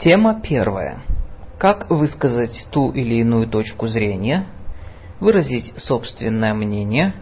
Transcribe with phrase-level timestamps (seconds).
[0.00, 1.02] Тема первая.
[1.58, 4.46] Как высказать ту или иную точку зрения,
[5.20, 7.14] выразить собственное мнение,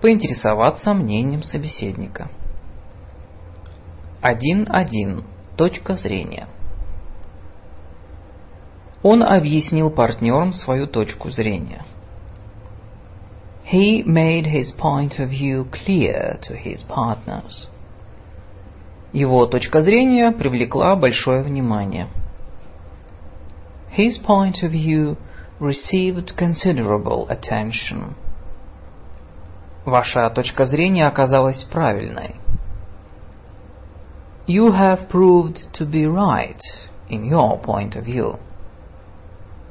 [0.00, 2.30] поинтересоваться мнением собеседника.
[4.22, 5.24] 1.1.
[5.58, 6.48] Точка зрения.
[9.02, 11.84] Он объяснил партнерам свою точку зрения.
[13.70, 17.68] He made his point of view clear to his partners.
[19.16, 22.08] Его точка зрения привлекла большое внимание.
[23.96, 25.16] His point of view
[25.58, 28.12] received considerable attention.
[29.86, 32.34] Ваша точка зрения оказалась правильной.
[34.46, 36.60] You have proved to be right
[37.08, 38.38] in your point of view.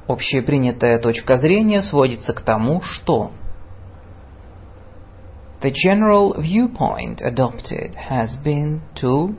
[0.08, 3.30] Общепринятая точка зрения сводится к тому, что
[5.66, 9.36] The general viewpoint adopted has been to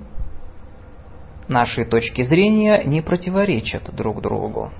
[1.46, 4.72] Наши точки зрения не противоречат друг другу.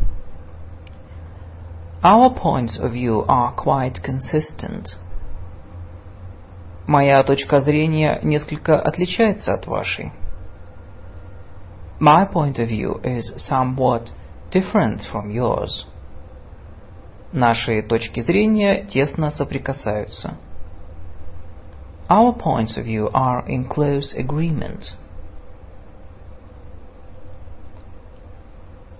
[2.03, 4.98] Our points of view are quite consistent.
[6.88, 10.10] Моя точка зрения несколько отличается от вашей.
[12.00, 14.08] My point of view is somewhat
[14.50, 15.86] different from yours.
[17.33, 20.38] Наши точки зрения тесно соприкасаются.
[22.08, 24.94] Our points of view are in close agreement.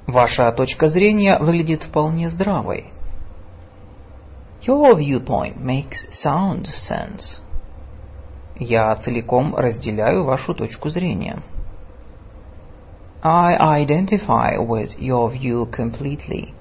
[0.08, 2.86] Ваша точка зрения выглядит вполне здравой.
[4.62, 7.40] Your viewpoint makes sound sense.
[8.58, 11.42] Я целиком разделяю вашу точку зрения.
[13.22, 16.54] I identify with your view completely.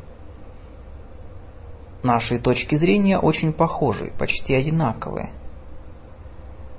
[2.03, 5.31] Наши точки зрения очень похожи, почти одинаковые.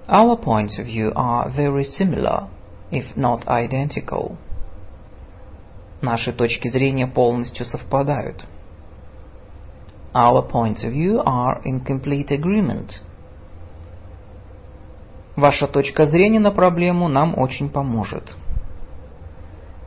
[0.07, 2.47] Our points of view are very similar,
[2.91, 4.37] if not identical.
[6.01, 8.45] Наши точки зрения полностью совпадают.
[10.13, 13.01] Our points of view are in complete agreement.
[15.35, 18.35] Ваша точка зрения на проблему нам очень поможет.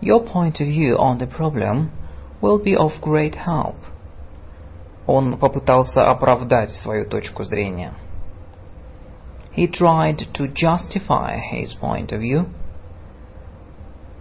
[0.01, 1.91] Your point of view on the problem
[2.41, 3.77] will be of great help.
[5.07, 7.93] Он попытался оправдать свою точку зрения.
[9.53, 12.47] He tried to justify his point of view.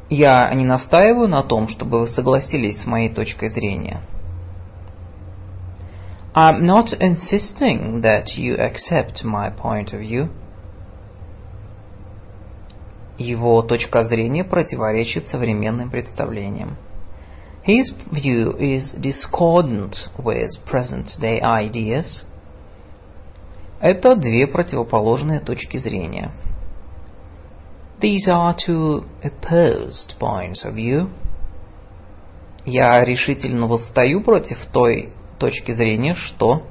[0.10, 4.02] Я не настаиваю на том, чтобы вы согласились с моей точкой зрения.
[6.36, 10.30] I'm not insisting that you accept my point of view.
[13.18, 16.78] Его точка зрения противоречит современным представлениям.
[17.66, 22.26] His view is discordant with present-day ideas.
[23.81, 26.33] Это две противоположные точки зрения.
[28.01, 31.11] These are two opposed points of view.
[32.65, 36.63] Я решительно восстаю против той точки зрения, что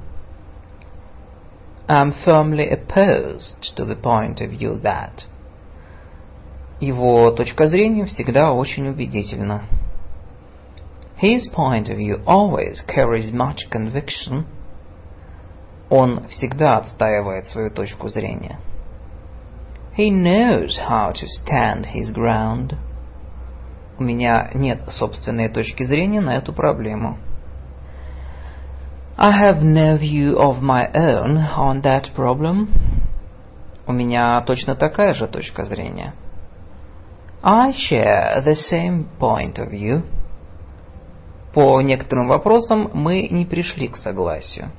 [1.88, 5.24] I'm firmly opposed to the point of view that
[6.80, 9.64] его точка зрения всегда очень убедительна.
[11.20, 14.46] His point of view always carries much conviction.
[15.90, 18.58] Он всегда отстаивает свою точку зрения.
[19.96, 22.76] He knows how to stand his ground.
[23.98, 27.18] У меня нет собственной точки зрения на эту проблему.
[29.16, 32.68] I have no view of my own on that problem.
[33.86, 36.14] У меня точно такая же точка зрения.
[37.42, 40.04] I share the same point of view.
[41.52, 44.70] По некоторым вопросам мы не пришли к согласию.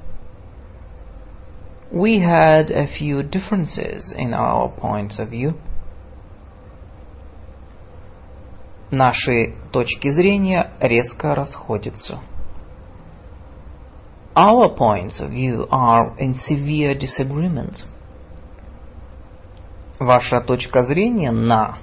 [1.90, 5.54] We had a few differences in our points of view.
[8.90, 12.20] Наши точки зрения резко расходятся.
[14.34, 17.84] Our points of view are in severe disagreement.
[20.00, 21.78] Ваша точка зрения на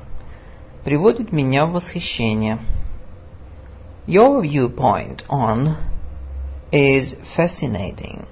[0.83, 2.59] приводит меня в восхищение.
[4.05, 5.77] Your viewpoint on
[6.71, 8.25] is fascinating.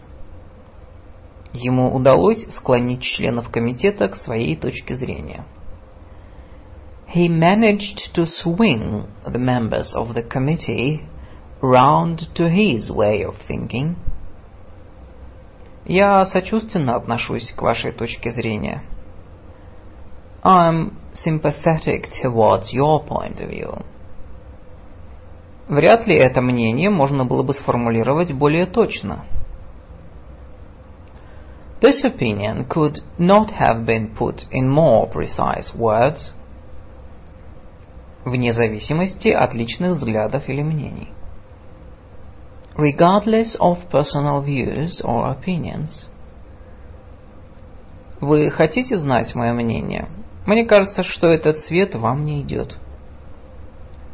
[1.55, 5.45] Ему удалось склонить членов комитета к своей точке зрения.
[7.15, 11.03] He managed to swing the members of the committee
[11.63, 13.95] round to his way of thinking.
[15.87, 18.83] Я сочувственно отношусь к вашей точке зрения.
[20.43, 23.85] I'm sympathetic towards your point of view.
[25.69, 29.25] Вряд ли это мнение можно было бы сформулировать более точно.
[31.84, 36.34] This opinion could not have been put in more precise words.
[38.26, 41.10] вне зависимости от личных взглядов или мнений.
[42.76, 46.08] Regardless of personal views or opinions.
[48.22, 50.08] Вы хотите знать мое мнение?
[50.46, 52.78] Мне кажется, что этот цвет вам не идет.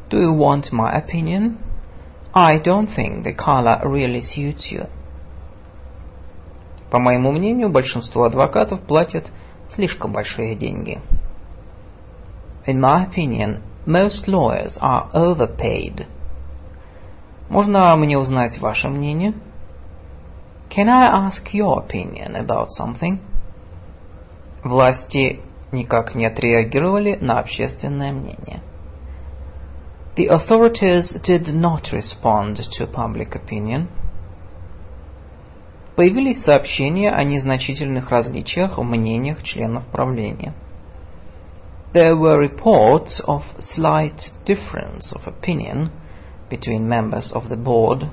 [0.10, 1.58] Do you want my opinion?
[2.34, 4.88] I don't think the color really suits you.
[6.91, 9.27] По моему мнению, большинство адвокатов платят
[9.75, 11.01] слишком большие деньги.
[12.67, 16.07] In my opinion, most lawyers are overpaid.
[17.49, 19.35] Можно мне узнать ваше мнение?
[20.69, 23.19] Can I ask your opinion about something?
[24.63, 25.41] Власти
[25.73, 28.63] никак не отреагировали на общественное мнение.
[30.17, 33.89] The authorities did not respond to public opinion.
[35.97, 40.55] Появились сообщения о незначительных различиях в мнениях членов правления.
[41.93, 45.91] There were reports of slight difference of opinion
[46.49, 48.09] between members of the board.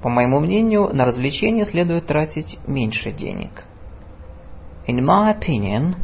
[0.00, 3.64] По моему мнению, на развлечения следует тратить меньше денег.
[4.86, 5.96] In my opinion,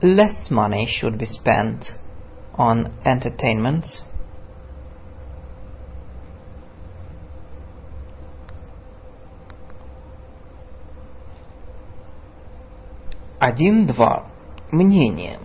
[0.00, 1.94] less money should be spent
[2.56, 4.02] on entertainments.
[13.46, 14.24] Один-два.
[14.72, 15.38] Мнение.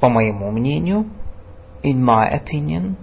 [0.00, 1.06] По моему мнению,
[1.84, 2.96] in my opinion,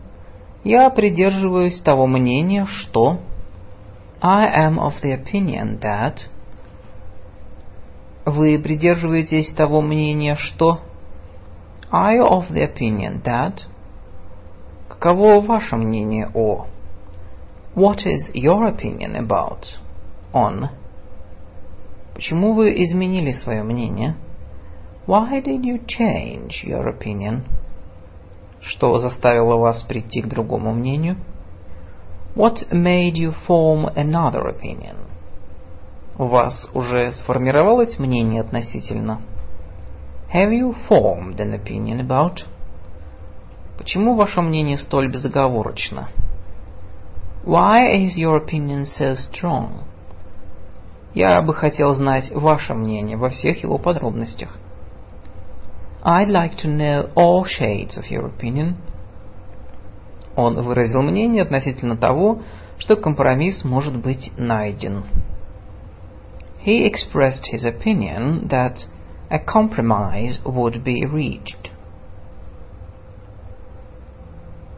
[0.66, 3.20] я придерживаюсь того мнения, что
[4.20, 6.28] I am of the opinion that
[8.26, 10.82] Вы придерживаетесь того мнения, что
[11.94, 13.62] you of the opinion that
[14.90, 16.68] Каково ваше мнение о
[17.76, 19.64] What is your opinion about
[20.34, 20.79] on
[22.20, 24.18] Почему вы изменили свое мнение?
[25.08, 27.44] Why did you change your opinion?
[28.60, 31.16] Что заставило вас прийти к другому мнению?
[32.36, 34.98] What made you form another opinion?
[36.18, 39.22] У вас уже сформировалось мнение относительно?
[40.34, 42.46] Have you formed an opinion about?
[43.78, 46.10] Почему ваше мнение столь безоговорочно?
[47.46, 49.86] Why is your opinion so strong?
[51.14, 54.58] Я бы хотел знать ваше мнение во всех его подробностях.
[56.04, 58.76] I'd like to know all shades of your opinion.
[60.36, 62.42] Он выразил мнение относительно того,
[62.78, 65.04] что компромисс может быть найден.
[66.66, 68.86] He expressed his opinion that
[69.30, 71.72] a compromise would be reached.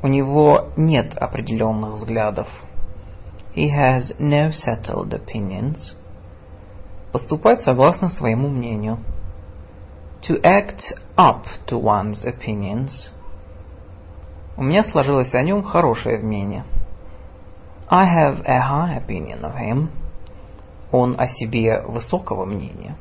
[0.01, 2.48] У него нет определенных взглядов.
[3.56, 5.95] He has no settled opinions.
[7.11, 8.99] Поступать согласно своему мнению.
[10.27, 13.11] To act up to one's opinions.
[14.55, 16.63] У меня сложилось о нем хорошее мнение.
[17.89, 19.89] I have a high opinion of him.
[20.91, 22.95] Он о себе высокого мнения.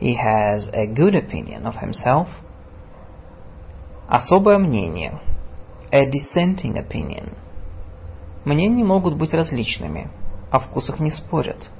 [0.00, 2.28] He has a good opinion of himself.
[4.08, 5.18] Особое мнение.
[5.90, 7.32] A dissenting opinion.
[8.44, 10.08] Мнения могут быть различными,
[10.50, 11.70] о вкусах не спорят.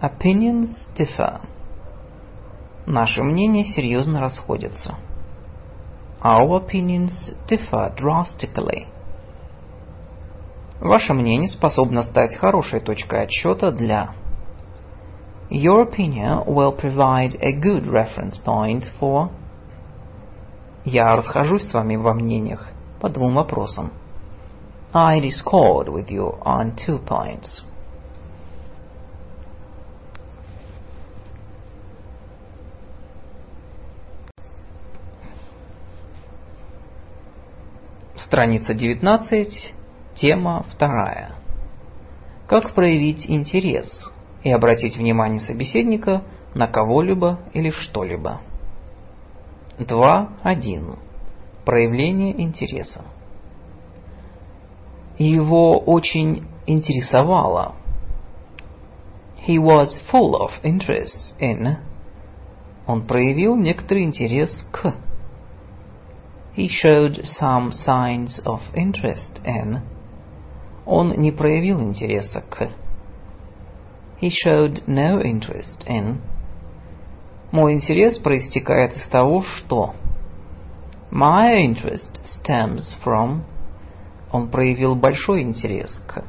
[0.00, 1.42] Opinions differ.
[2.86, 4.94] Наши мнения серьезно расходятся.
[6.22, 8.86] Our opinions differ drastically.
[10.80, 14.14] Ваше мнение способно стать хорошей точкой отсчета для
[15.50, 19.28] Your opinion will provide a good reference point for
[20.82, 22.70] Я расхожусь с вами во мнениях
[23.02, 23.92] по двум вопросам.
[24.94, 27.62] I discord with you on two points.
[38.30, 39.74] Страница 19,
[40.14, 41.30] тема 2.
[42.46, 44.08] Как проявить интерес
[44.44, 46.22] и обратить внимание собеседника
[46.54, 48.40] на кого-либо или что-либо.
[49.80, 50.96] 2.1.
[51.64, 53.04] Проявление интереса.
[55.18, 57.74] Его очень интересовало.
[59.44, 61.78] He was full of interest in.
[62.86, 64.94] Он проявил некоторый интерес к.
[66.59, 69.81] He showed some signs of interest in.
[70.85, 72.69] Он не проявил интереса к.
[74.21, 76.21] He showed no interest in.
[77.51, 79.95] Мой интерес проистекает из того, что.
[81.11, 83.41] My interest stems from.
[84.31, 86.23] Он проявил большой интерес к.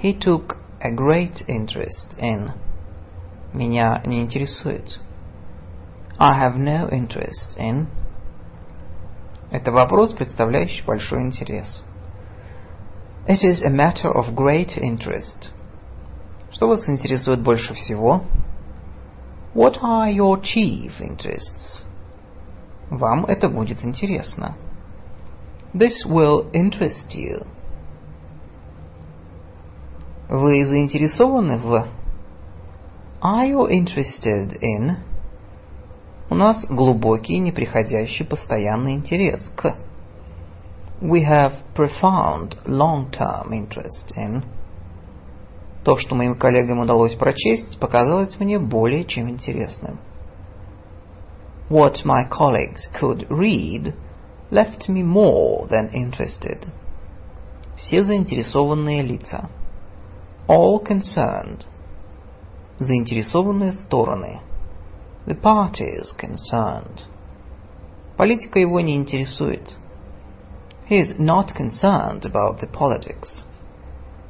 [0.00, 2.52] He took a great interest in.
[3.52, 4.98] Меня не интересует.
[6.18, 7.86] I have no interest in.
[9.51, 11.83] Это вопрос, представляющий большой интерес.
[13.27, 15.51] It is a matter of great interest.
[16.51, 18.21] Что вас интересует больше всего?
[19.53, 21.83] What are your chief interests?
[22.89, 24.55] Вам это будет интересно.
[25.73, 27.45] This will interest you.
[30.29, 31.87] Вы заинтересованы в...
[33.21, 34.97] Are you interested in...
[36.29, 39.75] У нас глубокий, неприходящий постоянный интерес к...
[40.99, 44.43] We have profound long-term interest in...
[45.85, 49.99] То, что моим коллегам удалось прочесть, показалось мне более чем интересным.
[51.69, 53.93] What my colleagues could read
[54.51, 56.67] left me more than interested.
[57.77, 59.49] Все заинтересованные лица.
[60.47, 61.65] All concerned.
[62.79, 64.41] Заинтересованные стороны.
[65.26, 67.04] The parties concerned.
[68.16, 69.76] Политика его не интересует.
[70.88, 73.44] He is not concerned about the politics.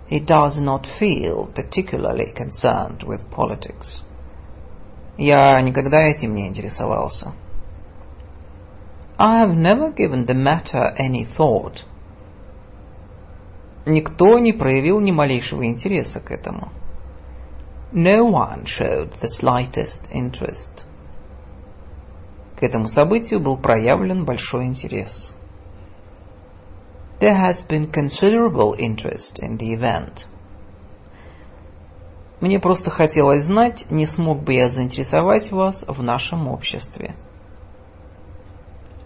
[0.09, 4.03] He does not feel particularly concerned with politics.
[5.17, 7.33] Я никогда этим не интересовался.
[9.19, 11.85] I have never given the matter any thought.
[13.87, 16.71] Никто не проявил ни малейшего интереса к этому.
[17.93, 20.85] No one showed the slightest interest.
[22.58, 25.32] К этому событию был проявлен большой интерес.
[27.20, 30.26] There has been considerable interest in the event.
[32.42, 37.16] Мне просто хотелось знать, не смог бы я заинтересовать вас в нашем обществе.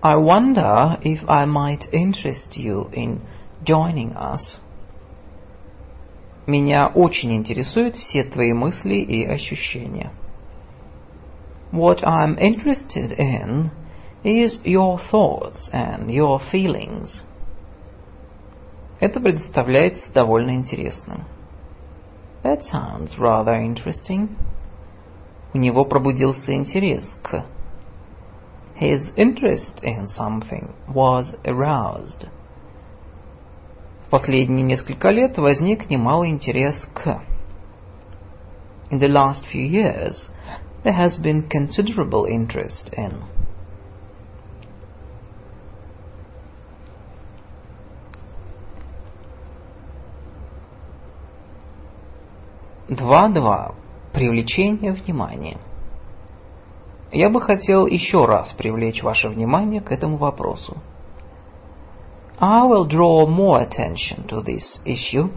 [0.01, 3.19] I wonder if I might interest you in
[3.63, 4.59] joining us.
[6.47, 10.11] Меня очень интересуют все твои мысли и ощущения.
[11.70, 13.70] What I'm interested in
[14.24, 17.22] is your thoughts and your feelings.
[19.00, 21.24] Это представляется довольно интересным.
[22.42, 24.28] That sounds rather interesting.
[25.52, 27.44] У него пробудился интерес к...
[28.80, 32.28] His interest in something was aroused.
[34.06, 37.22] В последние несколько лет возник немалый интерес к...
[38.90, 40.30] In the last few years,
[40.83, 43.23] there has been considerable interest in...
[52.89, 53.73] Два-два.
[54.11, 55.57] Привлечение внимания.
[57.13, 60.77] Я бы хотел еще раз привлечь ваше внимание к этому вопросу.
[62.37, 65.29] I will draw more attention to this issue.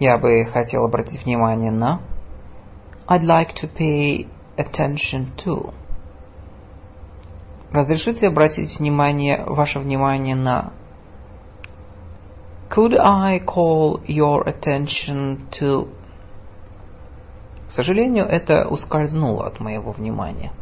[0.00, 2.00] Я бы хотел обратить внимание на...
[3.10, 4.26] I'd like to pay
[4.58, 5.72] attention to.
[7.72, 10.72] Разрешите обратить внимание, ваше внимание на...
[12.68, 15.88] Could I call your attention to...
[17.68, 20.52] К сожалению, это ускользнуло от моего внимания.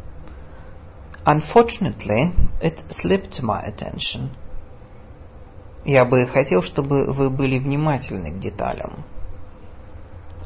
[1.25, 4.29] Unfortunately, it slipped my attention.
[5.83, 9.03] Я бы хотел, чтобы вы были внимательны к деталям.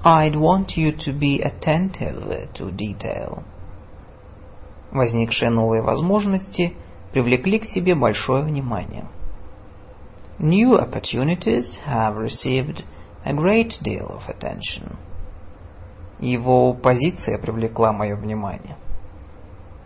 [0.04, 3.44] I'd want you to be attentive to detail.
[4.92, 6.74] Возникшие новые возможности
[7.12, 9.06] привлекли к себе большое внимание.
[10.40, 12.84] New opportunities have received
[13.24, 14.98] a great deal of attention.
[16.20, 18.78] Его позиция привлекла мое внимание.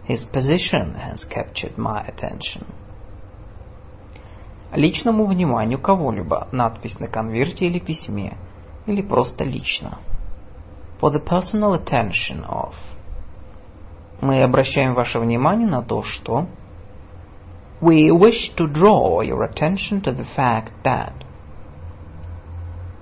[0.07, 2.65] His position has captured my attention.
[4.71, 8.37] Личному вниманию кого-либо надпись на конверте или письме,
[8.85, 9.99] или просто лично.
[10.99, 12.73] For the personal attention of.
[14.21, 16.47] Мы обращаем ваше внимание на то, что
[17.81, 21.13] We wish to draw your attention to the fact that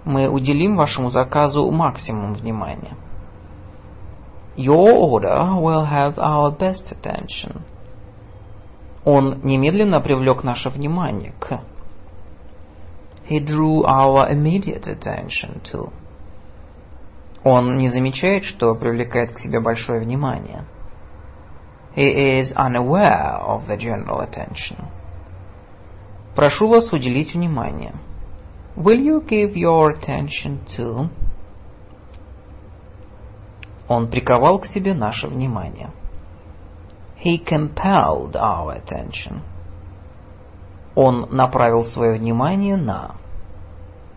[0.04, 2.98] мы уделим вашему заказу максимум внимания.
[4.58, 7.62] Your order will have our best attention.
[9.06, 11.62] Он немедленно привлек наше внимание к.
[13.34, 15.92] He drew our immediate attention to.
[17.44, 20.66] Он не замечает, что привлекает к себе большое внимание.
[21.96, 24.86] He is unaware of the general attention.
[26.36, 27.96] Прошу вас уделить внимание.
[28.75, 31.10] Will you give your attention to?
[33.88, 35.90] Он приковал к себе наше внимание.
[37.25, 39.42] He compelled our attention.
[40.94, 43.23] Он направил свое внимание на.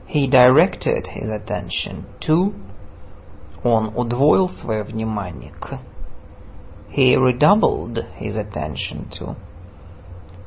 [0.08, 2.54] He directed his attention to.
[3.64, 5.80] Он удвоил свое внимание к.
[6.92, 9.36] He redoubled his attention to.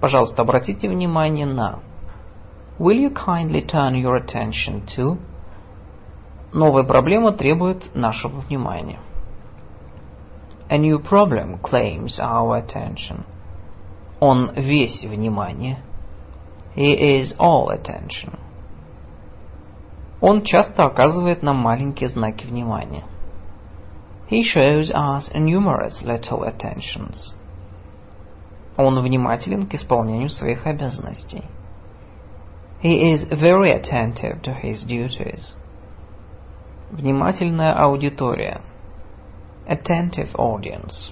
[0.01, 1.81] Пожалуйста, обратите внимание на
[2.79, 5.19] Will you kindly turn your attention to
[6.55, 9.01] Новая проблема требует нашего внимания.
[10.71, 13.25] A new problem claims our attention.
[14.21, 15.79] Он весь внимание.
[16.77, 18.39] He is all attention.
[20.22, 23.06] Он часто оказывает нам маленькие знаки внимания.
[24.30, 27.36] He shows us numerous little attentions.
[28.78, 31.44] Он внимателен к исполнению своих обязанностей.
[32.82, 35.54] He is very attentive to his duties.
[36.92, 38.62] Внимательная аудитория.
[39.68, 41.12] Attentive audience.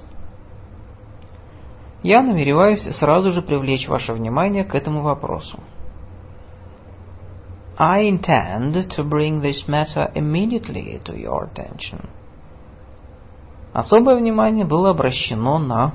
[2.03, 5.59] Я намереваюсь сразу же привлечь ваше внимание к этому вопросу.
[7.78, 12.08] I intend to bring this matter immediately to your attention.
[13.72, 15.92] Особое внимание было обращено на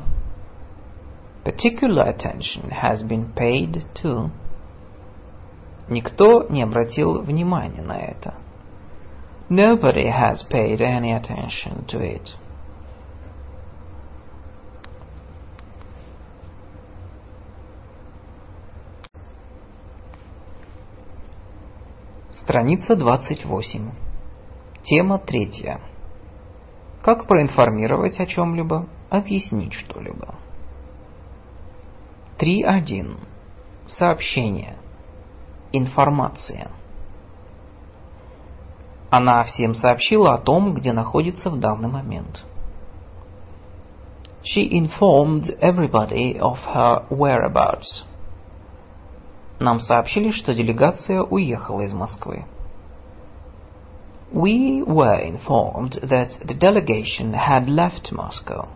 [1.43, 4.29] Particular attention has been paid to
[5.87, 8.33] Никто не обратил внимания на это.
[9.49, 12.35] Nobody has paid any attention to it.
[22.42, 23.92] Страница 28.
[24.82, 25.80] Тема третья.
[27.00, 30.34] Как проинформировать о чем-либо, объяснить что-либо.
[32.38, 33.16] 3.1.
[33.86, 34.76] Сообщение.
[35.70, 36.72] Информация.
[39.08, 42.44] Она всем сообщила о том, где находится в данный момент.
[44.42, 48.02] She informed everybody of her whereabouts.
[49.62, 52.46] Нам сообщили, что делегация уехала из Москвы.
[54.32, 58.66] We were informed that the delegation had left Moscow.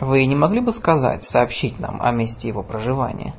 [0.00, 3.34] Вы не могли бы сказать, сообщить нам о месте его проживания?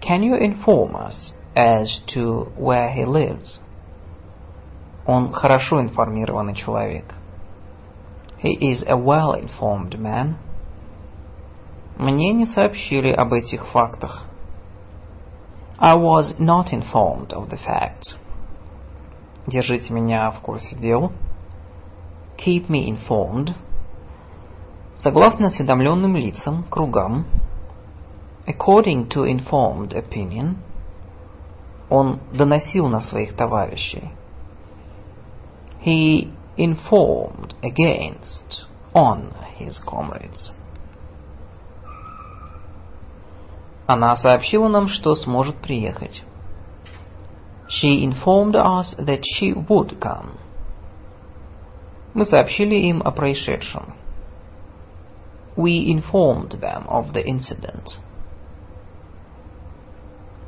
[0.00, 3.58] Can you inform us as to where he lives?
[5.04, 7.12] Он хорошо информированный человек.
[8.40, 10.36] He is a well-informed man.
[11.96, 14.29] Мне не сообщили об этих фактах.
[15.79, 18.15] I was not informed of the facts.
[19.47, 21.11] Держите меня в курсе дел.
[22.37, 23.53] Keep me informed.
[24.95, 27.25] Согласно осведомленным лицам, кругам,
[28.47, 30.55] according to informed opinion,
[31.89, 34.11] он доносил на своих товарищей.
[35.85, 40.51] He informed against on his comrades.
[43.92, 46.22] Она сообщила нам, что сможет приехать.
[47.66, 50.36] She informed us that she would come.
[52.14, 53.94] Мы сообщили им о происшедшем.
[55.56, 57.98] We informed them of the incident.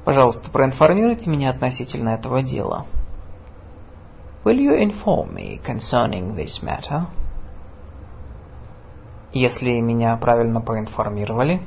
[0.05, 2.87] Пожалуйста, проинформируйте меня относительно этого дела.
[4.45, 7.07] Will you inform me concerning this matter?
[9.33, 11.61] Если меня правильно проинформировали,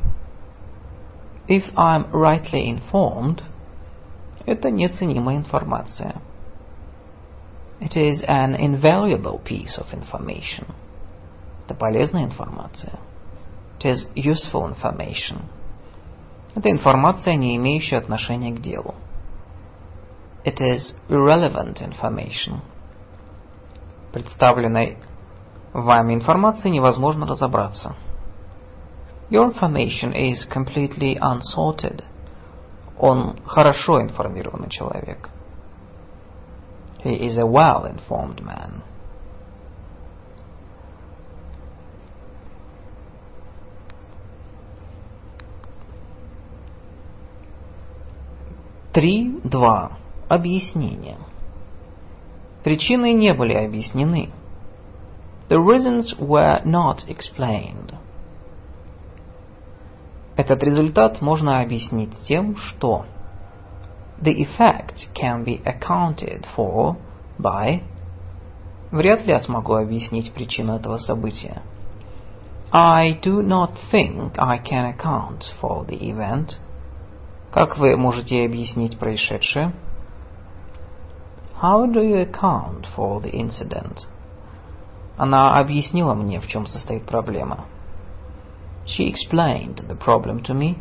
[1.48, 3.44] If I'm rightly informed,
[4.46, 6.22] это неоценимая информация.
[7.80, 10.74] It is an invaluable piece of information.
[11.66, 13.00] Это полезная информация.
[13.80, 15.42] It is useful information.
[16.56, 18.96] Это информация, не имеющая отношения к делу.
[20.46, 22.62] It is irrelevant information.
[24.14, 24.98] Представленной
[25.74, 27.96] вами информацией невозможно разобраться.
[29.31, 32.03] Your information is completely unsorted.
[32.99, 35.31] Он хорошо информированный человек.
[37.05, 38.83] He is a well-informed man.
[48.93, 49.99] Три, два.
[50.29, 51.17] Объяснение.
[52.65, 54.31] Причины не были объяснены.
[55.49, 57.95] The reasons were not explained.
[60.36, 63.06] Этот результат можно объяснить тем, что
[64.22, 66.98] The effect can be accounted for
[67.38, 67.82] by
[68.92, 71.62] Вряд ли я смогу объяснить причину этого события.
[72.72, 76.58] I do not think I can account for the event.
[77.52, 79.74] Как вы можете объяснить происшедшее?
[81.62, 84.08] How do you account for the incident?
[85.18, 87.66] Она объяснила мне, в чем состоит проблема.
[88.86, 90.78] She explained the problem to me.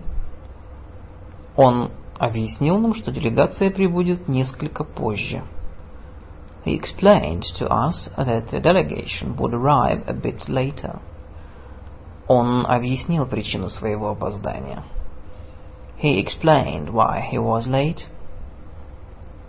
[1.56, 5.42] Он объяснил нам, что делегация прибудет несколько позже.
[6.64, 11.00] He explained to us that the delegation would arrive a bit later.
[12.26, 14.82] Он объяснил причину своего опоздания.
[16.02, 18.06] He explained why he was late.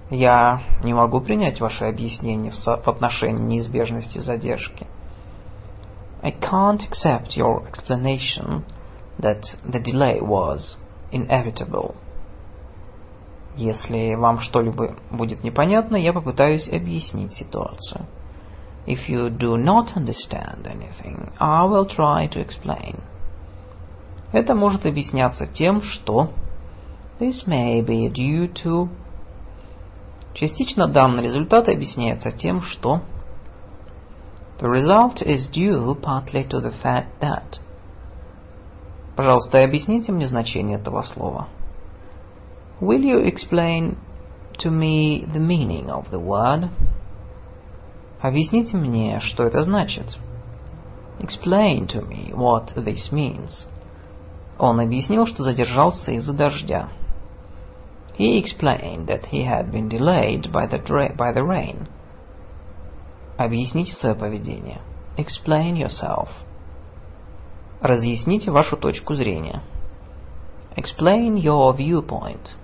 [0.10, 4.86] Я не могу принять ваше объяснение в, в отношении неизбежности задержки.
[6.26, 8.66] I can't accept your explanation
[9.20, 10.78] that the delay was
[11.12, 11.94] inevitable.
[13.56, 18.08] Если вам что-либо будет непонятно, я попытаюсь объяснить ситуацию.
[18.88, 23.04] If you do not understand anything, I will try to explain.
[24.34, 26.32] Это может объясняться тем, что
[27.20, 28.90] This may be due to
[30.34, 33.02] Частично данный результат объясняется тем, что
[34.59, 37.59] The result is due partly to the fact that
[39.21, 41.49] Пожалуйста, объясните мне значение этого слова.
[42.81, 43.99] Will you explain
[44.61, 46.71] to me the meaning of the word?
[48.23, 50.17] Объясните мне, что это значит.
[51.19, 53.67] Explain to me what this means.
[54.59, 56.89] Он объяснил, что задержался из-за дождя.
[58.17, 60.79] He explained that he had been delayed by the,
[61.17, 61.89] by the rain.
[63.38, 64.82] Объясните свое поведение.
[65.18, 66.30] Explain yourself.
[67.82, 69.62] Разъясните вашу точку зрения.
[70.76, 72.56] Explain your viewpoint.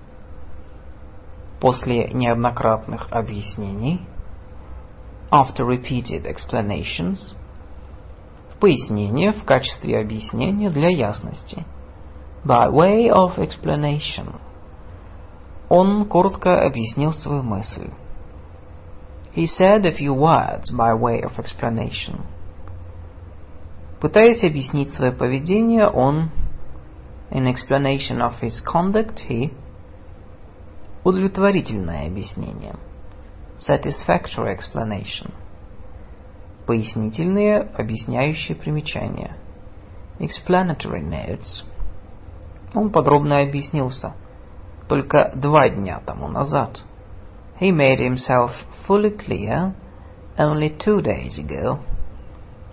[1.60, 4.00] После неоднократных объяснений
[5.32, 7.34] after repeated explanations,
[8.50, 11.64] в пояснение в качестве объяснения для ясности.
[12.44, 14.34] By way of explanation.
[15.70, 17.88] Он коротко объяснил свою мысль.
[19.32, 22.20] He said a few words by way of explanation.
[24.00, 26.30] Пытаясь объяснить свое поведение, он
[27.30, 29.52] in explanation of his conduct he
[31.04, 32.76] удовлетворительное объяснение–
[33.62, 35.32] Satisfactory explanation.
[36.66, 39.36] Пояснительные, объясняющие примечания.
[40.18, 41.64] Explanatory notes.
[42.74, 44.14] Он подробно объяснился.
[44.88, 46.82] Только два дня тому назад.
[47.62, 48.50] He made himself
[48.88, 49.72] fully clear
[50.36, 51.78] only two days ago.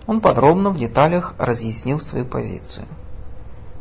[0.08, 2.88] Он подробно в деталях разъяснил свою позицию.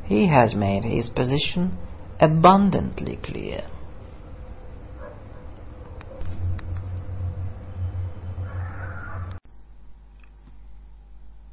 [0.07, 1.71] He has made his position
[2.19, 3.65] abundantly clear.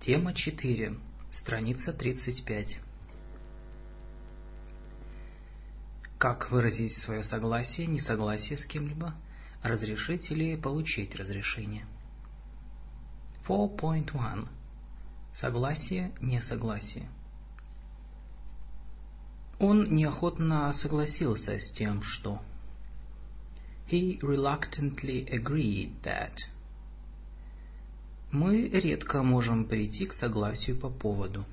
[0.01, 0.97] Тема 4.
[1.33, 2.77] Страница 35.
[6.19, 9.15] Как выразить свое согласие, несогласие с кем-либо,
[9.63, 11.87] разрешить или получить разрешение.
[13.47, 14.49] 4.1.
[15.35, 17.09] Согласие, несогласие.
[19.59, 22.43] Он неохотно согласился с тем, что
[23.91, 26.39] He reluctantly agreed that
[28.33, 31.45] мы редко можем прийти к согласию по поводу.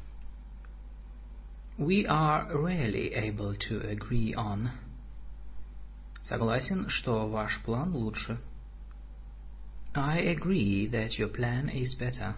[1.77, 4.69] We are rarely able to agree on.
[6.23, 8.39] Согласен, что ваш план лучше.
[9.93, 12.35] I agree that your plan is better.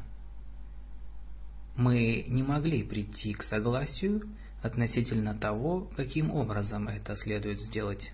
[1.75, 4.23] Мы не могли прийти к согласию
[4.61, 8.11] относительно того, каким образом это следует сделать.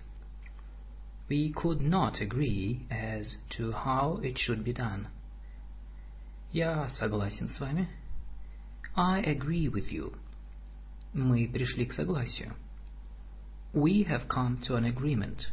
[1.28, 5.06] We could not agree as to how it should be done.
[6.52, 7.88] Я согласен с вами.
[8.94, 10.14] I agree with you.
[11.14, 12.54] Мы пришли к согласию.
[13.72, 15.46] We have come to an agreement.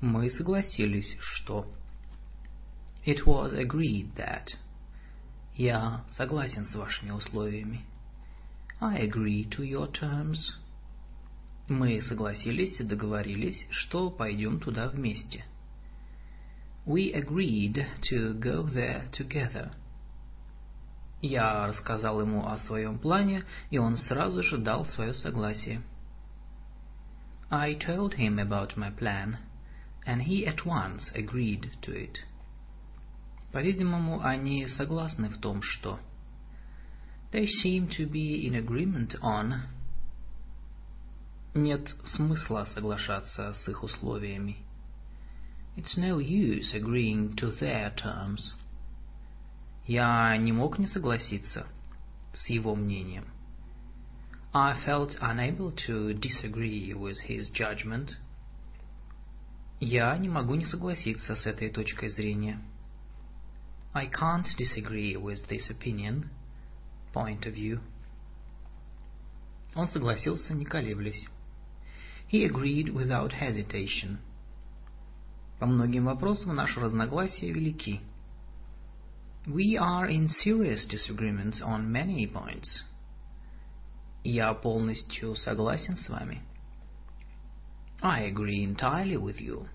[0.00, 1.66] Мы согласились, что...
[3.04, 4.48] It was agreed that...
[5.56, 7.84] Я согласен с вашими условиями.
[8.80, 10.56] I agree to your terms.
[11.68, 15.44] Мы согласились и договорились, что пойдем туда вместе.
[16.86, 19.72] We agreed to go there together.
[21.20, 25.82] Я рассказал ему о своем плане, и он сразу же дал свое согласие.
[27.50, 29.36] I told him about my plan,
[30.05, 32.19] and he at once agreed to it.
[33.51, 35.99] По-видимому, они согласны в том, что...
[37.31, 39.61] They seem to be in agreement on...
[41.53, 44.57] Нет смысла соглашаться с их условиями.
[45.77, 48.53] It's no use agreeing to their terms.
[49.87, 51.67] Я не мог не согласиться
[52.33, 53.25] с его мнением.
[54.53, 58.17] I felt unable to disagree with his judgment.
[59.80, 62.60] Я не могу не согласиться с этой точкой зрения.
[63.94, 66.28] I can't disagree with this opinion,
[67.14, 67.80] point of view.
[69.74, 71.26] Он согласился, не колеблясь.
[72.30, 74.18] He agreed without hesitation.
[75.58, 78.00] По многим вопросам наши разногласия велики.
[79.46, 82.84] We are in serious disagreements on many points.
[84.22, 86.42] Я полностью согласен с вами.
[88.01, 89.67] I agree entirely with you.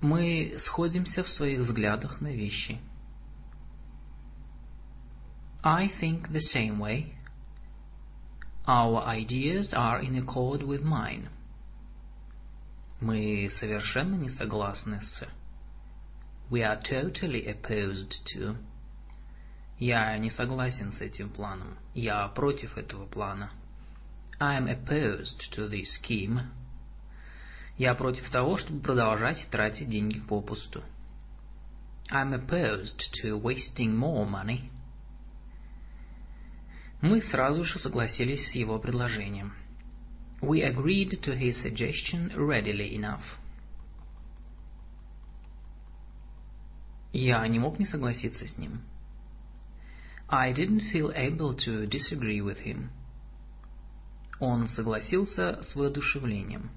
[0.00, 2.80] Мы сходимся в своих взглядах на вещи.
[5.62, 7.14] I think the same way.
[8.66, 11.28] Our ideas are in accord with mine.
[13.00, 15.26] Мы совершенно не согласны с.
[16.50, 18.56] We are totally opposed to.
[19.78, 21.78] Я не согласен с этим планом.
[21.94, 23.50] Я против этого плана.
[24.38, 26.50] I am opposed to this scheme.
[27.81, 30.83] Я против того, чтобы продолжать тратить деньги попусту.
[32.11, 34.69] I'm opposed to wasting more money.
[37.01, 39.53] Мы сразу же согласились с его предложением.
[40.41, 43.23] We agreed to his suggestion readily enough.
[47.11, 48.81] Я не мог не согласиться с ним.
[50.29, 52.91] I didn't feel able to disagree with him.
[54.39, 56.69] Он согласился с воодушевлением.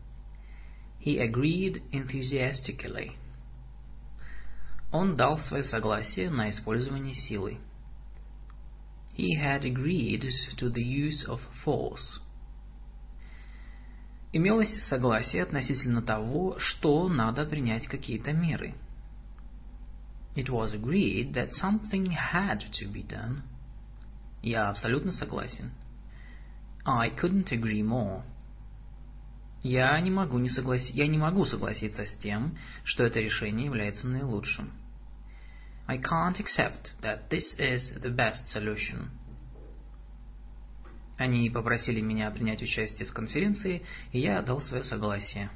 [1.05, 3.13] He agreed enthusiastically.
[4.91, 7.59] Он дал свое согласие на использование силы.
[9.15, 10.25] He had agreed
[10.57, 12.21] to the use of force.
[14.33, 18.75] Имелось согласие относительно того, что надо принять какие-то меры.
[20.35, 23.43] It was agreed that something had to be done.
[24.43, 25.71] Я абсолютно согласен.
[26.87, 28.23] I couldn't agree more.
[29.65, 34.07] Я не могу не согласиться, я не могу согласиться с тем, что это решение является
[34.07, 34.71] наилучшим.
[35.87, 39.09] I can't accept that this is the best solution.
[41.17, 45.49] Они попросили меня принять участие в конференции, и я дал свое согласие.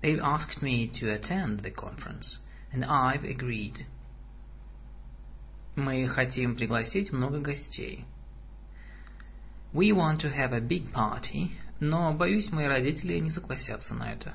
[0.00, 2.38] They've asked me to attend the conference,
[2.72, 3.84] and I've agreed.
[5.74, 8.04] Мы хотим пригласить много гостей.
[9.72, 14.34] We want to have a big party, но, боюсь, мои родители не согласятся на это.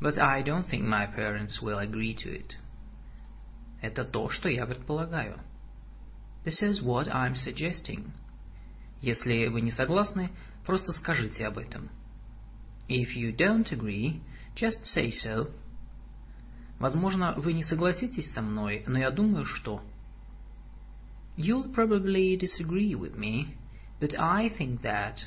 [0.00, 2.56] But I don't think my parents will agree to it.
[3.80, 5.40] Это то, что я предполагаю.
[6.44, 8.12] This is what I'm suggesting.
[9.00, 10.30] Если вы не согласны,
[10.66, 11.90] просто скажите об этом.
[12.88, 14.20] If you don't agree,
[14.54, 15.50] just say so.
[16.78, 19.82] Возможно, вы не согласитесь со мной, но я думаю, что...
[21.36, 23.56] You'll probably disagree with me,
[24.00, 25.26] but I think that...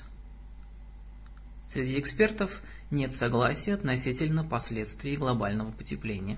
[1.72, 2.52] Среди экспертов
[2.92, 6.38] нет согласия относительно последствий глобального потепления.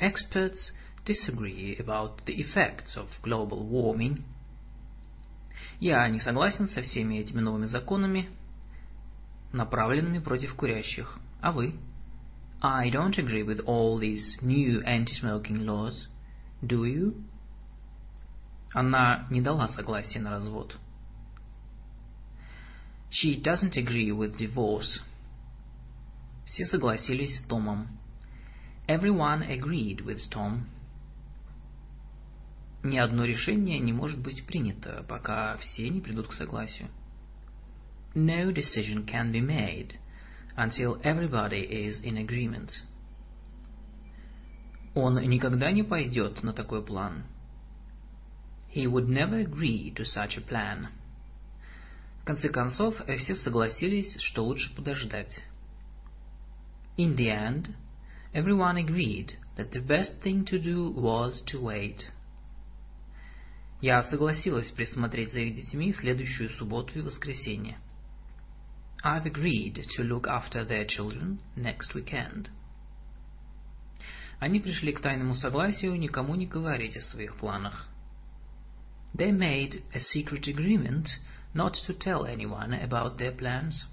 [0.00, 0.72] Experts
[1.06, 4.22] disagree about the effects of global warming.
[5.80, 8.28] Я не согласен со всеми этими новыми законами,
[9.52, 11.18] направленными против курящих.
[11.40, 11.74] А вы?
[12.60, 16.08] I don't agree with all these new anti-smoking laws.
[16.62, 17.22] Do you?
[18.72, 20.76] Она не дала согласия на развод.
[23.13, 25.01] She doesn't agree with divorce.
[26.45, 27.87] Все согласились с Томом.
[28.87, 30.65] Everyone agreed with Tom.
[32.83, 36.87] Ни одно решение не может быть принято, пока все не придут к согласию.
[38.15, 39.99] No decision can be made
[40.55, 42.71] until everybody is in agreement.
[44.95, 47.23] Он никогда не пойдет на такой план.
[48.73, 50.87] He would never agree to such a plan.
[52.24, 55.44] В конце концов, все согласились, что лучше подождать.
[56.96, 57.74] In the end,
[58.32, 62.10] everyone agreed that the best thing to do was to wait.
[63.82, 67.76] Я согласилась присмотреть за их детьми следующую субботу и воскресенье.
[69.04, 72.48] I've agreed to look after their children next weekend.
[74.40, 77.86] Они пришли к тайному согласию никому не говорить о своих планах.
[79.12, 81.08] They made a secret agreement
[81.53, 83.85] not to tell anyone about their plans.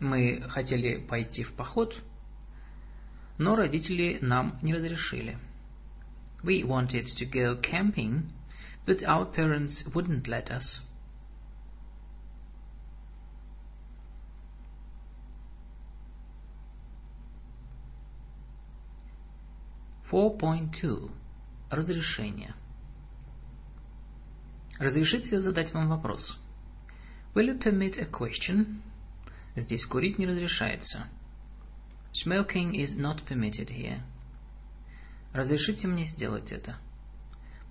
[0.00, 1.94] Мы хотели пойти в поход,
[3.38, 5.38] но родители нам не разрешили.
[6.42, 8.30] We wanted to go camping,
[8.86, 10.80] but our parents wouldn't let us.
[20.10, 21.10] Four point two.
[21.70, 22.54] Разрешение.
[24.79, 26.37] Разрешите задать вам вопрос?
[27.35, 28.81] Will you permit a question?
[29.55, 31.07] Здесь курить не разрешается.
[32.13, 34.01] Smoking is not permitted here.
[35.31, 36.77] Разрешите мне сделать это.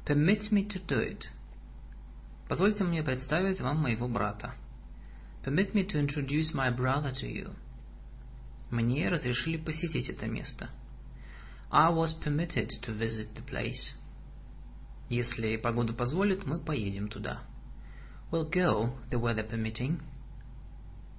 [0.04, 1.24] Permit me to do it.
[2.48, 4.54] Позвольте мне представить вам моего брата.
[5.44, 7.54] Permit me to introduce my brother to you.
[8.70, 10.70] Мне разрешили посетить это место.
[11.70, 13.92] I was permitted to visit the place.
[15.08, 17.42] Если погода позволит, мы поедем туда.
[18.30, 20.00] We'll go, the weather permitting.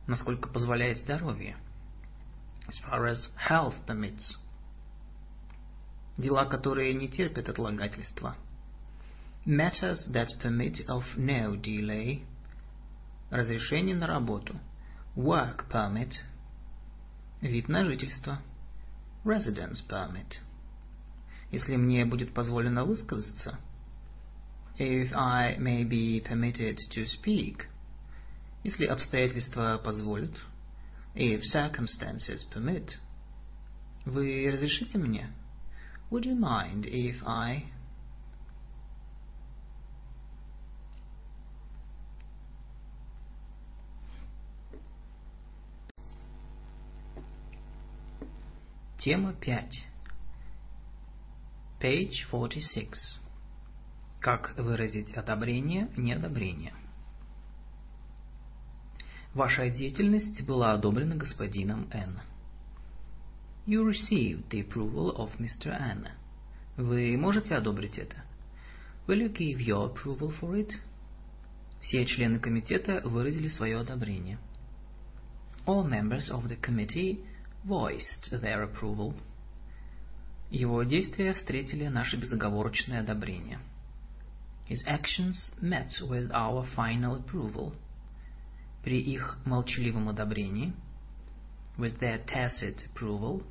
[0.07, 1.57] Насколько позволяет здоровье.
[2.67, 4.37] As far as health permits.
[6.17, 8.35] Дела, которые не терпят отлагательства.
[9.45, 12.25] Matters that permit of no delay.
[13.29, 14.59] Разрешение на работу.
[15.15, 16.13] Work permit.
[17.41, 18.39] Вид на жительство.
[19.23, 20.39] Residence permit.
[21.51, 23.59] Если мне будет позволено высказаться.
[24.76, 27.66] If I may be permitted to speak.
[28.62, 30.34] Если обстоятельства позволят.
[31.14, 32.96] If circumstances permit.
[34.04, 35.32] Вы разрешите мне?
[36.10, 37.64] Would you mind if I...
[48.98, 49.84] Тема 5.
[51.80, 53.18] Page 46.
[54.23, 56.73] Как выразить одобрение, неодобрение?
[59.33, 62.21] Ваша деятельность была одобрена господином Н.
[63.65, 65.77] You received the approval of Mr.
[65.77, 66.07] N.
[66.77, 68.15] Вы можете одобрить это?
[69.07, 70.71] Will you give your approval for it?
[71.81, 74.39] Все члены комитета выразили свое одобрение.
[75.65, 77.19] All members of the committee
[77.65, 79.15] voiced their approval.
[80.49, 83.59] Его действия встретили наше безоговорочное одобрение.
[84.65, 87.73] His actions met with our final approval.
[88.83, 90.73] При их молчаливом одобрении,
[91.77, 93.43] with their tacit approval,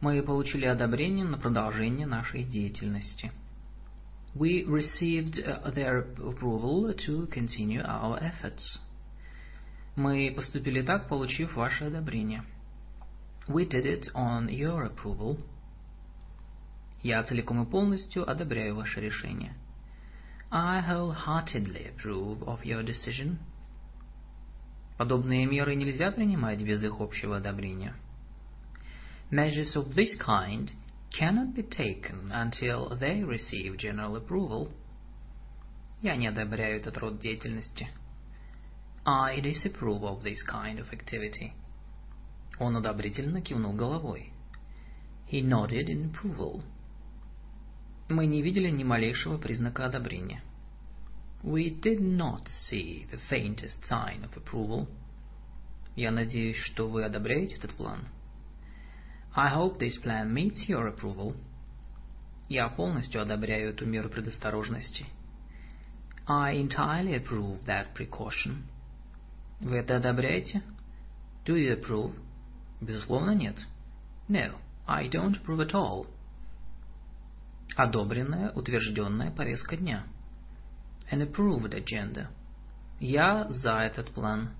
[0.00, 3.32] мы получили одобрение на продолжение нашей деятельности.
[4.34, 5.34] We received
[5.74, 8.78] their approval to continue our efforts.
[9.96, 12.44] Мы поступили так, получив ваше одобрение.
[13.48, 15.38] We did it on your approval.
[17.02, 19.54] Я целиком и полностью одобряю ваше решение.
[20.51, 23.39] I wholeheartedly approve of your decision.
[24.97, 27.93] Подобные меры нельзя принимать без их общего одобрения.
[29.29, 30.71] Measures of this kind
[31.11, 34.71] cannot be taken until they receive general approval.
[36.01, 37.87] Я не одобряю этот род деятельности.
[39.05, 41.53] I disapprove of this kind of activity.
[42.59, 44.31] Он одобрительно кивнул головой.
[45.27, 46.63] He nodded in approval.
[48.10, 50.42] Мы не видели ни малейшего признака одобрения.
[51.44, 54.88] We did not see the faintest sign of approval.
[55.94, 58.00] Я надеюсь, что вы одобряете этот план.
[59.32, 61.36] I hope this plan meets your approval.
[62.48, 65.06] Я полностью одобряю эту меру предосторожности.
[66.26, 68.64] I entirely approve that precaution.
[69.60, 70.64] Вы это одобряете?
[71.44, 72.12] Do you approve?
[72.80, 73.56] Безусловно, нет.
[74.28, 76.08] No, I don't approve at all.
[77.76, 80.04] Одобренная, утвержденная повестка дня.
[81.10, 82.28] An approved agenda.
[82.98, 84.50] Я за этот план.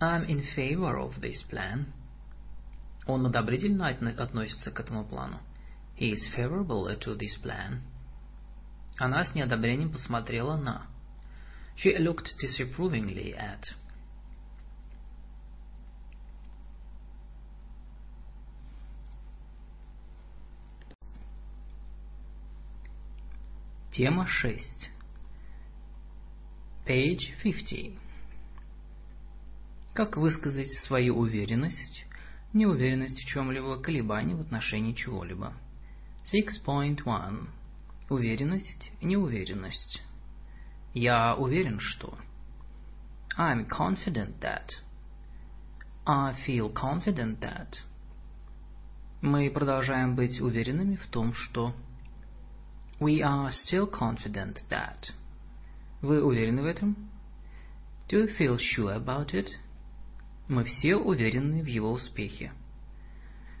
[0.00, 1.86] I'm in favor of this plan.
[3.06, 5.40] Он одобрительно относится к этому плану.
[5.98, 7.80] He is favorable to this plan.
[8.98, 10.86] Она с неодобрением посмотрела на.
[11.76, 13.62] She looked disapprovingly at.
[23.96, 24.90] Тема 6.
[26.86, 27.98] Page 50.
[29.94, 32.04] Как высказать свою уверенность,
[32.52, 35.54] неуверенность в чем-либо, колебание в отношении чего-либо.
[36.30, 37.48] 6.1.
[38.10, 40.02] Уверенность, неуверенность.
[40.92, 42.18] Я уверен, что.
[43.38, 44.72] I'm confident that.
[46.04, 47.78] I feel confident that.
[49.22, 51.74] Мы продолжаем быть уверенными в том, что.
[52.99, 55.11] We are still confident that.
[56.01, 57.09] Вы уверены в этом?
[58.07, 59.49] Do you feel sure about it?
[60.47, 62.51] Мы все уверены в его успехе.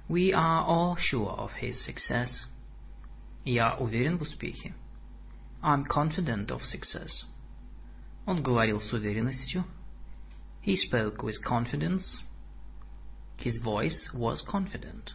[0.07, 2.45] We are all sure of his success.
[3.45, 4.73] Я уверен в успехе.
[5.63, 7.25] I'm confident of success.
[8.25, 9.65] Он говорил с уверенностью.
[10.63, 12.21] He spoke with confidence.
[13.37, 15.13] His voice was confident.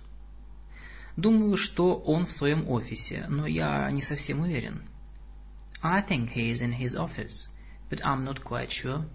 [1.18, 4.84] Думаю, что он в своем офисе, но я не совсем уверен.
[5.84, 7.48] I think he is in his office,
[7.90, 9.06] but I'm not quite sure.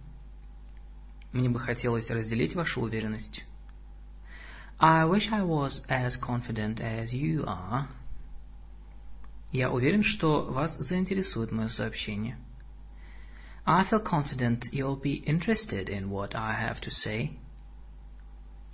[1.33, 3.45] Мне бы хотелось разделить вашу уверенность.
[4.79, 7.89] I wish I was as confident as you are.
[9.53, 12.37] Я уверен, что вас заинтересует мое сообщение.
[13.65, 17.39] I feel confident you'll be interested in what I have to say.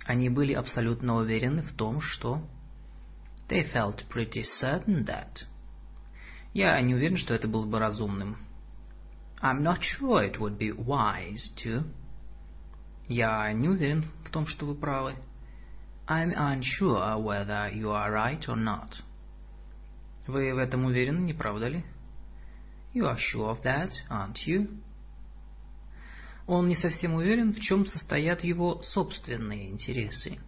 [0.05, 2.41] Они были абсолютно уверены в том, что...
[3.49, 5.45] They felt pretty certain that...
[6.53, 8.37] Я не уверен, что это было бы разумным.
[9.41, 11.83] I'm not sure it would be wise to.
[13.07, 15.15] Я не уверен в том, что вы правы.
[16.07, 19.01] I'm unsure whether you are right or not.
[20.27, 21.83] Вы в этом уверены, не правда ли?
[22.93, 24.81] You are sure of that, aren't you?
[26.45, 30.39] Он не совсем уверен, в чем состоят его собственные интересы.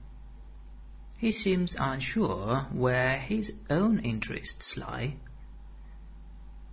[1.18, 5.18] He seems unsure where his own interests lie.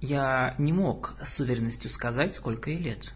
[0.01, 3.13] Я не мог с уверенностью сказать, сколько ей лет.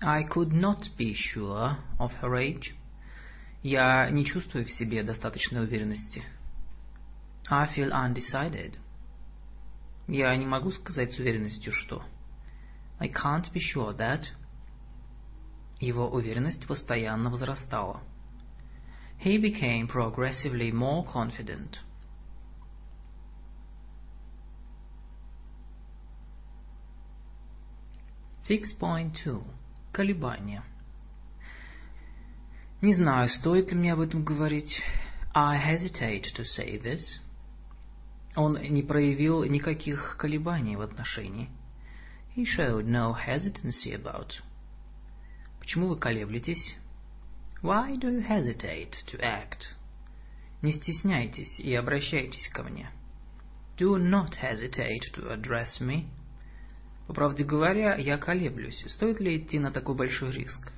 [0.00, 2.74] I could not be sure of her age.
[3.62, 6.22] Я не чувствую в себе достаточной уверенности.
[7.50, 8.78] I feel undecided.
[10.06, 12.04] Я не могу сказать с уверенностью, что.
[13.00, 14.26] I can't be sure that.
[15.80, 18.00] Его уверенность постоянно возрастала.
[19.24, 21.78] He became progressively more confident.
[28.42, 29.42] Six point two.
[29.94, 30.62] Колебания.
[32.82, 34.82] Не знаю, стоит ли мне об этом говорить.
[35.34, 37.18] I hesitate to say this.
[38.36, 41.48] Он не проявил никаких колебаний в отношении.
[42.36, 44.32] He showed no hesitancy about.
[45.60, 46.76] Почему вы колеблетесь?
[47.64, 49.74] Why do you hesitate to act?
[50.60, 52.90] Не стесняйтесь и обращайтесь ко мне.
[53.78, 56.04] Do not hesitate to address me.
[57.06, 58.84] По правде говоря, я колеблюсь.
[58.86, 60.74] Стоит ли идти на такой большой риск?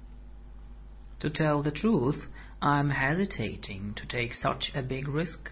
[1.19, 2.29] To tell the truth,
[2.63, 5.51] I'm hesitating to take such a big risk.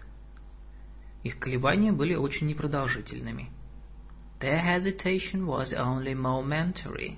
[1.23, 3.49] Их колебания были очень непродолжительными.
[4.39, 7.17] Their hesitation was only momentary.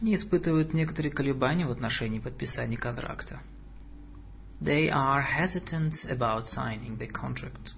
[0.00, 3.40] Они испытывают некоторые колебания в отношении подписания контракта.
[4.60, 7.74] They are hesitant about signing the contract.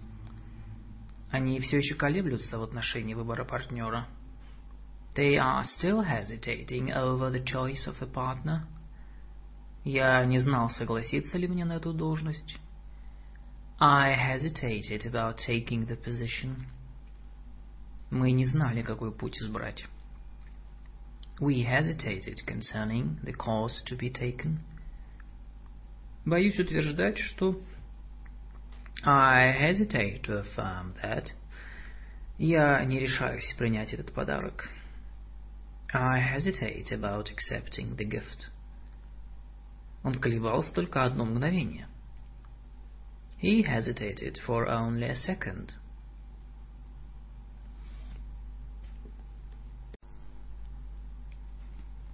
[1.31, 4.07] Они все еще колеблются в отношении выбора партнера.
[5.15, 8.63] They are still hesitating over the choice of a partner.
[9.85, 12.59] Я не знал, согласиться ли мне на эту должность.
[13.81, 16.57] I hesitated about taking the position.
[18.11, 19.87] Мы не знали, какой путь избрать.
[21.40, 24.60] We hesitated concerning the course to be taken.
[26.26, 27.62] Боюсь утверждать, что
[29.04, 31.32] I hesitate to affirm that.
[32.38, 34.70] Я не решаюсь принять этот подарок.
[35.94, 38.48] I hesitate about accepting the gift.
[40.04, 41.88] Он колебался только одно мгновение.
[43.42, 45.74] He hesitated for only a second.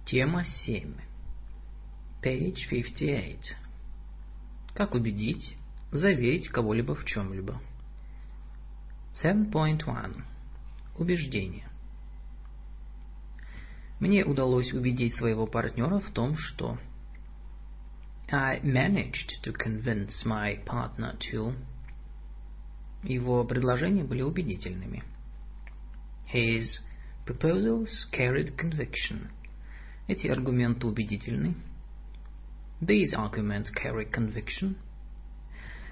[0.05, 0.93] Тема 7.
[2.21, 3.55] Page 58.
[4.75, 5.57] Как убедить,
[5.91, 7.59] заверить кого-либо в чем-либо.
[9.15, 10.21] 7.1.
[10.99, 11.67] Убеждение.
[13.99, 16.77] Мне удалось убедить своего партнера в том, что
[18.29, 21.55] I managed to convince my partner to
[23.01, 25.03] Его предложения были убедительными.
[26.31, 26.83] His
[27.25, 29.31] proposals carried conviction.
[30.07, 31.55] Эти аргументы убедительны.
[32.79, 34.75] These arguments carry conviction.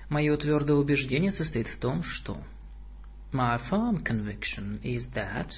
[0.10, 2.44] Мое твердое убеждение состоит в том, что
[3.32, 5.50] My firm conviction is that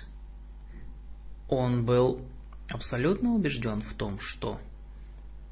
[1.50, 2.26] он был
[2.70, 4.62] абсолютно убежден в том, что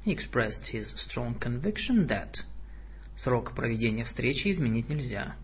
[0.06, 2.36] He expressed his strong conviction that
[3.16, 5.36] срок проведения встречи изменить нельзя.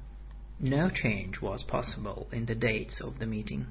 [0.58, 3.66] No change was possible in the dates of the meeting.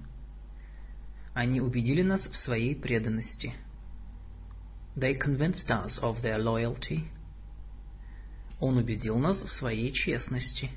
[1.34, 3.56] Они убедили нас в своей преданности.
[4.99, 7.09] They convinced us of their loyalty.
[8.61, 10.71] Он убедил нас в своей честности.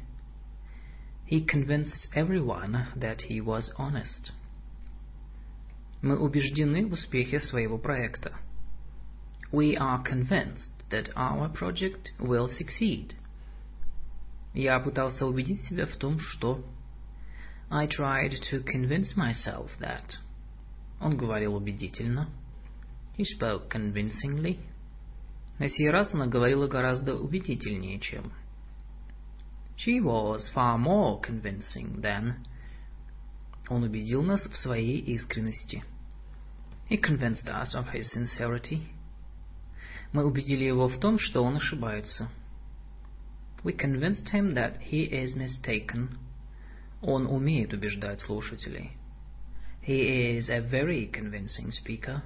[1.28, 4.32] He convinced everyone that he was honest.
[6.02, 8.34] Мы убеждены в успехе своего проекта.
[9.52, 13.16] We are convinced that our project will succeed.
[14.54, 16.64] Я пытался убедить себя в том, что...
[17.70, 20.18] I tried to convince myself that...
[21.00, 22.30] Он говорил убедительно.
[23.18, 24.60] He spoke convincingly.
[25.60, 28.32] На сей раз она говорила гораздо убедительнее, чем...
[29.76, 32.36] She was far more convincing than...
[33.70, 35.84] Он убедил нас в своей искренности.
[36.90, 38.88] He convinced us of his sincerity.
[40.14, 42.30] Мы убедили его в том, что он ошибается.
[43.64, 46.18] We convinced him that he is mistaken.
[47.02, 48.92] Он умеет убеждать слушателей.
[49.86, 52.24] He is a very convincing speaker.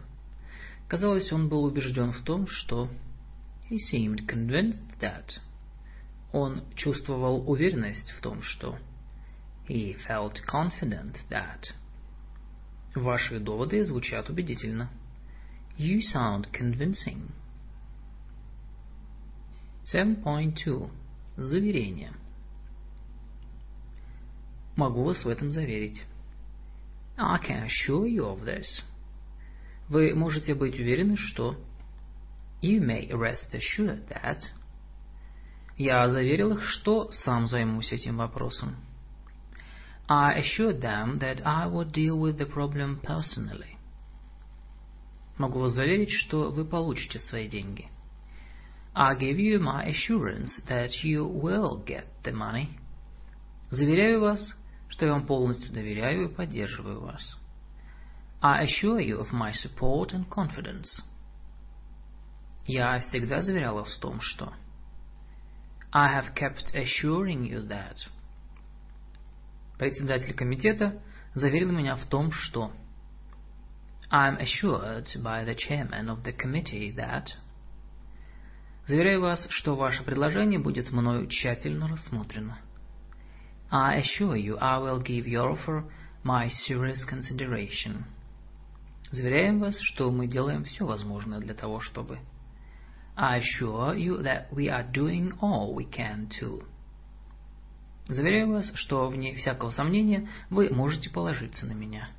[0.88, 2.88] Казалось, он был убежден в том, что...
[3.68, 5.40] He seemed convinced that...
[6.32, 8.78] Он чувствовал уверенность в том, что...
[9.68, 11.72] He felt confident that.
[12.94, 14.90] Ваши доводы звучат убедительно.
[15.76, 17.30] You sound convincing.
[19.92, 20.90] 7.2.
[21.36, 22.12] Заверение.
[24.76, 26.02] Могу вас в этом заверить.
[27.16, 28.82] I can assure you of this.
[29.88, 31.56] Вы можете быть уверены, что...
[32.62, 34.40] You may rest assured that...
[35.76, 38.76] Я заверил их, что сам займусь этим вопросом.
[40.08, 43.76] I assured them that I would deal with the problem personally.
[45.36, 47.88] Могу вас заверить, что вы получите свои деньги.
[48.94, 52.68] I give you my assurance that you will get the money.
[53.70, 54.56] Заверяю вас,
[54.88, 57.38] что я вам полностью доверяю и поддерживаю вас.
[58.42, 61.02] I assure you of my support and confidence.
[62.66, 64.52] Я всегда заверял вас в том, что...
[65.92, 67.96] I have kept assuring you that.
[69.78, 71.00] Председатель комитета
[71.34, 72.72] заверил меня в том, что...
[74.10, 77.28] I am assured by the chairman of the committee that...
[78.86, 82.58] Заверяю вас, что ваше предложение будет мною тщательно рассмотрено.
[83.70, 85.84] I assure you I will give your offer
[86.22, 88.04] my serious consideration.
[89.10, 92.18] Заверяем вас, что мы делаем все возможное для того, чтобы...
[93.18, 96.66] I assure you that we are doing all we can to.
[98.08, 102.10] Заверяю вас, что вне всякого сомнения вы можете положиться на меня.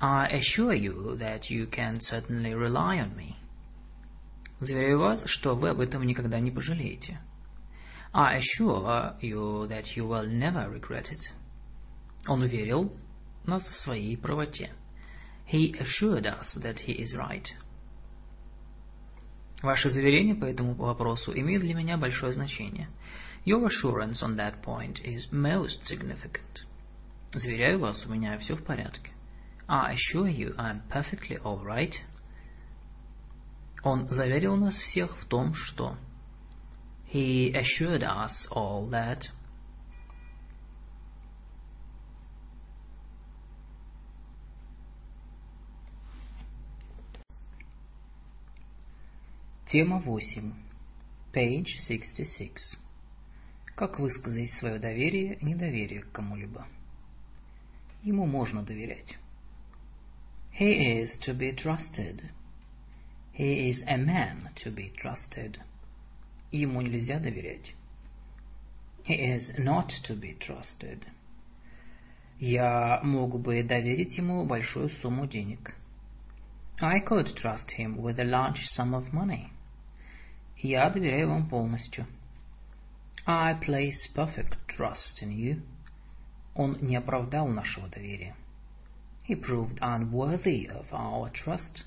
[0.00, 3.34] I assure you that you can certainly rely on me.
[4.60, 7.20] Заверяю вас, что вы об этом никогда не пожалеете.
[8.12, 11.32] I assure you that you will never regret it.
[12.28, 12.92] Он уверил
[13.44, 14.70] нас в своей правоте.
[15.48, 17.48] He assured us that he is right.
[19.62, 22.88] Ваши заверения по этому вопросу имеют для меня большое значение.
[23.46, 26.66] Your assurance on that point is most significant.
[27.32, 29.10] Заверяю вас, у меня все в порядке.
[29.66, 31.94] I assure you I'm perfectly all right.
[33.82, 35.96] Он заверил нас всех в том, что
[37.10, 39.22] He assured us all that
[49.70, 50.54] Тема 8.
[51.34, 52.78] Page 66.
[53.76, 56.66] Как высказать свое доверие, недоверие к кому-либо?
[58.02, 59.18] Ему можно доверять.
[60.58, 62.22] He is to be trusted.
[63.34, 65.58] He is a man to be trusted.
[66.50, 67.74] Ему нельзя доверять.
[69.04, 71.02] He is not to be trusted.
[72.38, 75.74] Я мог бы доверить ему большую сумму денег.
[76.80, 79.50] I could trust him with a large sum of money.
[80.60, 82.06] Я доверяю вам полностью.
[83.24, 85.62] I place perfect trust in you.
[86.54, 88.34] Он не оправдал нашего доверия.
[89.28, 91.84] He proved unworthy of our trust.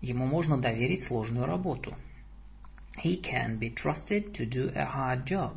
[0.00, 1.96] Ему можно доверить сложную работу.
[3.02, 5.56] He can be trusted to do a hard job.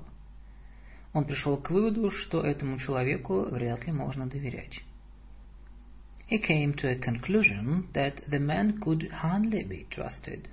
[1.14, 4.82] Он пришел к выводу, что этому человеку вряд ли можно доверять.
[6.32, 10.50] He came to a conclusion that the man could hardly be trusted.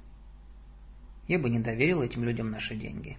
[1.26, 3.16] Я бы не доверил этим людям наши деньги.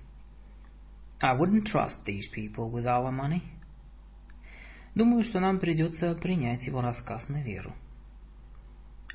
[1.22, 3.42] I wouldn't trust these people with our money.
[4.94, 7.74] Думаю, что нам придется принять его рассказ на веру.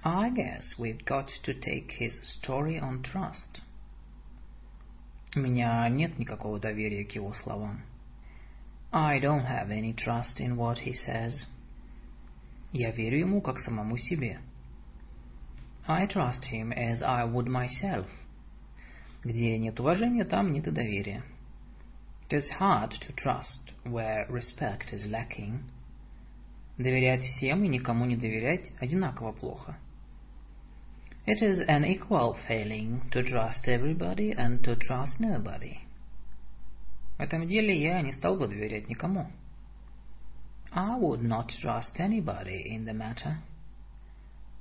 [0.02, 3.62] I guess we've got to take his story on trust.
[5.36, 7.82] У меня нет никакого доверия к его словам.
[8.92, 11.46] I don't have any trust in what he says.
[12.72, 14.40] Я верю ему как самому себе.
[15.86, 18.06] I trust him as I would myself.
[19.23, 21.23] Где нет уважения, там нет и доверия.
[22.29, 25.59] It is hard to trust where respect is lacking.
[26.77, 29.77] Доверять всем и никому не доверять одинаково плохо.
[31.27, 35.79] It is an equal failing to trust everybody and to trust nobody.
[37.17, 39.31] В этом деле я не стал бы доверять никому.
[40.71, 43.37] I would not trust anybody in the matter.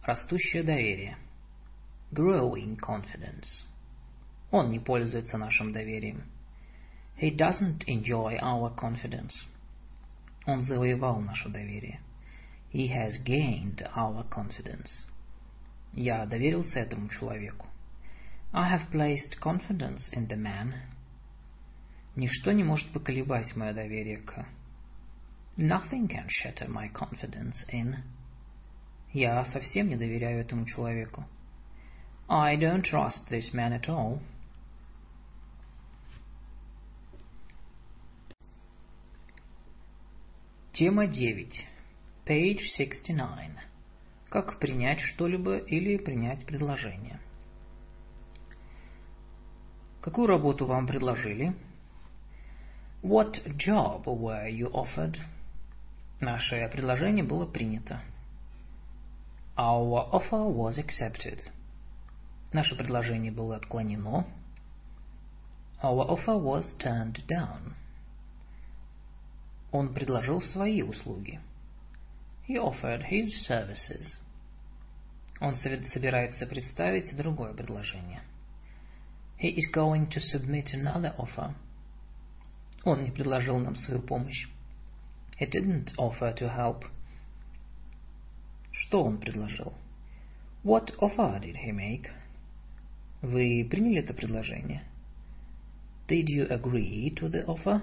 [0.05, 1.17] Растущее доверие.
[2.12, 3.65] Growing confidence.
[4.52, 6.24] Он не пользуется нашим доверием.
[7.22, 9.34] He doesn't enjoy our confidence.
[10.45, 12.00] Он завоевал наше доверие.
[12.72, 15.06] He has gained our confidence.
[15.93, 17.68] Я доверился этому человеку.
[18.52, 20.74] I have placed confidence in the man.
[22.16, 24.45] Ничто не может поколебать мое доверие к...
[25.58, 27.97] Nothing can shatter my confidence in...
[29.12, 31.26] Я совсем не доверяю этому человеку.
[32.28, 34.20] I don't trust this man at all.
[40.80, 41.68] Тема 9.
[42.26, 43.50] Page 69.
[44.30, 47.20] Как принять что-либо или принять предложение.
[50.00, 51.54] Какую работу вам предложили?
[53.04, 55.18] What job were you offered?
[56.22, 58.02] Наше предложение было принято.
[59.58, 61.42] Our offer was accepted.
[62.54, 64.26] Наше предложение было отклонено.
[65.84, 67.76] Our offer was turned down.
[69.72, 71.40] Он предложил свои услуги.
[72.48, 74.18] He offered his services.
[75.40, 78.22] Он собирается представить другое предложение.
[79.40, 81.54] He is going to submit another offer.
[82.84, 84.48] Он не предложил нам свою помощь.
[85.40, 86.86] He didn't offer to help.
[88.72, 89.74] Что он предложил?
[90.64, 92.10] What offer did he make?
[93.22, 94.84] Вы приняли это предложение?
[96.08, 97.82] Did you agree to the offer?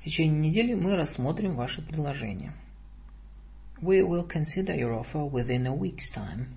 [0.00, 2.54] В течение недели мы рассмотрим ваше предложение.
[3.82, 6.54] We will consider your offer within a week's time.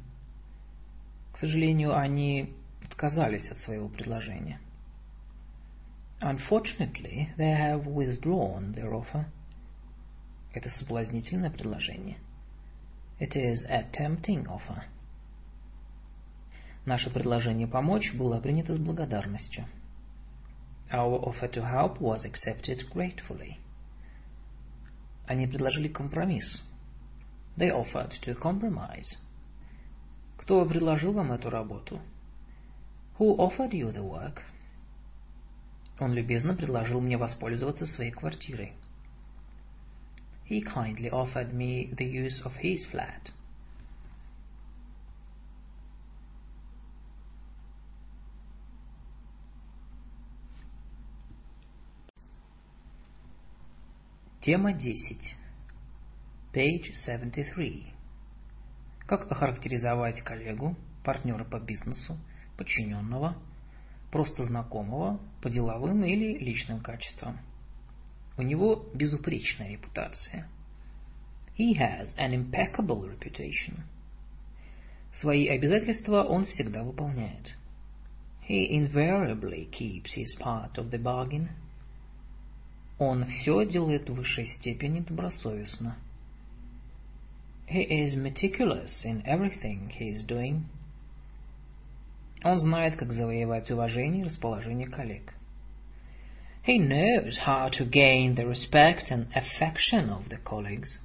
[1.33, 2.53] К сожалению, они
[2.85, 4.61] отказались от своего предложения.
[6.21, 9.25] Unfortunately, they have withdrawn their offer.
[10.53, 12.19] Это соблазнительное предложение.
[13.19, 14.83] It is a tempting offer.
[16.85, 19.65] Наше предложение помочь было принято с благодарностью.
[20.92, 23.58] Our offer to help was accepted gratefully.
[25.26, 26.62] Они предложили компромисс.
[27.56, 29.18] They offered to compromise.
[30.38, 32.00] Кто предложил вам эту работу?
[33.18, 34.42] Who offered you the work?
[36.00, 38.72] Он любезно предложил мне воспользоваться своей квартирой.
[40.48, 43.30] He kindly offered me the use of his flat.
[54.43, 55.35] Тема 10.
[56.53, 57.93] Page 73.
[59.07, 60.75] Как охарактеризовать коллегу,
[61.05, 62.17] партнера по бизнесу,
[62.57, 63.37] подчиненного,
[64.11, 67.39] просто знакомого, по деловым или личным качествам?
[68.37, 70.49] У него безупречная репутация.
[71.57, 73.79] He has an impeccable reputation.
[75.13, 77.55] Свои обязательства он всегда выполняет.
[78.49, 81.47] He invariably keeps his part of the bargain–
[82.99, 85.97] он все делает в высшей степени добросовестно.
[87.67, 90.63] He is meticulous in everything he is doing.
[92.43, 95.33] Он знает, как завоевать уважение и расположение коллег.
[96.65, 100.99] He knows how to gain the respect and affection of the colleagues.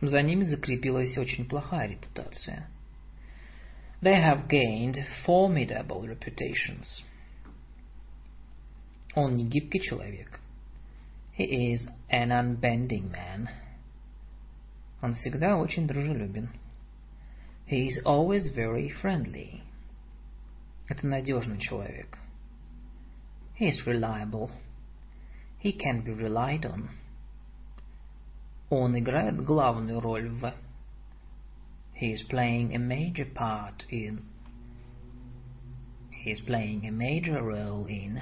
[0.00, 2.68] За ними закрепилась очень плохая репутация.
[4.00, 4.96] They have gained
[5.26, 7.02] formidable reputations.
[9.17, 10.39] Он не гибкий человек.
[11.37, 13.49] He is an unbending man.
[15.01, 16.49] Он всегда очень дружелюбен.
[17.67, 19.61] He is always very friendly.
[20.87, 22.17] Это надежный человек.
[23.59, 24.49] He is reliable.
[25.59, 26.89] He can be relied on.
[28.69, 30.53] Он играет главную роль в...
[31.99, 34.21] He is playing a major part in...
[36.11, 38.21] He is playing a major role in...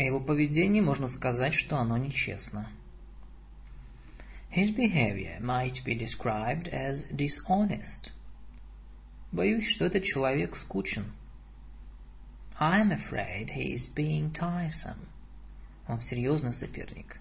[0.00, 2.70] О его поведении можно сказать, что оно нечестно.
[4.50, 8.10] His behavior might be described as dishonest.
[9.30, 11.12] Боюсь, что этот человек скучен.
[12.58, 15.06] I'm afraid he is being tiresome.
[15.86, 17.20] Он серьезный соперник.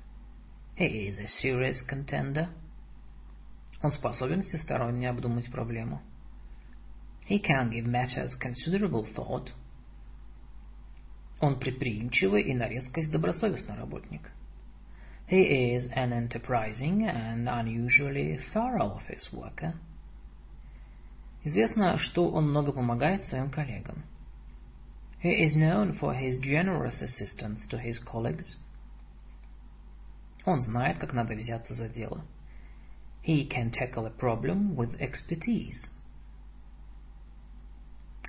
[0.77, 2.47] He is a serious contender.
[3.83, 6.01] Он способен всесторонне обдумать проблему.
[7.27, 9.51] He can give matters considerable thought.
[11.41, 14.31] Он предприимчивый и на редкость добросовестный работник.
[15.29, 19.75] He is an enterprising and unusually thorough office worker.
[21.43, 24.03] Известно, что он много помогает своим коллегам.
[25.23, 28.57] He is known for his generous assistance to his colleagues.
[30.45, 32.25] Он знает, как надо взяться за дело.
[33.23, 35.89] He can tackle a problem with expertise.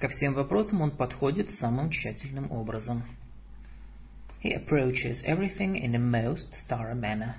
[0.01, 3.05] Ко всем вопросам он подходит самым тщательным образом.
[4.43, 7.35] He approaches everything in the most thorough manner.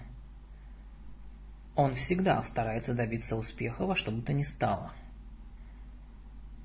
[1.76, 4.94] Он всегда старается добиться успеха во что бы то ни стало.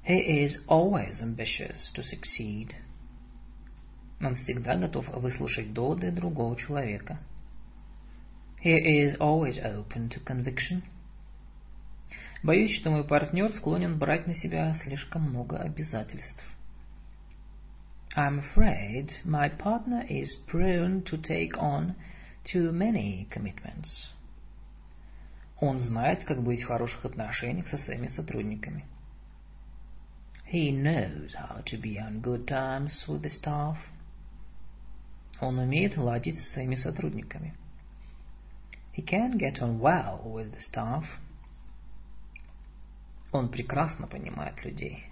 [0.07, 2.75] He is always ambitious to succeed.
[4.21, 7.19] Он всегда готов выслушать доводы другого человека.
[8.63, 10.83] He is always open to conviction.
[12.43, 16.45] Боюсь, что мой партнер склонен брать на себя слишком много обязательств.
[18.17, 21.95] I'm afraid my partner is prone to take on
[22.45, 24.13] too many commitments.
[25.61, 28.85] Он знает, как быть в хороших отношениях со своими сотрудниками.
[30.51, 33.77] He knows how to be on good terms with the staff.
[35.41, 37.55] Он умеет ладить со своими сотрудниками.
[38.97, 41.05] He can get on well with the staff.
[43.37, 45.05] Он прекрасно понимает людей.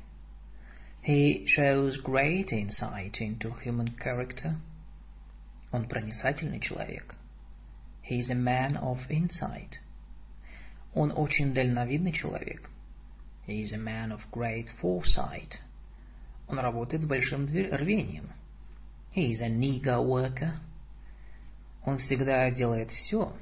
[1.07, 4.57] He shows great insight into human character.
[5.71, 7.15] Он проницательный человек.
[8.03, 9.79] He is a man of insight.
[10.95, 12.71] Он очень дальновидный человек.
[13.47, 15.59] He is a man of great foresight.
[16.49, 18.31] Он работает с большим рвением.
[19.15, 20.59] He is an eager worker.
[21.85, 23.37] Он всегда делает все.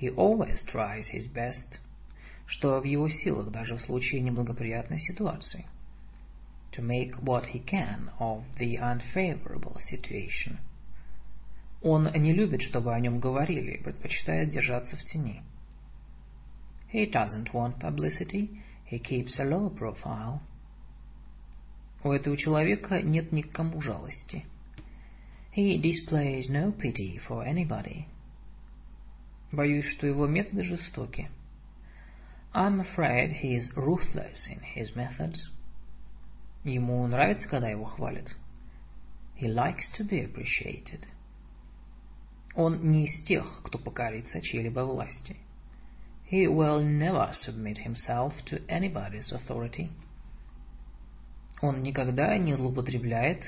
[0.00, 1.80] He always tries his best.
[2.48, 5.66] Что в его силах даже в случае неблагоприятной ситуации.
[6.72, 10.56] To make what he can of the unfavorable situation.
[11.82, 15.42] Он не любит, чтобы о нем говорили, и предпочитает держаться в тени.
[16.90, 20.40] He doesn't want publicity, he keeps a low profile.
[22.02, 24.46] У этого человека нет ни к кому жалости.
[25.54, 28.06] He displays no pity for anybody.
[29.52, 31.28] Боюсь, что его методы жестоки.
[32.54, 35.50] I'm afraid he is ruthless in his methods.
[36.64, 38.34] Ему нравится, когда его хвалят.
[39.36, 41.06] He likes to be appreciated.
[42.56, 45.36] Он не из тех, кто покорится чьей-либо власти.
[46.30, 49.90] He will never submit himself to anybody's authority.
[51.60, 53.44] Он никогда не злоупотребляет,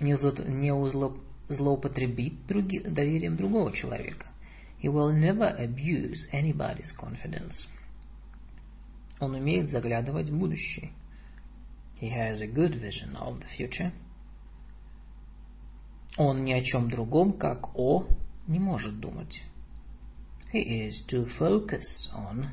[0.00, 1.16] не, зло, не узло,
[1.48, 4.26] злоупотребит други, доверием другого человека.
[4.82, 7.66] He will never abuse anybody's confidence.
[9.20, 10.92] Он умеет заглядывать в будущее.
[12.00, 13.92] He has a good vision of the future.
[16.16, 18.06] Он ни о чем другом, как о,
[18.46, 19.42] не может думать.
[20.52, 22.46] He is to focus on.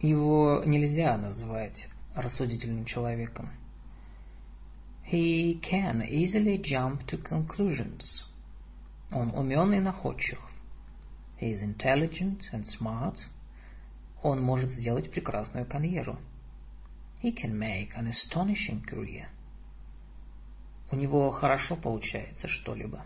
[0.00, 3.50] Его нельзя назвать рассудительным человеком.
[5.10, 8.24] He can easily jump to conclusions.
[9.10, 10.38] Он умен и находчив.
[11.40, 13.16] He is intelligent and smart.
[14.22, 16.18] Он может сделать прекрасную карьеру.
[17.22, 19.26] He can make an astonishing career.
[20.90, 23.04] У него хорошо получается что-либо.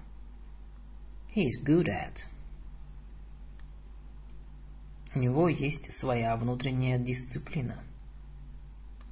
[1.34, 2.16] He is good at.
[5.14, 7.82] У него есть своя внутренняя дисциплина.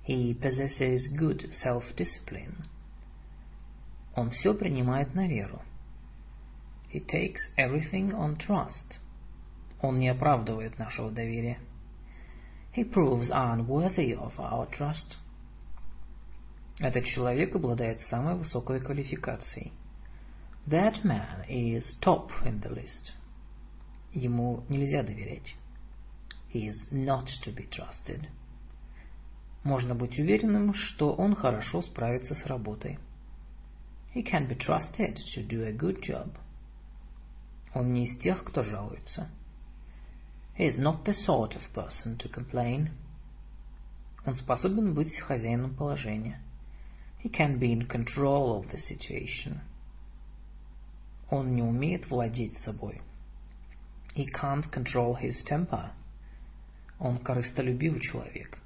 [0.07, 2.65] He possesses good self-discipline.
[4.17, 5.63] Он все принимает на веру.
[6.93, 8.99] He takes everything on trust.
[9.83, 11.59] Он не оправдывает нашего доверия.
[12.73, 15.17] He proves unworthy of our trust.
[16.79, 19.73] Этот человек обладает самой высокой квалификацией.
[20.67, 23.13] That man is top in the list.
[24.13, 25.57] Ему нельзя доверять.
[26.53, 28.29] He is not to be trusted.
[29.63, 32.99] Можно быть уверенным, что он хорошо справится с работой.
[34.15, 36.31] He can be trusted to do a good job.
[37.75, 39.29] Он не из тех, кто жалуется.
[40.61, 42.91] He is not the sort of person to complain.
[44.27, 46.39] Он способен быть хозяином положения.
[47.25, 49.63] He can be in control of the situation.
[51.31, 53.01] Он не умеет владеть собой.
[54.15, 55.93] He can't control his temper.
[56.99, 58.59] Он корыстолюбивый человек.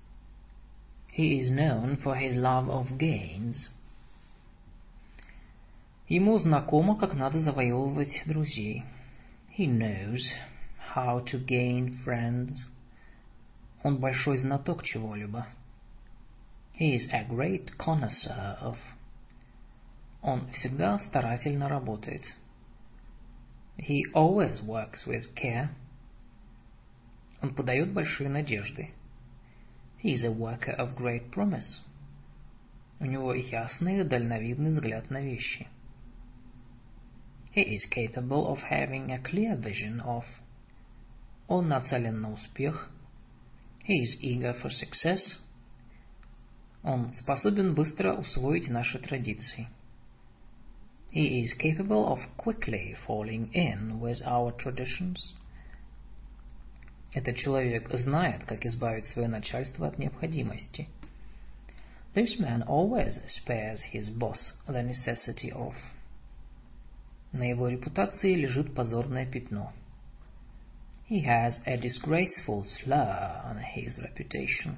[1.16, 3.68] He is known for his love of gains.
[6.08, 8.82] Ему знакомо, как надо завоевывать друзей.
[9.56, 10.18] He knows
[10.93, 12.65] how to gain friends.
[13.83, 15.47] Он большой знаток чего-либо.
[16.73, 18.77] He is a great connoisseur of.
[20.21, 22.23] Он всегда старательно работает.
[23.77, 25.69] He always works with care.
[27.41, 28.91] Он подает большие надежды.
[30.03, 31.81] He is a worker of great promise.
[32.99, 35.67] У него ясный и дальновидный взгляд на вещи.
[37.55, 40.25] He is capable of having a clear vision of.
[41.48, 42.90] Он нацелен на успех.
[43.86, 45.38] He is eager for success.
[46.82, 49.68] Он способен быстро усвоить наши традиции.
[51.12, 55.34] He is capable of quickly falling in with our traditions.
[57.12, 60.88] Этот человек знает, как избавить свое начальство от необходимости.
[62.14, 65.74] This man always spares his boss the necessity of.
[67.32, 69.72] На его репутации лежит позорное пятно.
[71.05, 74.77] He has a disgraceful slur on his reputation.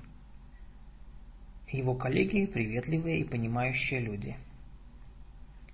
[1.67, 4.37] Его коллеги приветливые и понимающие люди.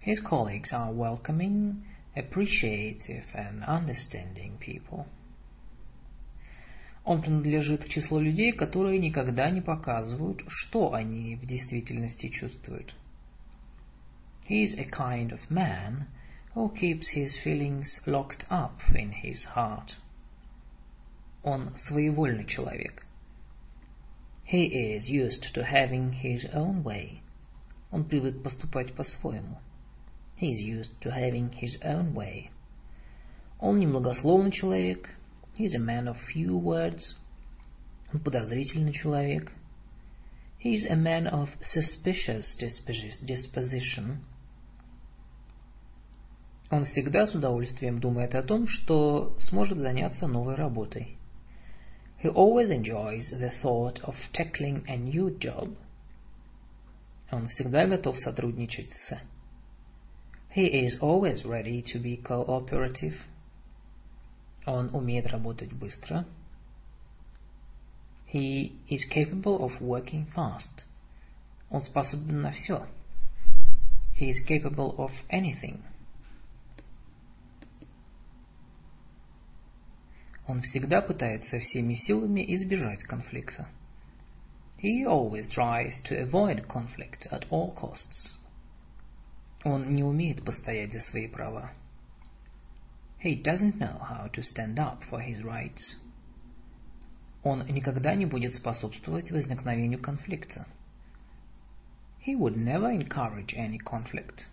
[0.02, 1.84] His colleagues are welcoming,
[2.16, 5.06] appreciative and understanding people.
[7.06, 12.96] Он принадлежит к числу людей, которые никогда не показывают, что они в действительности чувствуют.
[14.50, 16.08] He is a kind of man
[16.56, 19.96] who keeps his feelings locked up in his heart.
[21.43, 23.05] Он своевольный человек.
[24.51, 27.21] He is used to having his own way.
[27.91, 29.59] Он привык поступать по-своему.
[30.41, 32.51] He is used to having his own way.
[33.61, 35.09] Он немногословный человек.
[35.57, 37.17] He is a man of few words.
[38.13, 39.53] Он подозрительный человек.
[40.59, 44.19] He is a man of suspicious disposition.
[46.71, 51.19] Он всегда с удовольствием думает о том, что сможет заняться новой работой.
[52.22, 55.76] He always enjoys the thought of tackling a new job.
[57.32, 59.20] Он всегда готов сотрудничать с.
[60.56, 63.16] He is always ready to be cooperative.
[64.66, 66.26] Он умеет работать быстро.
[68.34, 70.84] He is capable of working fast.
[71.70, 72.88] Он способен на все.
[74.20, 75.84] He is capable of anything.
[80.47, 83.69] Он всегда пытается всеми силами избежать конфликта.
[84.83, 88.35] He always tries to avoid conflict at all costs.
[89.65, 91.71] Он не умеет постоять за свои права.
[93.23, 95.97] He doesn't know how to stand up for his rights.
[97.45, 100.67] Он никогда не будет способствовать возникновению конфликта.
[102.27, 104.47] He would never encourage any conflict.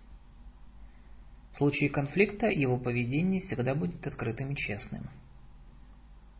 [1.54, 5.10] В случае конфликта его поведение всегда будет открытым и честным.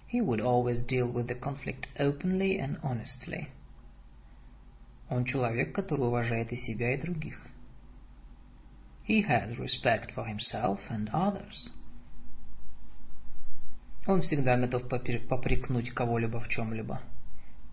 [0.09, 3.49] He would always deal with the conflict openly and honestly.
[5.11, 7.39] Он человек, который уважает и себя, и других.
[9.07, 11.71] He has respect for himself and others.
[14.07, 17.01] Он всегда готов попрекнуть кого-либо в чем-либо.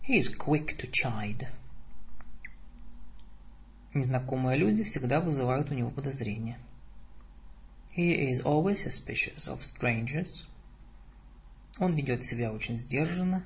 [0.07, 1.47] He is quick to chide.
[3.93, 6.57] Незнакомые люди всегда вызывают у него подозрения.
[7.95, 10.45] He is always suspicious of strangers.
[11.78, 13.44] Он ведет себя очень сдержанно.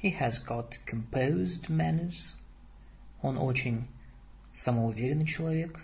[0.00, 2.34] He has got composed manners.
[3.22, 3.88] Он очень
[4.54, 5.80] самоуверенный человек.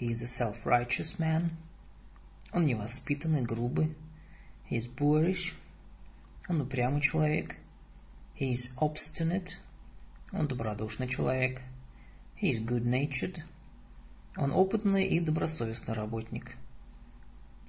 [0.00, 1.50] He is a self-righteous man.
[2.52, 3.96] Он невоспитанный, грубый.
[4.70, 5.54] He is boorish.
[6.48, 7.56] Он упрямый человек.
[8.38, 9.50] He is obstinate.
[10.32, 11.60] Он добродушный человек.
[12.40, 13.42] He is good-natured.
[14.36, 16.56] Он опытный и добросовестный работник.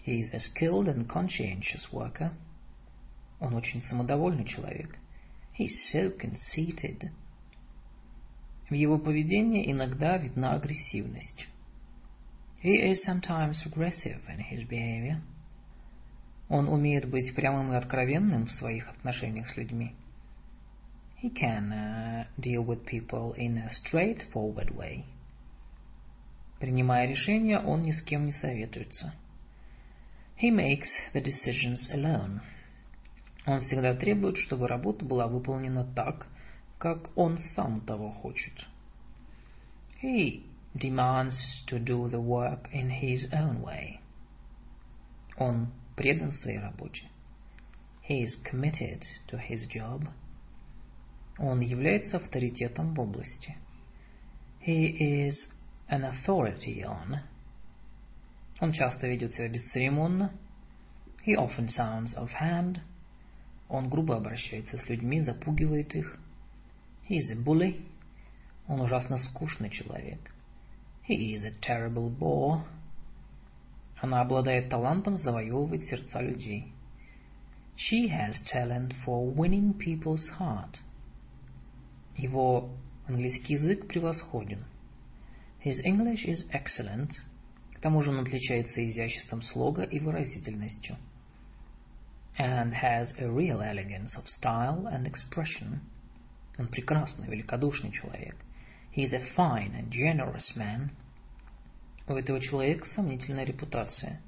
[0.06, 2.32] He is a skilled and conscientious worker.
[3.42, 4.98] Он очень самодовольный человек.
[5.58, 7.10] He's so conceited.
[8.70, 11.48] В его поведении иногда видна агрессивность.
[12.64, 15.20] He is sometimes aggressive in his behavior.
[16.50, 19.96] Он умеет быть прямым и откровенным в своих отношениях с людьми.
[21.24, 25.04] He can uh, deal with people in a straightforward way.
[26.60, 29.14] Принимая решения, он ни с кем не советуется.
[30.40, 32.42] He makes the decisions alone.
[33.46, 36.28] Он всегда требует, чтобы работа была выполнена так,
[36.78, 38.54] как он сам того хочет.
[40.02, 41.36] He demands
[41.68, 44.00] to do the work in his own way.
[45.38, 47.04] Он предан своей работе.
[48.08, 50.08] He is committed to his job.
[51.40, 53.56] Он является авторитетом в области.
[54.66, 55.36] He is
[55.90, 57.20] an authority on.
[58.60, 60.32] Он часто ведет себя бесцеремонно.
[61.26, 62.82] He often sounds offhand.
[63.72, 66.20] Он грубо обращается с людьми, запугивает их.
[67.10, 67.86] He is a bully.
[68.68, 70.20] Он ужасно скучный человек.
[71.08, 72.64] He is a terrible bore.
[74.02, 76.74] Она обладает талантом завоевывать сердца людей.
[77.78, 80.82] She has talent for winning people's heart.
[82.18, 82.72] Его
[83.08, 84.66] английский язык превосходен.
[85.64, 87.12] His English is excellent.
[87.76, 90.98] К тому же он отличается изяществом слога и выразительностью
[92.39, 95.81] and has a real elegance of style and expression.
[96.59, 98.37] Он прекрасный, великодушный человек.
[98.93, 100.91] He is a fine and generous man.
[102.09, 104.21] У этого человека сомнительная репутация.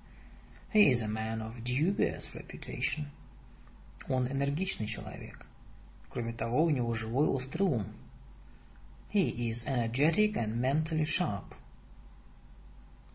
[0.72, 3.09] He is a man of dubious reputation.
[4.09, 5.47] Он энергичный человек.
[6.11, 7.87] Кроме того, у него живой острый ум.
[9.12, 11.55] He is energetic and mentally sharp.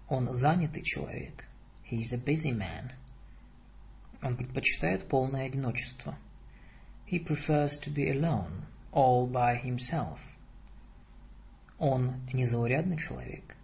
[0.07, 1.45] Он занятый человек.
[1.83, 2.93] He is a busy man.
[4.22, 6.18] Он предпочитает полное одиночество.
[7.10, 10.18] He prefers to be alone, all by himself.
[11.78, 13.56] Он незаурядный человек.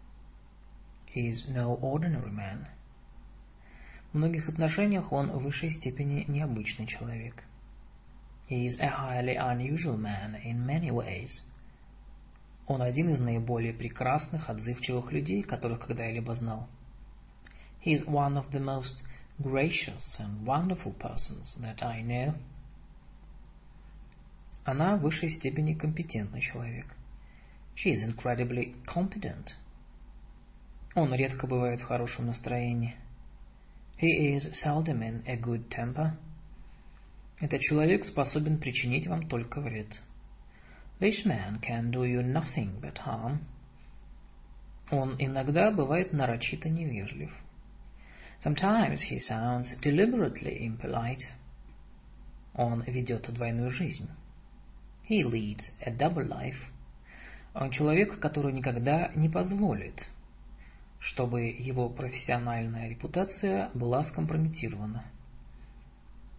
[1.15, 2.69] He is no ordinary man.
[4.13, 7.43] В многих отношениях он в высшей степени необычный человек.
[8.49, 11.31] He is a highly unusual man in many ways.
[12.67, 16.69] Он один из наиболее прекрасных, отзывчивых людей, которых когда-либо знал.
[17.85, 19.03] He is one of the most
[19.43, 22.35] gracious and wonderful persons that I know.
[24.65, 26.87] Она в высшей степени компетентный человек.
[27.77, 29.55] She is incredibly competent.
[30.95, 32.97] Он редко бывает в хорошем настроении.
[34.01, 36.13] He is seldom in a good temper.
[37.41, 40.01] Этот человек способен причинить вам только вред.
[41.01, 43.41] This man can do you nothing but harm.
[44.91, 47.33] Он иногда бывает нарочито невежлив.
[48.42, 51.28] Sometimes he sounds deliberately impolite.
[52.56, 54.10] Он ведет двойную жизнь.
[55.10, 56.58] He leads a double life.
[57.54, 60.08] Он человек, который никогда не позволит,
[61.00, 65.04] чтобы его профессиональная репутация была скомпрометирована.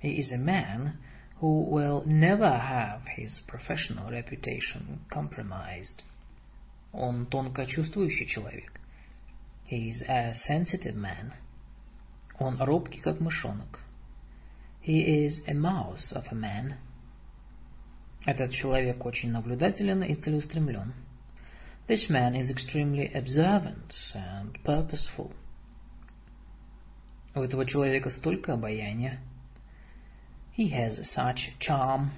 [0.03, 0.99] He is a man
[1.41, 6.03] who will never have his professional reputation compromised.
[6.93, 8.81] Он тонко чувствующий человек.
[9.71, 11.33] He is a sensitive man.
[12.40, 13.80] Он робкий, как мышонок.
[14.86, 16.76] He is a mouse of a man.
[18.26, 20.94] Этот человек очень наблюдателен и целеустремлен.
[21.88, 25.32] This man is extremely observant and purposeful.
[27.36, 29.20] У этого человека столько обаяния.
[30.58, 32.10] He has such charm.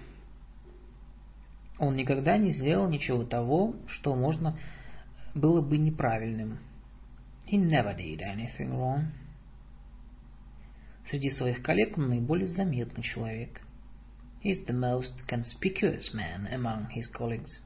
[1.80, 4.58] Он никогда не сделал ничего того, что можно
[5.36, 6.60] было бы неправильным.
[7.46, 9.12] He never did anything wrong.
[11.10, 13.62] Среди своих коллег он наиболее заметный человек.
[14.44, 17.60] He is the most conspicuous man among his colleagues.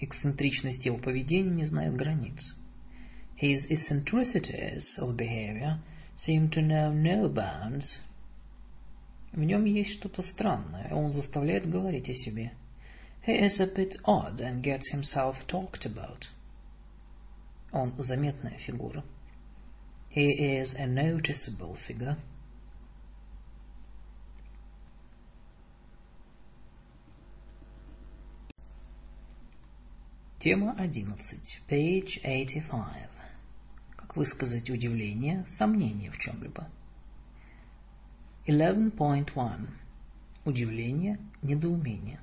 [0.00, 2.54] Эксцентричность его поведения не знает границ.
[3.40, 5.78] His eccentricities of behavior
[6.16, 8.00] seem to know no bounds.
[9.32, 12.52] В нем есть что-то странное, он заставляет говорить о себе.
[13.26, 16.26] He is a bit odd and gets himself talked about.
[17.72, 19.04] Он заметная фигура.
[20.18, 22.16] He is a noticeable figure.
[30.40, 31.14] Тема 11.
[31.68, 33.08] Page 85.
[33.96, 36.68] Как высказать удивление, сомнение в чем-либо.
[38.48, 39.68] 11.1.
[40.44, 42.18] Удивление, недоумение.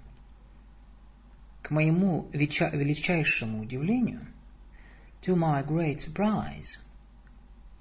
[1.62, 4.28] К моему величайшему удивлению,
[5.22, 6.78] to my great surprise,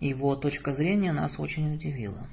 [0.08, 2.28] его точка зрения нас очень удивила.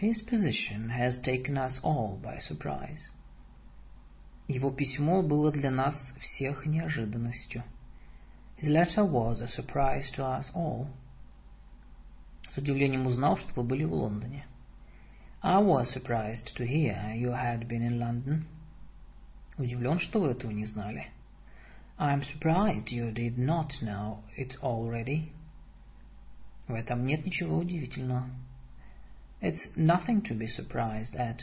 [0.00, 3.10] His position has taken us all by surprise.
[4.48, 7.62] Его письмо было для нас всех неожиданностью.
[8.60, 10.88] His letter was a surprise to us all.
[12.52, 14.44] С удивлением узнал, что вы были в Лондоне.
[15.42, 18.46] I was surprised to hear you had been in London.
[19.56, 21.06] Удивлен, что вы этого не знали.
[21.96, 25.32] I am surprised you did not know it already.
[26.70, 28.30] В этом нет ничего удивительного.
[29.42, 31.42] It's nothing to be surprised at.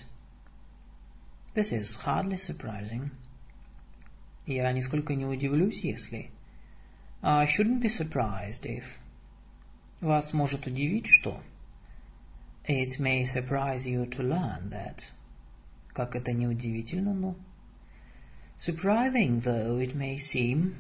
[1.54, 3.12] This is hardly surprising.
[4.46, 6.32] Я нисколько не удивлюсь, если...
[7.22, 8.86] I shouldn't be surprised if...
[10.00, 11.44] Вас может удивить, что...
[12.66, 15.02] It may surprise you to learn that...
[15.94, 17.36] Как это не удивительно, но...
[18.66, 20.76] Surprising though it may seem...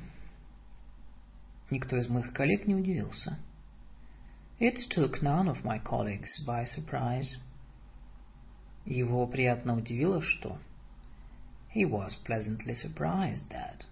[1.70, 3.38] Никто из моих коллег не удивился.
[4.59, 7.37] It took none of my colleagues by surprise.
[8.87, 10.59] Его приятно удивило, что...
[11.74, 13.85] He was pleasantly surprised that...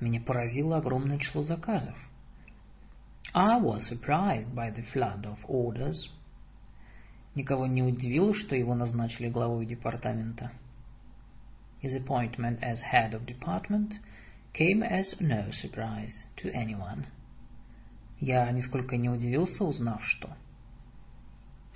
[0.00, 1.96] Меня поразило огромное число заказов.
[3.34, 6.08] I was surprised by the flood of orders.
[7.34, 10.50] Никого не удивило, что его назначили главой департамента.
[11.80, 13.94] His appointment as head of department
[14.52, 17.06] came as no surprise to anyone.
[18.25, 20.29] Я нисколько не удивился, узнав, что...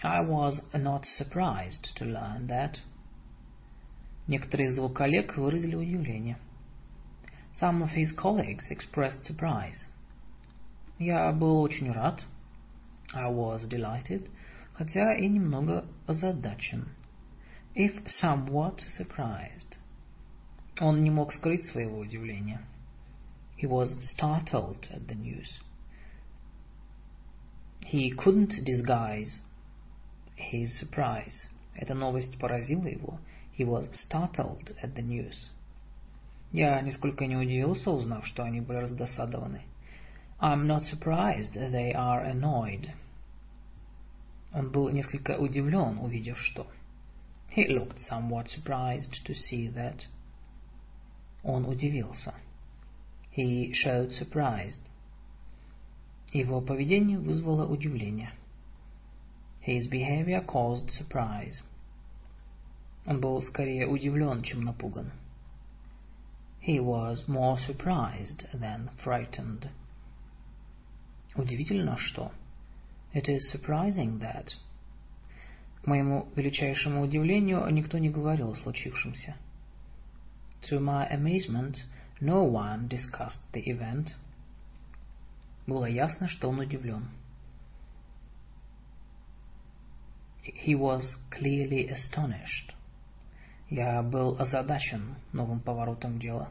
[0.02, 2.78] I was not surprised to learn that.
[4.28, 6.38] Некоторые из его коллег выразили удивление.
[7.60, 9.90] Some of his colleagues expressed surprise.
[10.98, 12.24] Я был очень рад.
[13.14, 14.30] I was delighted,
[14.72, 16.88] хотя и немного озадачен.
[17.76, 19.78] If somewhat surprised.
[20.80, 22.62] Он не мог скрыть своего удивления.
[23.58, 25.60] He was startled at the news.
[27.85, 29.43] He couldn't disguise
[30.37, 31.49] his surprise.
[31.75, 33.19] Эта новость поразила его.
[33.57, 35.51] He was startled at the news.
[36.53, 39.63] Я нисколько не удивился, узнав, что они были раздосадованы.
[40.41, 42.91] I'm not surprised they are annoyed.
[44.53, 46.67] Он был несколько удивлен, увидев что.
[47.55, 50.07] He looked somewhat surprised to see that.
[51.43, 52.35] Он удивился.
[53.31, 54.79] He showed surprise.
[56.34, 58.32] Его поведение вызвало удивление.
[59.66, 61.62] His behavior caused surprise.
[63.06, 65.12] Он был скорее удивлен, чем напуган.
[66.62, 69.70] He was more surprised than frightened.
[71.36, 72.32] Удивительно, что...
[73.14, 74.56] It is surprising that...
[75.82, 79.38] К моему величайшему удивлению, никто не говорил о случившемся.
[80.70, 81.78] To my amazement,
[82.20, 84.16] no one discussed the event.
[85.68, 87.10] Было ясно, что он удивлен.
[90.44, 92.74] He was clearly astonished.
[93.70, 96.50] Я был озадачен новым поворотом дела.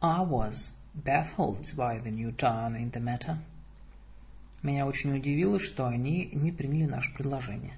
[0.00, 3.38] I was baffled by the new turn in the matter.
[4.62, 7.76] Меня очень удивило, что они не приняли наше предложение.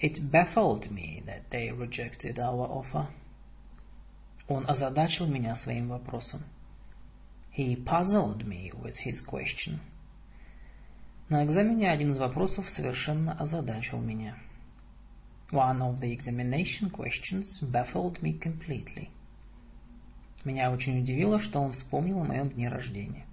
[0.00, 3.08] It baffled me that they rejected our offer.
[4.46, 6.44] Он озадачил меня своим вопросом.
[7.51, 9.79] He puzzled me with his question.
[11.29, 14.37] На экзамене один из вопросов совершенно озадачил меня.
[15.51, 19.09] One of the examination questions baffled me completely.
[20.43, 23.25] Меня очень удивило, что он вспомнил о моем дне рождения.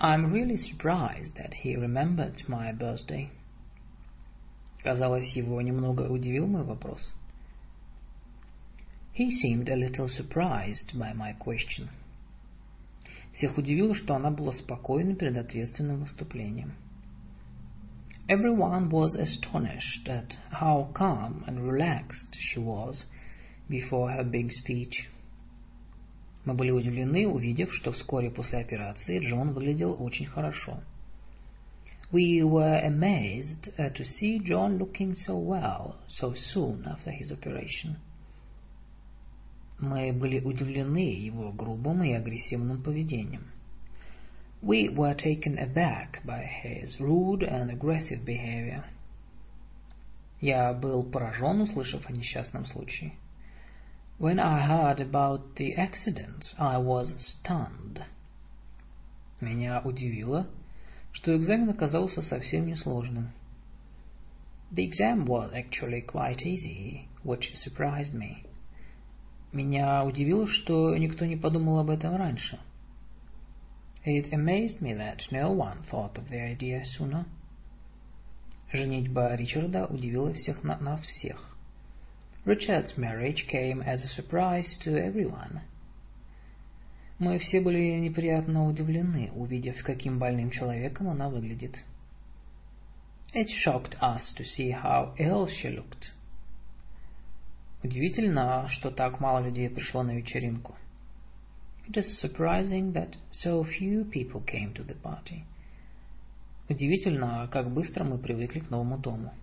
[0.00, 3.28] I'm really surprised that he remembered my birthday.
[4.82, 7.12] Казалось, его немного удивил мой вопрос.
[9.12, 11.88] He seemed a little surprised by my question.
[13.33, 16.73] Всех удивило, что она была спокойна перед ответственным выступлением.
[18.29, 23.05] Everyone was astonished at how calm and relaxed she was
[23.67, 25.09] before her big speech.
[26.45, 30.81] Мы были удивлены, увидев, что вскоре после операции Джон выглядел очень хорошо.
[32.11, 37.97] We were amazed uh, to see John looking so well so soon after his operation.
[39.83, 43.51] Мы были удивлены его грубым и агрессивным поведением.
[44.61, 48.85] We were taken aback by his rude and aggressive behavior.
[50.39, 53.11] Я был поражен, услышав о несчастном случае.
[54.19, 58.03] When I heard about the accident, I was stunned.
[59.41, 60.47] Меня удивило,
[61.11, 63.33] что экзамен оказался совсем несложным.
[64.71, 68.45] The exam was actually quite easy, which surprised me.
[69.53, 72.59] Меня удивило, что никто не подумал об этом раньше.
[74.03, 77.25] It amazed me that no one thought of the idea sooner.
[78.71, 81.55] Женитьба Ричарда удивила всех на нас всех.
[82.45, 85.61] Richard's marriage came as a surprise to everyone.
[87.19, 91.77] Мы все были неприятно удивлены, увидев, каким больным человеком она выглядит.
[93.35, 96.11] It shocked us to see how ill she looked.
[97.83, 100.75] Удивительно, что так мало людей пришло на вечеринку.
[101.85, 105.43] It is surprising that so few people came to the party.
[106.69, 109.33] Удивительно, как быстро мы привыкли к новому дому.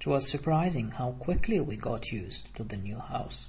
[0.00, 3.46] It was surprising how quickly we got used to the new house.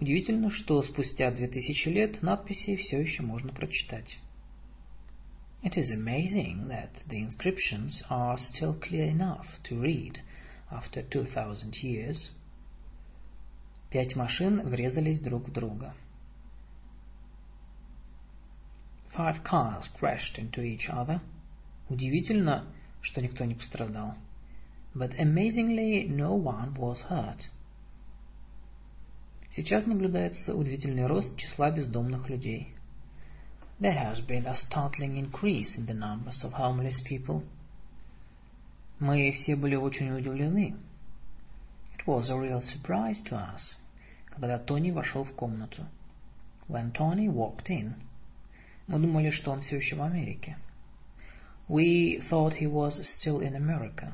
[0.00, 4.18] Удивительно, что спустя две тысячи лет надписи все еще можно прочитать.
[5.62, 10.20] It is amazing that the inscriptions are still clear enough to read
[10.72, 12.30] after two thousand years.
[13.90, 15.94] Пять машин врезались друг в друга.
[19.14, 21.20] Five cars crashed into each other.
[21.90, 22.64] Удивительно,
[23.02, 24.14] что никто не пострадал.
[24.94, 27.50] But amazingly, no one was hurt.
[29.54, 32.74] Сейчас наблюдается удивительный рост числа бездомных людей.
[33.78, 37.42] There has been a startling increase in the numbers of homeless people.
[39.02, 40.76] Мы все были очень удивлены.
[41.98, 43.76] It was a real surprise to us
[44.26, 45.84] когда Тони вошел в комнату.
[46.68, 47.94] When Tony walked in,
[48.86, 50.56] мы думали, что он все еще в Америке.
[51.68, 54.12] We thought he was still in America.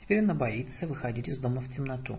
[0.00, 2.18] Теперь она боится выходить из дома в темноту.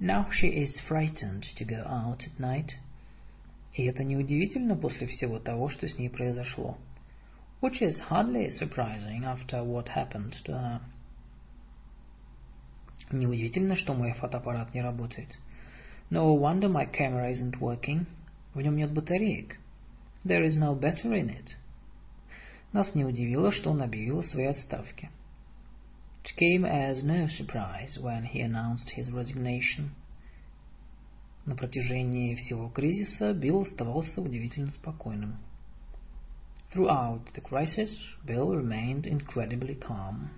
[0.00, 2.70] Now she is frightened to go out at night.
[3.74, 6.78] И это неудивительно после всего того, что с ней произошло.
[7.60, 10.80] Which is hardly surprising after what happened to her.
[13.10, 15.36] Неудивительно, что мой фотоаппарат не работает.
[16.10, 18.06] No wonder my camera isn't working.
[18.52, 19.58] В нем нет батареек.
[20.24, 21.54] There is no battery in it.
[22.72, 25.10] Нас не удивило, что он объявил о своей отставке.
[26.24, 29.90] It came as no surprise when he announced his resignation.
[31.46, 35.38] На протяжении всего кризиса Билл оставался удивительно спокойным.
[36.71, 40.29] Throughout the crisis, Bill remained incredibly calm.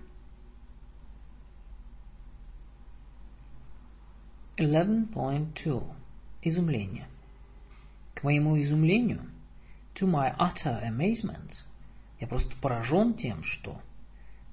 [4.58, 5.96] 11.2.
[6.42, 7.08] Изумление.
[8.16, 9.30] К моему изумлению,
[9.96, 11.64] to my utter amazement,
[12.20, 13.82] я просто поражен тем, что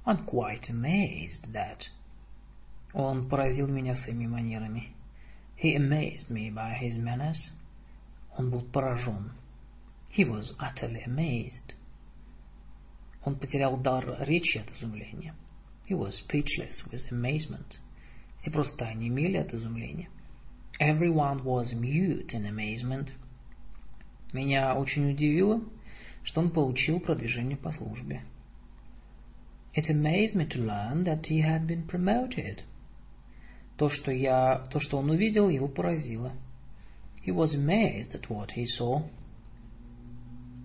[0.05, 1.89] I'm quite amazed that
[2.93, 4.95] он поразил меня своими манерами.
[5.57, 7.53] He amazed me by his manners.
[8.37, 9.33] Он был поражен.
[10.16, 11.74] He was utterly amazed.
[13.26, 15.36] Он потерял дар речи от изумления.
[15.90, 17.80] He was speechless with amazement.
[18.38, 20.08] Все просто онемели от изумления.
[20.80, 23.12] Everyone was mute in amazement.
[24.32, 25.62] Меня очень удивило,
[26.24, 28.24] что он получил продвижение по службе.
[29.74, 32.62] It amazed me to learn that he had been promoted.
[33.78, 36.32] То, что я, то, что он увидел, его поразило.
[37.26, 39.04] He was amazed at what he saw.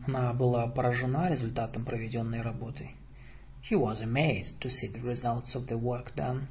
[0.07, 2.91] Она была поражена результатом проведенной работы.
[3.69, 6.47] He was amazed to see the results of the work done.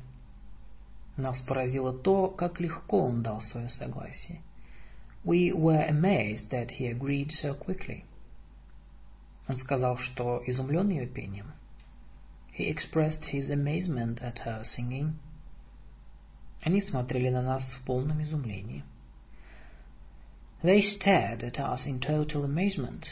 [1.18, 4.42] Нас поразило то, как легко он дал свое согласие.
[5.26, 8.06] We were amazed that he agreed so quickly.
[9.48, 11.52] Он сказал, что изумлен ее пением.
[12.56, 15.14] He expressed his amazement at her singing.
[16.62, 18.84] Они смотрели на нас в полном изумлении.
[20.62, 23.06] They stared at us in total amazement.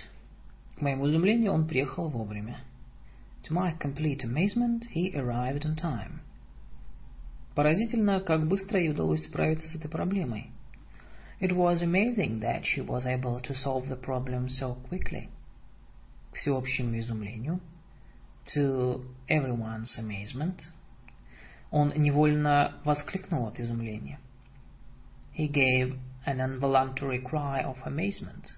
[0.77, 2.61] К моему изумлению, он приехал вовремя.
[3.45, 6.21] To my complete amazement, he arrived on time.
[7.55, 10.51] Поразительно, как быстро ей удалось справиться с этой проблемой.
[11.41, 15.29] It was amazing that she was able to solve the problem so quickly.
[16.33, 17.61] К всеобщему изумлению,
[18.55, 20.69] To everyone's amazement,
[21.71, 24.19] он невольно воскликнул от изумления.
[25.33, 25.97] He gave
[26.27, 28.57] an involuntary cry of amazement.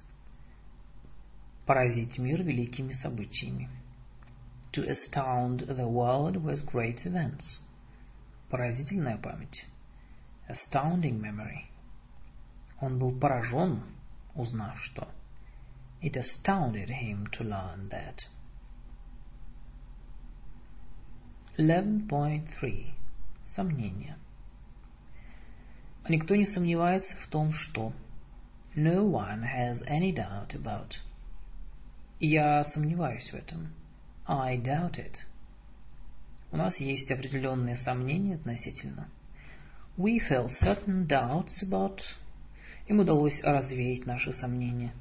[1.69, 3.69] Поразить мир великими событиями.
[4.71, 7.61] To astound the world with great events.
[8.49, 9.67] Поразительная память.
[10.47, 11.67] Astounding memory.
[12.81, 13.83] Он был поражен,
[14.33, 15.09] узнав что.
[16.01, 18.17] It astounded him to learn that.
[21.59, 22.93] 11.3.
[23.45, 24.17] Сомнения.
[26.07, 27.93] Никто не сомневается в том, что
[28.75, 30.97] No one has any doubt about.
[32.19, 33.69] Я сомневаюсь в этом.
[34.27, 35.15] I doubt it.
[36.51, 39.07] У нас есть определенные сомнения относительно.
[39.97, 41.99] We feel certain doubts about.
[42.87, 44.93] Им удалось развеять наши сомнения.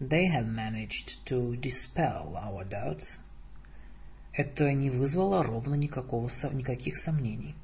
[0.00, 3.20] They have managed to dispel our doubts.
[4.32, 7.54] Это не вызвало ровно никакого, никаких сомнений.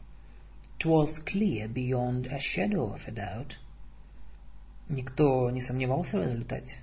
[0.79, 3.55] It was clear beyond a shadow of a doubt.
[4.89, 6.77] Никто не сомневался в результате.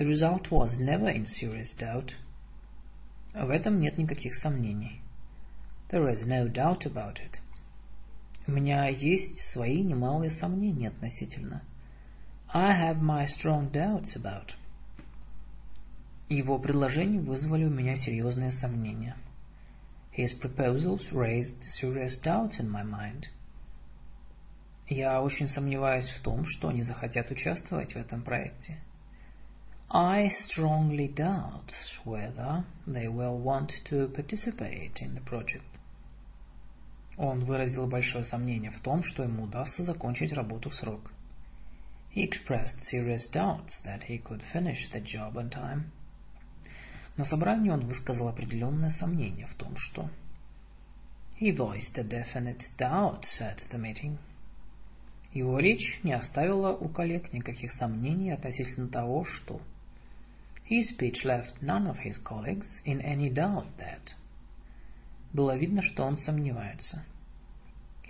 [0.00, 2.14] The result was never in serious doubt.
[3.34, 5.02] В этом нет никаких сомнений.
[5.90, 7.38] There is no doubt about it.
[8.46, 11.60] У меня есть свои немалые сомнения относительно.
[12.48, 14.54] I have my strong doubts about.
[16.30, 19.18] Его предложения вызвали у меня серьезные сомнения.
[20.16, 23.26] His proposals raised serious doubts in my mind.
[24.88, 28.78] Я очень сомневаюсь в том, что они захотят участвовать в этом проекте.
[29.92, 35.64] I strongly doubt whether they will want to participate in the project.
[37.18, 41.10] Он выразил большое сомнение в том, что ему удастся закончить работу в срок.
[42.14, 45.90] He expressed serious doubts that he could finish the job on time.
[47.16, 50.08] На собрании он высказал определенное сомнение в том, что
[51.40, 54.18] He voiced a definite doubt at the meeting.
[55.32, 59.60] Его речь не оставила у коллег никаких сомнений относительно того, что
[60.69, 64.15] His speech left none of his colleagues in any doubt that.
[65.33, 67.05] Было видно, что он сомневается.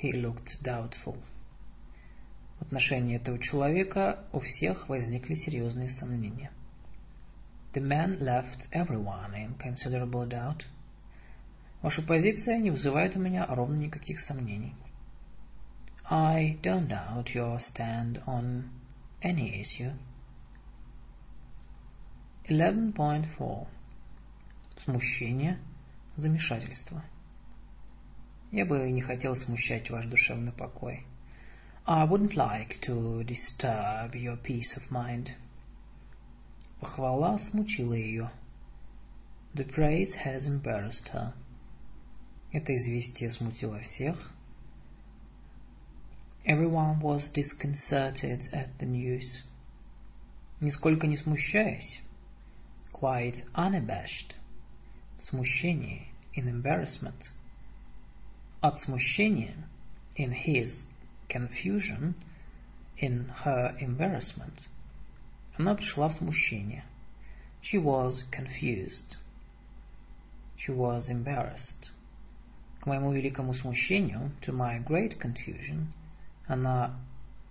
[0.02, 1.18] He looked doubtful.
[2.60, 6.52] В отношении этого человека у всех возникли серьезные сомнения.
[7.74, 10.66] The man left everyone in considerable doubt.
[11.82, 14.74] Ваша позиция не вызывает у меня ровно никаких сомнений.
[16.10, 18.70] I don't doubt your stand on
[19.22, 19.92] any issue.
[22.51, 23.69] 11.4.
[24.85, 25.59] Смущение,
[26.17, 27.05] замешательство.
[28.51, 31.05] Я бы не хотел смущать ваш душевный покой.
[31.87, 35.29] I wouldn't like to disturb your peace of mind.
[36.81, 38.33] Похвала смутила ее.
[39.55, 41.33] The praise has embarrassed her.
[42.51, 44.33] Это известие смутило всех.
[46.45, 49.45] Everyone was disconcerted at the news.
[50.61, 52.03] Нисколько не смущаясь,
[53.00, 54.36] quite unabashed,
[55.18, 57.30] в смущении, in embarrassment.
[58.62, 59.56] От смущения,
[60.16, 60.86] in his
[61.30, 62.16] confusion,
[62.98, 64.68] in her embarrassment.
[65.58, 66.84] Она пришла в смущение.
[67.62, 69.18] She was confused.
[70.58, 71.92] She was embarrassed.
[72.80, 75.88] К моему великому смущению, to my great confusion,
[76.48, 77.00] она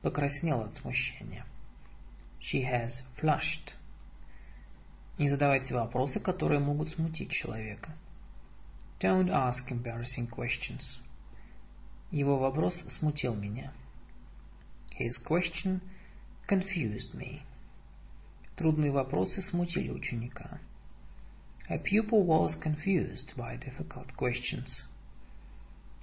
[0.03, 1.45] покраснела от смущения.
[2.41, 3.75] She has flushed.
[5.20, 7.92] Не задавайте вопросы, которые могут смутить человека.
[9.02, 10.82] Don't ask embarrassing questions.
[12.10, 13.74] Его вопрос смутил меня.
[14.98, 15.82] His question
[16.48, 17.42] confused me.
[18.56, 20.62] Трудные вопросы смутили ученика.
[21.68, 24.86] A pupil was confused by difficult questions.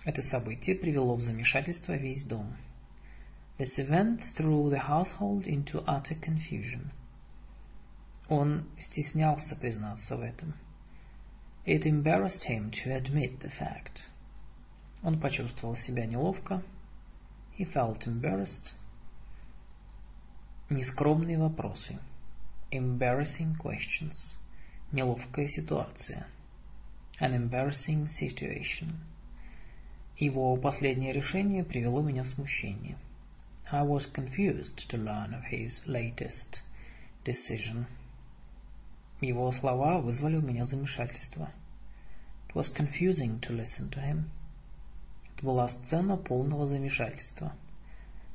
[0.04, 2.54] Это событие привело в замешательство весь дом.
[3.56, 6.92] This event threw the household into utter confusion.
[8.28, 10.54] Он стеснялся признаться в этом.
[11.64, 14.04] It embarrassed him to admit the fact.
[15.02, 16.62] Он почувствовал себя неловко.
[17.58, 18.74] He felt embarrassed.
[20.68, 21.98] Нескромные вопросы.
[22.72, 24.36] Embarrassing questions.
[24.90, 26.26] Неловкая ситуация.
[27.20, 28.92] An embarrassing situation.
[30.18, 32.96] Его последнее решение привело меня в смущение.
[33.70, 36.62] I was confused to learn of his latest
[37.24, 37.86] decision.
[39.20, 41.50] Его слова вызвали у меня замешательство.
[42.48, 44.30] It was confusing to listen to him.
[45.34, 47.54] Это была сцена полного замешательства.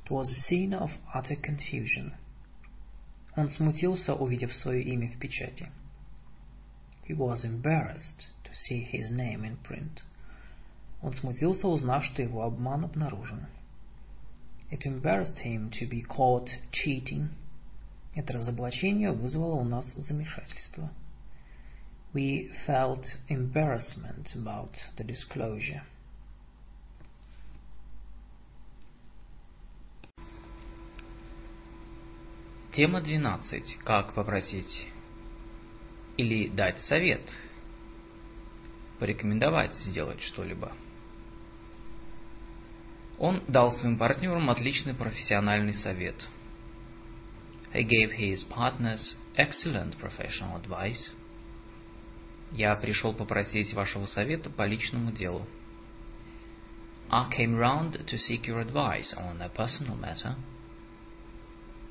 [0.05, 2.13] It was a scene of utter confusion.
[3.35, 5.69] Он смутился, увидев свое имя в печати.
[7.07, 10.03] He was embarrassed to see his name in print.
[11.01, 13.47] Он смутился, узнав, что его обман обнаружен.
[14.71, 17.29] It embarrassed him to be caught cheating.
[18.13, 20.91] Это разоблачение вызвало у нас замешательство.
[22.13, 25.81] We felt embarrassment about the disclosure.
[32.73, 33.79] Тема 12.
[33.83, 34.87] Как попросить
[36.17, 37.21] или дать совет,
[38.99, 40.71] порекомендовать сделать что-либо.
[43.17, 46.15] Он дал своим партнерам отличный профессиональный совет.
[47.72, 51.12] He gave his partners excellent professional advice.
[52.52, 55.46] Я пришел попросить вашего совета по личному делу.
[57.10, 60.36] I came round to seek your advice on a personal matter.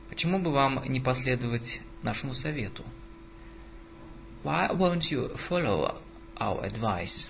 [0.09, 2.83] Почему бы вам не последовать нашему совету?
[4.43, 6.01] Why won't you follow
[6.37, 7.29] our advice?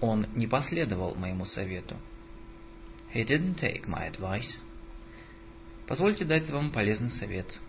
[0.00, 1.96] Он не последовал моему совету.
[3.12, 4.60] He didn't take my advice.
[5.87, 7.59] Позвольте дать вам полезный совет.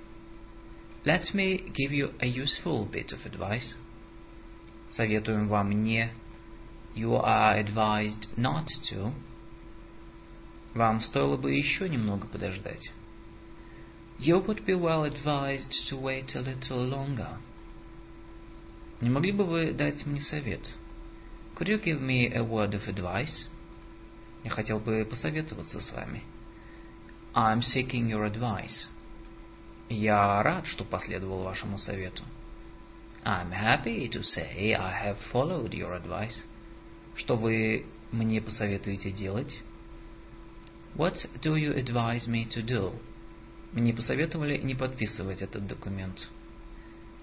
[1.04, 3.76] Let me give you a useful bit of advice.
[4.90, 6.10] Советуем вам не.
[6.94, 9.12] You are advised not to.
[10.74, 12.90] Вам стоило бы еще немного подождать.
[14.18, 17.38] You would be well advised to wait a little longer.
[19.00, 20.62] Не могли бы вы дать мне совет?
[21.56, 23.46] Could you give me a word of advice?
[24.44, 26.22] Я хотел бы посоветоваться с вами.
[27.36, 28.86] I'm seeking your advice.
[29.88, 32.22] Я рад, что последовал вашему совету.
[33.24, 36.44] I'm happy to say I have followed your advice.
[37.16, 39.58] Что вы мне посоветуете делать?
[40.94, 42.96] What do you advise me to do?
[43.72, 46.28] Мне посоветовали не подписывать этот документ.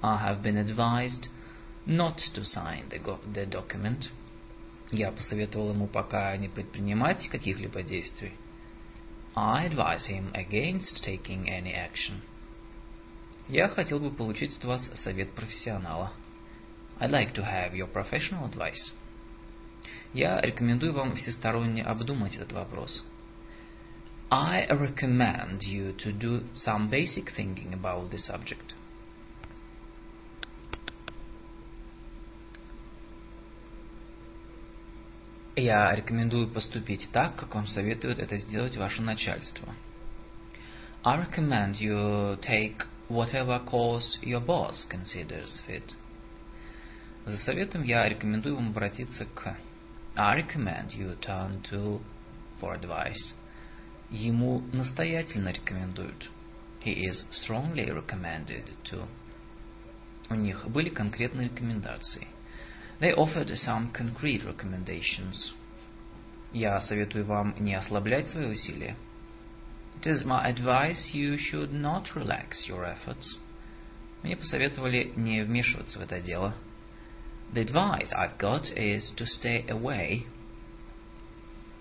[0.01, 1.29] I have been advised
[1.85, 2.99] not to sign the,
[3.33, 4.09] the document.
[4.91, 8.33] Я посоветовал ему пока не предпринимать каких-либо действий.
[9.36, 12.22] I advise him against taking any action.
[13.48, 16.12] Я хотел бы получить от вас совет профессионала.
[16.98, 18.92] I'd like to have your professional advice.
[20.14, 23.02] Я рекомендую вам всесторонне обдумать этот вопрос.
[24.30, 28.74] I recommend you to do some basic thinking about the subject.
[35.61, 39.75] Я рекомендую поступить так, как вам советует это сделать ваше начальство.
[41.03, 45.83] I recommend you take whatever course your boss considers fit.
[47.27, 49.55] За советом я рекомендую вам обратиться к
[50.15, 52.01] I recommend you turn to
[52.59, 53.35] for advice.
[54.09, 56.31] Ему настоятельно рекомендуют.
[56.83, 59.07] He is strongly recommended to.
[60.31, 62.27] У них были конкретные рекомендации.
[63.00, 65.52] They offered some concrete recommendations.
[66.52, 68.96] Я советую вам не ослаблять свои усилия.
[70.00, 73.36] It is my advice you should not relax your efforts.
[74.22, 76.54] Мне посоветовали не вмешиваться в это дело.
[77.52, 80.26] The advice I've got is to stay away.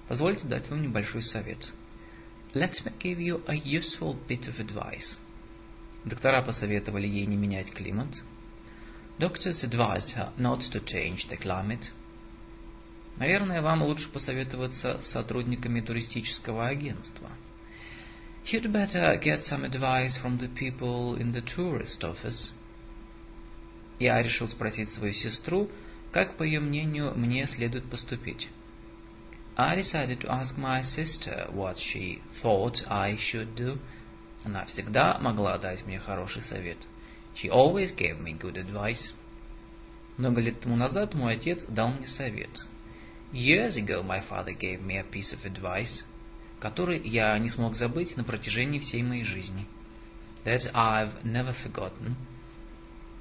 [0.07, 1.71] Позвольте дать вам небольшой совет.
[2.53, 5.17] Let me give you a useful bit of advice.
[6.05, 8.09] Доктора посоветовали ей не менять климат.
[9.20, 11.90] Doctors advised her not to change the climate.
[13.18, 17.28] Наверное, вам лучше посоветоваться с сотрудниками туристического агентства.
[18.46, 22.50] You'd better get some advice from the people in the tourist office.
[23.98, 25.70] Я решил спросить свою сестру,
[26.12, 28.48] как, по ее мнению, мне следует поступить.
[29.54, 33.78] I decided to ask my sister what she thought I should do.
[34.44, 36.78] Она всегда могла дать мне хороший совет.
[37.34, 39.12] She always gave me good advice.
[40.16, 42.50] Много лет тому назад мой отец дал мне совет.
[43.32, 46.04] Years ago my father gave me a piece of advice,
[46.60, 49.66] который я не смог забыть на протяжении всей моей жизни.
[50.44, 52.16] That I've never forgotten.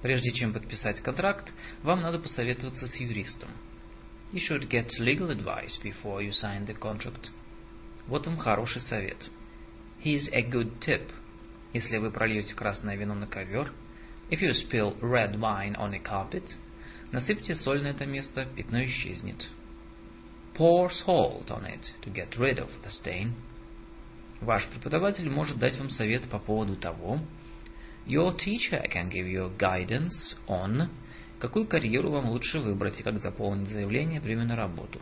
[0.01, 1.51] Прежде чем подписать контракт,
[1.83, 3.49] вам надо посоветоваться с юристом.
[4.31, 7.29] You should get legal advice before you sign the contract.
[8.07, 9.29] Вот вам хороший совет.
[10.03, 11.11] Here's a good tip.
[11.73, 13.71] Если вы прольете красное вино на ковер,
[14.29, 16.43] if you spill red wine on a carpet,
[17.11, 19.47] насыпьте соль на это место, пятно исчезнет.
[20.55, 23.33] Pour salt on it to get rid of the stain.
[24.41, 27.19] Ваш преподаватель может дать вам совет по поводу того,
[28.05, 30.89] Your teacher can give you guidance on
[31.39, 34.99] какую карьеру вам лучше выбрать и как заполнить заявление прямо на работу.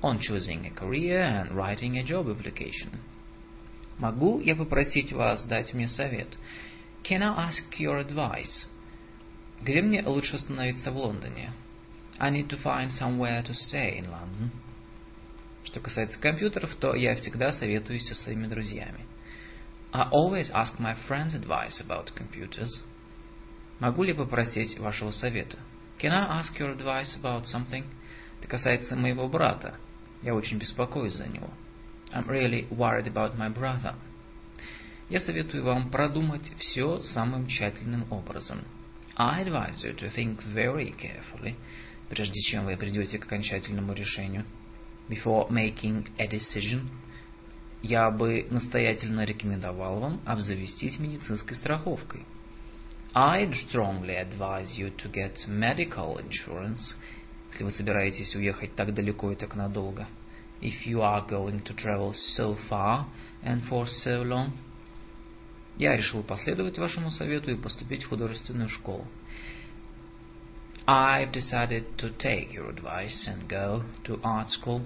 [0.00, 2.90] On choosing a career and writing a job application.
[3.98, 6.28] Могу я попросить вас дать мне совет?
[7.04, 8.68] Can I ask your advice?
[9.60, 11.52] Где мне лучше остановиться в Лондоне?
[12.18, 14.50] I need to find somewhere to stay in London.
[15.64, 19.06] Что касается компьютеров, то я всегда советуюсь со своими друзьями.
[19.92, 22.70] I always ask my friends advice about computers.
[23.80, 25.58] Могу ли попросить вашего совета?
[25.98, 27.84] Can I ask your advice about something?
[28.38, 29.74] Это касается моего брата.
[30.22, 31.50] Я очень беспокоюсь за него.
[32.12, 33.94] I'm really worried about my brother.
[35.12, 38.64] Я советую вам продумать все самым тщательным образом.
[39.14, 41.54] I advise you to think very carefully,
[42.08, 44.46] прежде чем вы придете к окончательному решению.
[45.10, 46.88] Before making a decision,
[47.82, 52.24] я бы настоятельно рекомендовал вам обзавестись медицинской страховкой.
[53.14, 56.96] I'd strongly advise you to get medical insurance,
[57.50, 60.08] если вы собираетесь уехать так далеко и так надолго.
[60.62, 63.04] If you are going to travel so far
[63.44, 64.52] and for so long.
[65.78, 69.06] Я решил последовать вашему совету и поступить в художественную школу.
[70.86, 74.82] I've decided to take your advice and go to art school.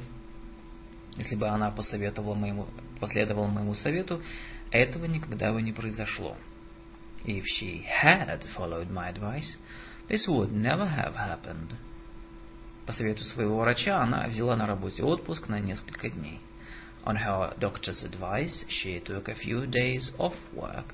[1.17, 2.67] Если бы она посоветовала моему,
[3.01, 4.23] последовала моему совету,
[4.71, 6.37] этого никогда бы не произошло.
[7.25, 9.57] If she had followed my advice,
[10.09, 11.75] this would never have happened.
[12.87, 16.41] По совету своего врача она взяла на работе отпуск на несколько дней.
[17.06, 20.94] On her doctor's advice, she took a few days off work.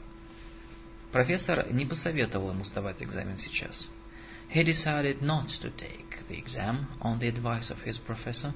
[1.12, 3.88] Профессор не посоветовал ему сдавать экзамен сейчас.
[4.54, 8.54] He decided not to take the exam on the advice of his professor.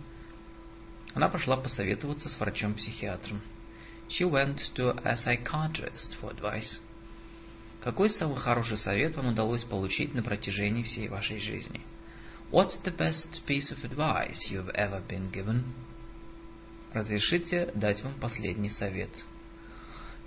[1.14, 3.42] Она пошла посоветоваться с врачом-психиатром.
[4.08, 6.80] She went to a psychiatrist for advice.
[7.82, 11.82] Какой самый хороший совет вам удалось получить на протяжении всей вашей жизни?
[12.52, 15.64] What's the best piece of advice you've ever been given?
[16.97, 19.11] Разрешите дать вам последний совет.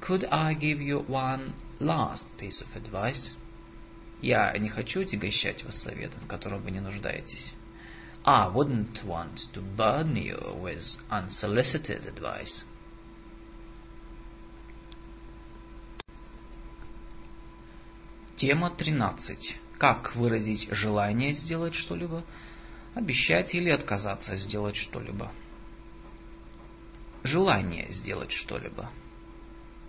[0.07, 3.35] Could I give you one last piece of advice?
[4.21, 7.55] Я не хочу отягощать вас советом, в котором вы не нуждаетесь.
[8.23, 12.63] I wouldn't want to burden you with unsolicited advice.
[18.35, 19.57] Тема 13.
[19.79, 22.23] Как выразить желание сделать что-либо,
[22.93, 25.31] обещать или отказаться сделать что-либо.
[27.29, 28.89] Желание сделать что-либо.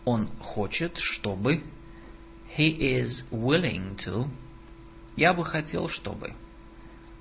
[0.04, 1.62] Он хочет, чтобы...
[2.54, 4.28] He is willing to.
[5.16, 6.34] Я бы хотел, чтобы.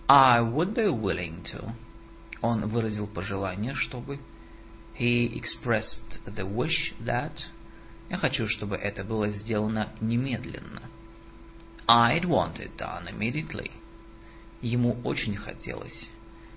[0.10, 1.72] I would be willing to.
[2.42, 4.20] Он выразил пожелание, чтобы.
[5.00, 7.38] He expressed the wish that.
[8.10, 10.82] Я хочу, чтобы это было сделано немедленно.
[11.88, 13.72] I'd want it done immediately.
[14.62, 16.10] Ему очень хотелось.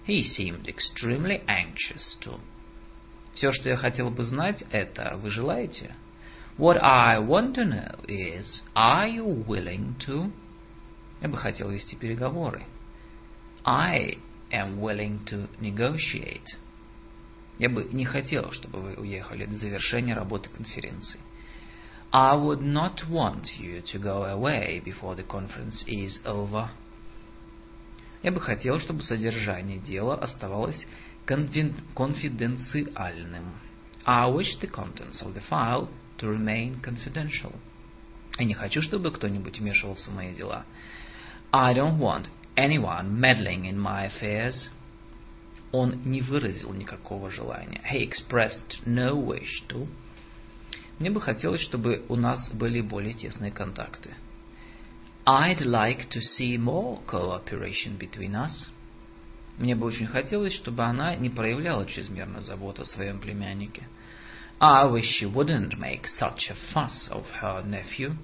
[0.04, 2.40] He seemed extremely anxious to.
[3.34, 5.94] Все, что я хотел бы знать, это вы желаете?
[6.58, 10.30] What I want to know is, are you willing to?
[11.22, 12.64] Я бы хотел вести переговоры.
[13.64, 14.18] I
[14.50, 16.46] am willing to negotiate.
[17.58, 21.20] Я бы не хотел, чтобы вы уехали до завершения работы конференции.
[22.12, 26.68] I would not want you to go away before the conference is over.
[28.22, 30.86] Я бы хотел, чтобы содержание дела оставалось
[31.26, 33.54] конфиденциальным.
[34.04, 35.88] I wish the contents of the file
[36.18, 37.54] to remain confidential.
[38.38, 40.64] Я не хочу, чтобы кто-нибудь вмешивался в мои дела.
[41.52, 44.70] I don't want anyone meddling in my affairs.
[45.70, 47.80] Он не выразил никакого желания.
[47.90, 49.86] He expressed no wish to.
[50.98, 54.14] Мне бы хотелось, чтобы у нас были более тесные контакты.
[55.24, 58.70] I'd like to see more cooperation between us.
[59.58, 63.86] Мне бы очень хотелось, чтобы она не проявляла чрезмерную заботу о своем племяннике.
[64.58, 68.16] I wish she wouldn't make such a fuss of her nephew.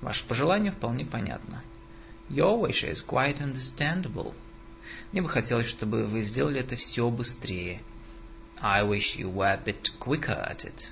[0.00, 1.62] Ваше пожелание вполне понятно.
[2.28, 4.34] Your wish is quite understandable.
[5.12, 7.80] Мне бы хотелось, чтобы вы сделали это все быстрее.
[8.60, 10.88] I wish you were a bit quicker at it.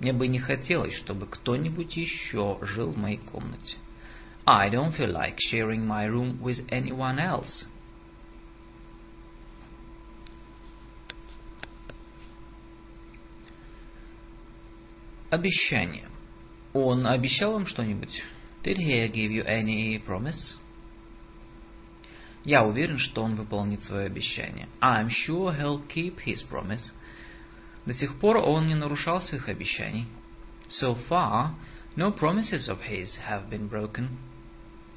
[0.00, 3.76] Мне бы не хотелось, чтобы кто-нибудь еще жил в моей комнате.
[4.46, 7.66] I don't feel like sharing my room with anyone else.
[15.30, 16.08] Обещание.
[16.72, 18.22] Он обещал вам что-нибудь?
[18.64, 20.56] Did he give you any promise?
[22.44, 24.68] Я уверен, что он выполнит свое обещание.
[24.80, 26.92] I'm sure he'll keep his promise.
[27.84, 30.06] До сих пор он не нарушал своих обещаний.
[30.68, 31.54] So far,
[31.96, 34.08] no promises of his have been broken.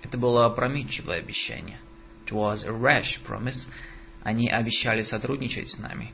[0.02, 1.80] Это было опрометчивое обещание.
[2.26, 3.68] It was a rash promise.
[4.24, 6.14] Они обещали сотрудничать с нами.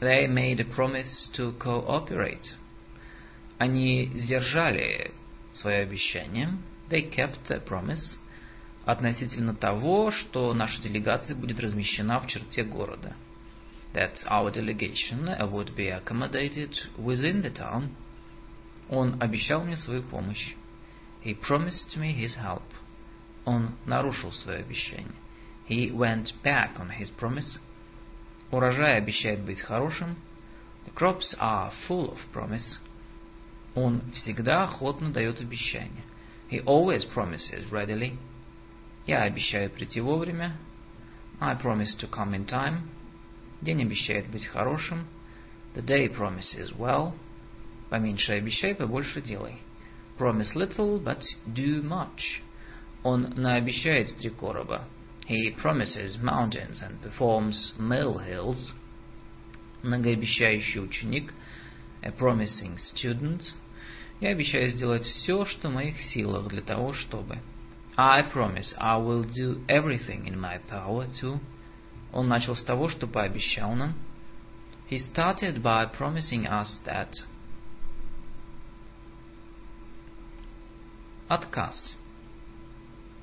[0.00, 2.54] They made a promise to cooperate.
[3.58, 5.12] Они сдержали
[5.52, 6.50] свое обещание.
[6.88, 8.16] They kept their promise
[8.84, 13.14] относительно того, что наша делегация будет размещена в черте города.
[13.92, 17.90] That our delegation would be accommodated within the town.
[18.88, 20.54] Он обещал мне свою помощь.
[21.24, 22.62] He promised me his help.
[23.44, 25.12] Он нарушил свое обещание.
[25.68, 27.58] He went back on his promise.
[28.50, 30.16] Урожай обещает быть хорошим.
[30.86, 32.78] The crops are full of promise.
[33.74, 36.04] Он всегда охотно дает обещания.
[36.50, 38.16] He always promises readily.
[39.06, 40.56] Я обещаю прийти вовремя.
[41.40, 42.88] I promise to come in time.
[43.60, 45.06] День обещает быть хорошим.
[45.74, 47.14] The day promises well.
[47.90, 49.58] Поменьше обещай, побольше делай.
[50.18, 52.42] Promise little, but do much.
[53.04, 54.84] Он наобещает три короба.
[55.28, 58.72] He promises mountains and performs molehills.
[59.82, 61.32] Многообещающий ученик.
[62.02, 63.42] A promising student.
[64.20, 67.38] Я обещаю сделать все, что в моих силах для того, чтобы...
[67.96, 71.40] I promise I will do everything in my power to...
[72.12, 73.94] Он начал с того, что пообещал нам.
[74.90, 77.12] He started by promising us that...
[81.28, 81.98] Отказ.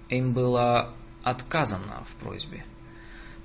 [0.09, 0.93] Им было
[1.23, 2.63] отказано в просьбе.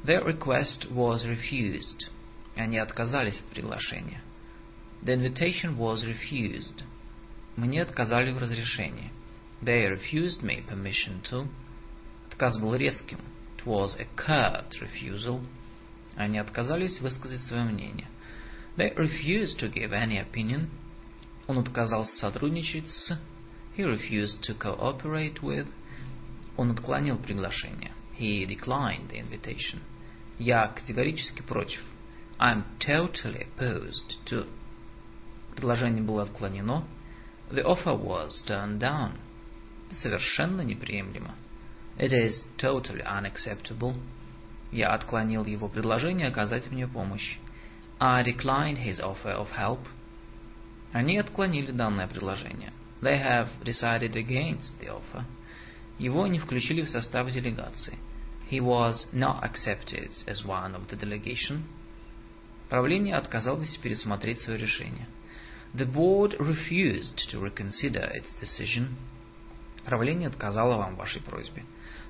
[0.05, 2.11] Their request was refused.
[2.57, 4.23] Они отказались от приглашения.
[5.06, 6.82] The invitation was refused.
[7.56, 9.12] Мне отказали в разрешении.
[9.62, 11.48] They refused me permission to.
[12.32, 13.20] Отказ был резким.
[13.58, 15.46] It was a curt refusal.
[16.16, 18.08] Они отказались высказать свое мнение.
[18.78, 20.70] They refused to give any opinion.
[21.48, 23.20] Он отказался сотрудничать с.
[23.78, 25.68] He refused to cooperate with.
[26.58, 27.92] Он отклонил приглашение.
[28.18, 29.82] He declined the invitation.
[30.40, 31.82] Я категорически против.
[32.40, 34.48] I'm totally opposed to.
[35.61, 36.85] Предложение было отклонено.
[37.51, 39.13] The offer was turned down.
[39.91, 41.35] Совершенно неприемлемо.
[41.99, 43.95] It is totally unacceptable.
[44.73, 47.37] Я отклонил его предложение оказать мне помощь.
[47.99, 49.81] I declined his offer of help.
[50.95, 52.73] Они отклонили данное предложение.
[53.03, 55.27] They have decided against the offer.
[55.99, 57.99] Его не включили в состав делегации.
[58.51, 61.65] He was not accepted as one of the delegation.
[62.71, 65.07] Правление отказалось пересмотреть свое решение.
[65.74, 68.96] The board refused to reconsider its decision.
[69.86, 71.64] Правление отказало вам в вашей просьбе.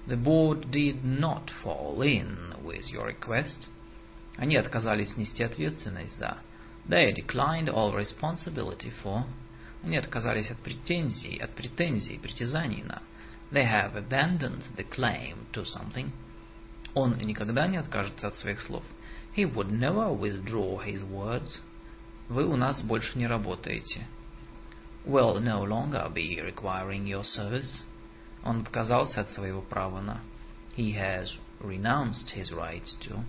[0.08, 3.68] The board did not fall in with your request.
[4.38, 6.38] Они отказались нести ответственность за.
[6.88, 9.24] They declined all responsibility for.
[9.84, 13.02] Они отказались от претензий, от претензий, притязаний на.
[13.52, 16.12] They have abandoned the claim to something.
[16.94, 18.84] Он никогда не откажется от своих слов.
[19.36, 21.62] He would never withdraw his words.
[22.31, 24.07] Вы у нас больше не работаете.
[25.05, 27.82] Will no longer be requiring your service.
[28.44, 30.20] Он отказался от своего права на.
[30.77, 33.24] He has renounced his right to.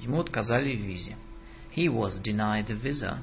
[0.00, 1.16] Ему отказали в визе.
[1.74, 3.22] He was denied a visa.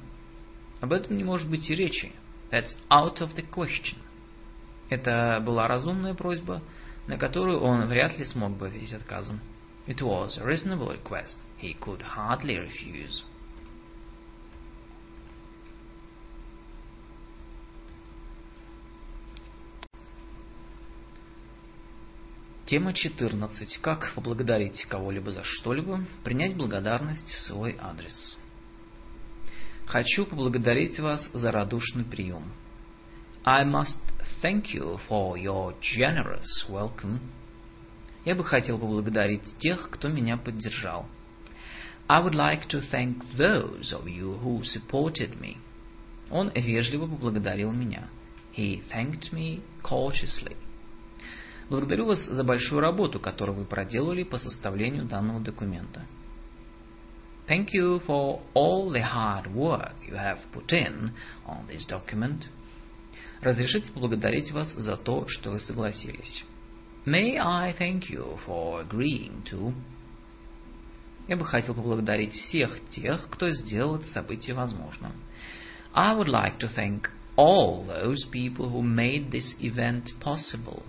[0.82, 2.12] Об этом не может быть и речи.
[2.50, 3.98] That's out of the question.
[4.90, 6.64] Это была разумная просьба,
[7.06, 9.42] на которую он вряд ли смог бы ответить отказом.
[9.86, 11.38] It was a reasonable request.
[11.62, 13.24] He could hardly refuse.
[22.66, 23.78] Тема 14.
[23.82, 28.38] Как поблагодарить кого-либо за что-либо, принять благодарность в свой адрес.
[29.86, 32.54] Хочу поблагодарить вас за радушный прием.
[33.44, 34.00] I must
[34.42, 37.20] thank you for your generous welcome.
[38.24, 41.06] Я бы хотел поблагодарить тех, кто меня поддержал.
[42.08, 45.58] I would like to thank those of you who supported me.
[46.32, 48.08] Он вежливо поблагодарил меня.
[48.56, 50.56] He thanked me cautiously.
[51.70, 56.06] Благодарю вас за большую работу, которую вы проделали по составлению данного документа.
[57.48, 61.12] Thank you for all the hard work you have put in
[61.46, 62.48] on this document.
[63.42, 66.46] Разрешите поблагодарить вас за то, что вы согласились.
[67.06, 69.74] May I thank you for agreeing to?
[71.28, 75.12] Я бы хотел поблагодарить всех тех, кто сделал это событие возможным.
[75.94, 80.84] I would like to thank all those people who made this event possible.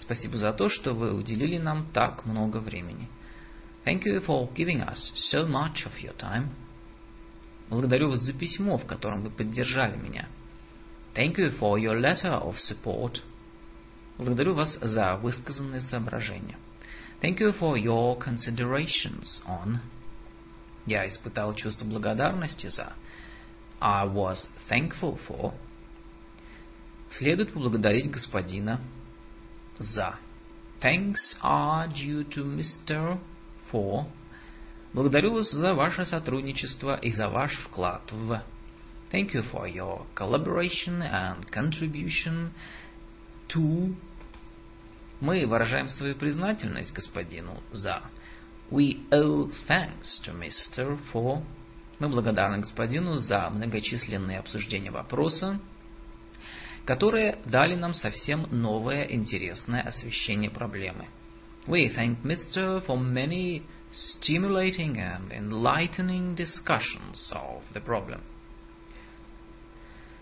[0.00, 3.08] Спасибо за то, что вы уделили нам так много времени.
[3.84, 6.48] Thank you for giving us so much of your time.
[7.68, 10.26] Благодарю вас за письмо, в котором вы поддержали меня.
[11.14, 13.20] Thank you for your letter of support.
[14.16, 16.56] Благодарю вас за высказанные соображения.
[17.20, 19.80] Thank you for your considerations on.
[20.86, 22.94] Я испытал чувство благодарности за.
[23.80, 25.52] I was thankful for.
[27.12, 28.80] Следует поблагодарить господина
[29.80, 30.14] за.
[30.80, 33.18] Thanks are due to Mr.
[33.72, 34.04] for.
[34.94, 38.42] Благодарю вас за ваше сотрудничество и за ваш вклад в.
[39.10, 42.50] Thank you for your collaboration and contribution
[43.48, 43.94] to
[45.20, 48.02] мы выражаем свою признательность господину за.
[48.70, 50.98] We owe thanks to Mr.
[51.12, 51.42] for.
[51.98, 55.60] Мы благодарны господину за многочисленные обсуждения вопроса,
[56.84, 61.08] которые дали нам совсем новое интересное освещение проблемы.
[61.66, 62.84] We thank Mr.
[62.86, 63.62] for many
[63.92, 68.20] stimulating and enlightening discussions of the problem.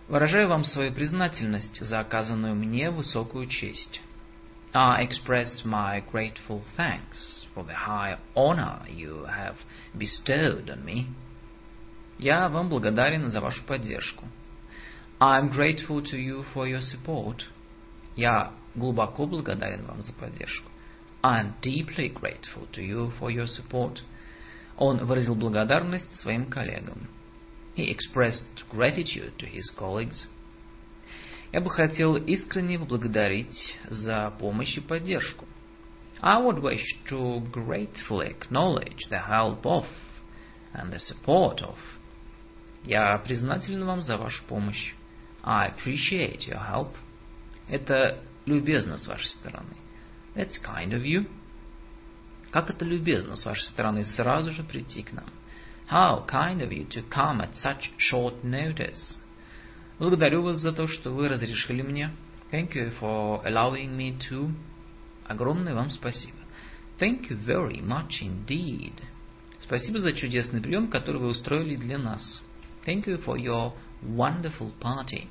[0.08, 4.00] Выражаю вам свою признательность за оказанную мне высокую честь.
[4.72, 9.56] I express my grateful thanks for the high honor you have
[9.94, 11.06] bestowed on me.
[12.18, 14.24] Я вам благодарен за вашу поддержку.
[15.19, 17.43] I'm grateful to you for your support.
[18.15, 20.69] Я глубоко благодарен вам за поддержку.
[21.23, 24.01] I'm deeply grateful to you for your support.
[24.77, 27.07] Он выразил благодарность своим коллегам.
[27.75, 30.27] He expressed gratitude to his colleagues.
[31.53, 35.45] Я бы хотел искренне поблагодарить за помощь и поддержку.
[36.21, 39.85] I would wish to gratefully acknowledge the help of
[40.73, 41.77] and the support of.
[42.83, 44.93] Я признателен вам за вашу помощь.
[45.48, 46.94] I appreciate your help.
[47.70, 49.74] Это любезно с вашей стороны.
[50.34, 51.26] That's kind of you.
[52.50, 55.24] Как это любезно с вашей стороны сразу же прийти к нам.
[55.90, 59.16] How kind of you to come at such short notice.
[59.98, 62.10] Благодарю вас за то, что вы разрешили мне.
[62.52, 64.52] Thank you for allowing me to.
[65.26, 66.36] Огромное вам спасибо.
[66.98, 68.92] Thank you very much indeed.
[69.60, 72.42] Спасибо за чудесный прием, который вы устроили для нас.
[72.84, 73.72] Thank you for your
[74.02, 75.26] wonderful party.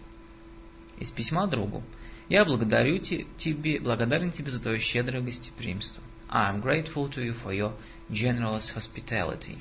[0.98, 1.84] Из письма другу.
[2.30, 6.04] Я благодарю тебе, благодарен тебе за твое щедрое гостеприимство.
[6.30, 7.74] I am grateful to you for your
[8.10, 9.58] generous hospitality.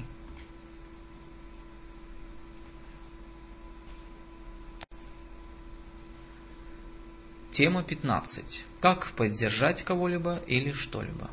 [7.52, 8.64] Тема 15.
[8.80, 11.30] Как поддержать кого-либо или что-либо.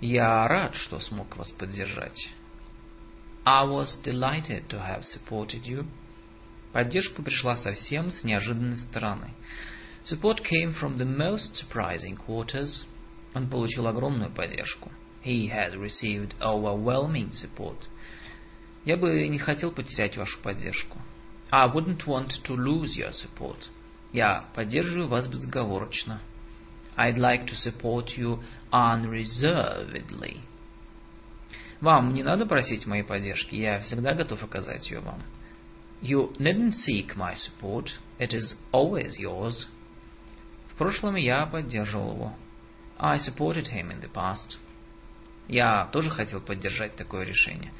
[0.00, 2.30] Я рад, что смог вас поддержать.
[3.44, 5.86] I was delighted to have supported you.
[6.74, 9.30] Поддержка пришла совсем с неожиданной стороны.
[10.02, 12.84] Support came from the most surprising quarters.
[13.32, 14.90] Он получил огромную поддержку.
[15.24, 17.78] He has received overwhelming support.
[18.84, 20.98] Я бы не хотел потерять вашу поддержку.
[21.52, 23.68] I wouldn't want to lose your support.
[24.12, 26.20] Я поддерживаю вас безоговорочно.
[26.96, 28.42] I'd like to support you
[28.72, 30.40] unreservedly.
[31.80, 35.22] Вам не надо просить моей поддержки, я всегда готов оказать ее вам.
[36.03, 37.91] You needn't seek my support.
[38.19, 39.67] It is always yours.
[40.69, 42.33] В прошлом я поддерживал его.
[42.97, 44.57] I supported him in the past.
[45.47, 47.71] Я тоже хотел поддержать такое решение.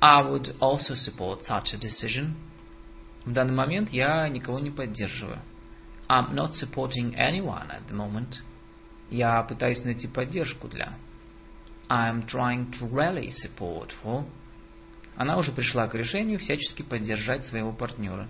[0.00, 2.34] I would also support such a decision.
[3.26, 5.40] В данный момент я никого не поддерживаю.
[6.08, 8.40] I'm not supporting anyone at the moment.
[9.10, 10.94] Я пытаюсь найти поддержку для.
[11.88, 14.24] I'm trying to rally support for.
[15.17, 18.27] Она уже пришла к решению всячески поддержать своего партнера.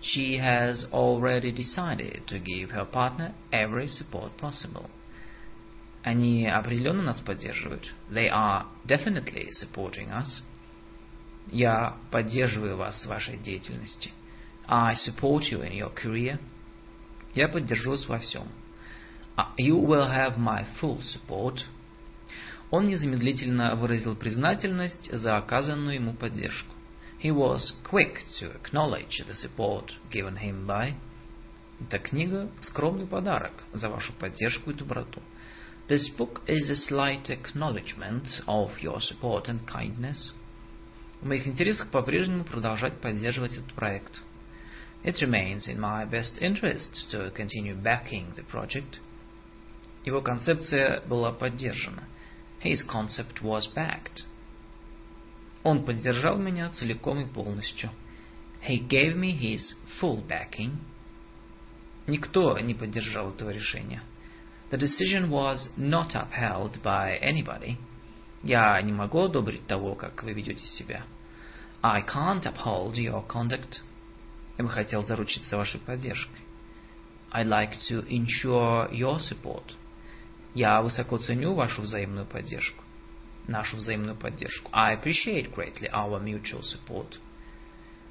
[0.00, 4.88] She has already decided to give her partner every support possible.
[6.02, 7.92] Они определенно нас поддерживают.
[8.10, 10.42] They are definitely supporting us.
[11.50, 14.12] Я поддерживаю вас в вашей деятельности.
[14.66, 16.38] I support you in your career.
[17.34, 18.48] Я поддержу вас во всем.
[19.58, 21.64] You will have my full support.
[22.70, 26.74] Он незамедлительно выразил признательность за оказанную ему поддержку.
[27.22, 30.94] He was quick to acknowledge the support given him by.
[31.80, 35.22] Эта книга– скромный подарок за вашу поддержку и доброту.
[35.88, 40.34] This book is a slight acknowledgement of your support and kindness.
[41.22, 44.22] В моих интересах по-прежнему продолжать поддерживать этот проект.
[45.02, 49.00] It remains in my best interest to continue backing the project.
[50.04, 52.04] Его концепция была поддержана.
[52.62, 54.24] His concept was backed.
[55.62, 57.90] Он поддержал меня целиком и полностью.
[58.66, 60.76] He gave me his full backing.
[62.06, 64.02] Никто не поддержал этого решения.
[64.70, 67.76] The decision was not upheld by anybody.
[68.42, 71.04] Я не могу одобрить того, как вы ведете себя.
[71.82, 73.80] I can't uphold your conduct.
[74.58, 76.42] Я бы хотел заручиться вашей поддержкой.
[77.32, 79.76] I'd like to ensure your support.
[80.58, 82.82] Я высоко ценю вашу взаимную поддержку.
[83.46, 84.68] Нашу взаимную поддержку.
[84.72, 87.20] I appreciate greatly our mutual support.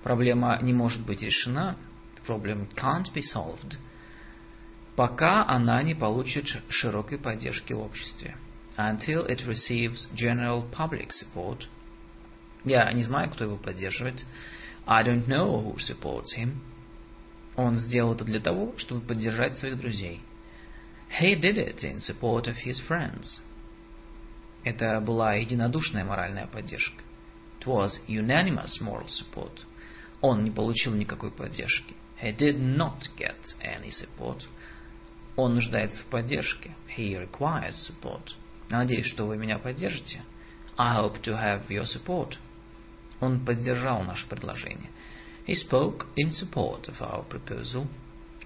[0.02, 1.76] Проблема не может быть решена.
[2.15, 3.78] The problem can't be solved.
[4.95, 8.38] Пока она не получит широкой поддержки в обществе.
[8.78, 11.68] Until it receives general public support.
[12.64, 14.24] Я не знаю, кто его поддерживает.
[14.86, 16.61] I don't know who supports him.
[17.57, 20.22] Он сделал это для того, чтобы поддержать своих друзей.
[21.10, 23.40] He did it in support of his friends.
[24.64, 27.04] Это была единодушная моральная поддержка.
[27.60, 29.66] It was unanimous moral support.
[30.22, 31.96] Он не получил никакой поддержки.
[32.22, 34.44] He did not get any support.
[35.36, 36.76] Он нуждается в поддержке.
[36.98, 38.34] He requires support.
[38.70, 40.22] Надеюсь, что вы меня поддержите.
[40.78, 42.38] I hope to have your support.
[43.20, 44.90] Он поддержал наше предложение.
[45.48, 47.88] He spoke in support of our proposal.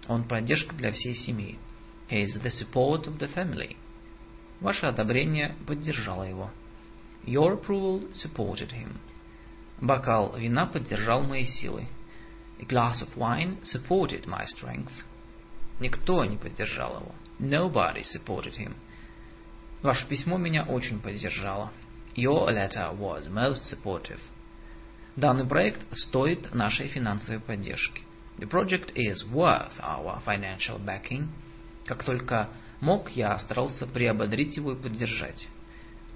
[0.08, 1.58] Он поддержка для всей семьи.
[2.12, 3.78] Is the support of the family.
[4.60, 6.52] Ваше одобрение поддержало его.
[7.26, 8.98] Your approval supported him.
[9.80, 11.88] Бокал вина поддержал мои силы.
[12.60, 14.92] A glass of wine supported my strength.
[15.80, 17.16] Никто не поддержал его.
[17.40, 18.76] Nobody supported him.
[19.82, 21.72] Ваше письмо меня очень поддержало.
[22.16, 24.20] Your letter was most supportive.
[25.16, 28.02] Данный проект стоит нашей финансовой поддержки.
[28.38, 31.30] The project is worth our financial backing.
[31.92, 32.48] Как только
[32.80, 35.50] мог, я старался приободрить его и поддержать.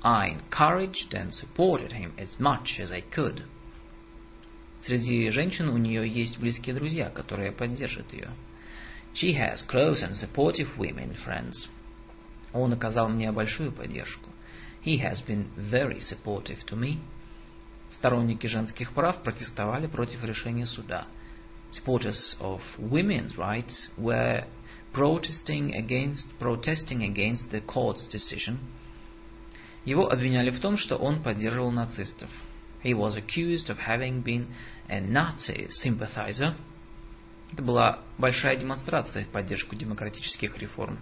[0.02, 3.44] I encouraged and supported him as much as I could.
[4.86, 8.30] Среди женщин у нее есть близкие друзья, которые поддержат ее.
[9.14, 11.68] She has close and supportive women friends.
[12.54, 14.30] Он оказал мне большую поддержку.
[14.82, 17.00] He has been very supportive to me.
[17.92, 21.06] Сторонники женских прав протестовали против решения суда.
[21.70, 24.46] Supporters of women's rights were
[24.96, 28.60] protesting against, protesting against the court's decision.
[29.84, 32.30] Его обвиняли в том, что он поддерживал нацистов.
[32.82, 34.48] He was accused of having been
[34.88, 36.56] a Nazi sympathizer.
[37.52, 41.00] Это была большая демонстрация в поддержку демократических реформ.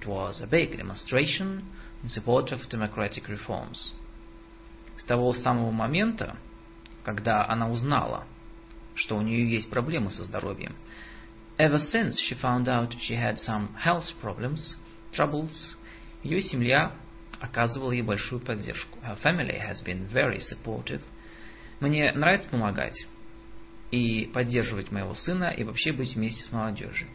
[0.00, 1.64] It was a big demonstration
[2.02, 3.92] in support of democratic reforms.
[4.96, 6.38] С того самого момента,
[7.04, 8.24] когда она узнала,
[8.94, 10.74] что у нее есть проблемы со здоровьем,
[11.59, 14.75] ever since she found out she had some health problems,
[15.13, 15.75] troubles,
[16.23, 16.91] ее семья
[17.39, 18.99] оказывала ей большую поддержку.
[19.01, 21.01] Her family has been very supportive.
[21.79, 23.05] Мне нравится помогать
[23.91, 27.07] и поддерживать моего сына и вообще быть вместе с молодежью.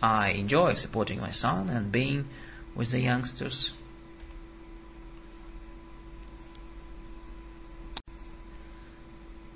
[0.00, 2.26] I enjoy supporting my son and being
[2.74, 3.72] with the youngsters.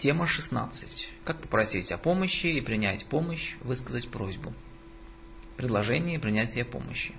[0.01, 1.11] Тема 16.
[1.25, 4.51] Как попросить о помощи и принять помощь, высказать просьбу.
[5.57, 7.13] Предложение и принятие помощи.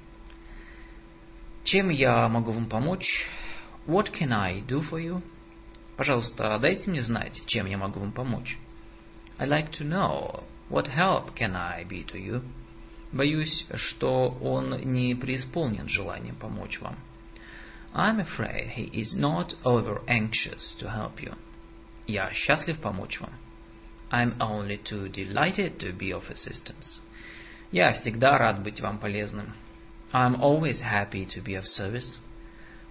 [1.63, 3.29] Чем я могу вам помочь?
[3.87, 5.23] What can I do for you?
[5.97, 8.59] Пожалуйста, дайте мне знать, чем я могу вам помочь.
[9.39, 12.43] I'd like to know what help can I be to you.
[13.13, 16.97] Боюсь, что он не преисполнен желанием помочь вам.
[17.95, 21.37] I'm afraid he is not over anxious to help you.
[22.07, 23.33] Я счастлив помочь вам.
[24.11, 27.01] I'm only too delighted to be of assistance.
[27.71, 29.55] Я всегда рад быть вам полезным.
[30.13, 32.21] I'm always happy to be of service.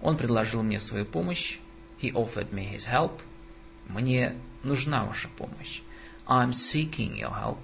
[0.00, 1.58] Он предложил мне свою помощь.
[2.00, 3.20] He offered me his help.
[3.88, 5.80] Мне нужна ваша помощь.
[6.26, 7.58] I'm seeking your help.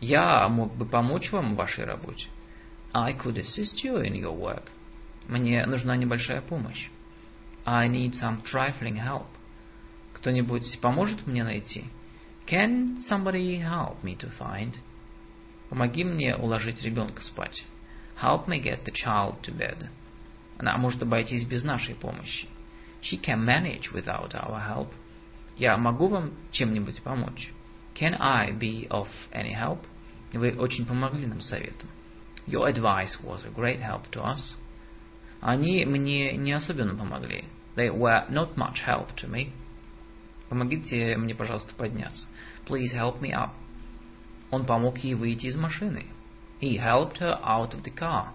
[0.00, 2.28] Я мог бы помочь вам в вашей работе.
[2.92, 4.70] I could assist you in your work.
[5.26, 6.88] Мне нужна небольшая помощь.
[7.64, 9.26] I need some trifling help.
[10.18, 11.84] Кто-нибудь поможет мне найти?
[12.46, 14.74] Can somebody help me to find?
[15.70, 17.64] Помоги мне уложить ребенка спать.
[18.20, 19.86] Help me get the child to bed.
[20.58, 22.48] Она может обойтись без нашей помощи.
[23.00, 24.88] She can manage without our help.
[25.56, 27.52] Я могу вам чем-нибудь помочь?
[27.94, 29.84] Can I be of any help?
[30.32, 31.88] Вы очень помогли нам советом.
[32.46, 34.56] Your advice was a great help to us.
[35.40, 37.44] Они мне не особенно помогли.
[37.76, 39.52] They were not much help to me.
[40.48, 42.26] Помогите мне, пожалуйста, подняться.
[42.66, 43.50] Please help me up.
[44.50, 46.06] Он помог ей выйти из машины.
[46.60, 48.28] He helped her out of the car.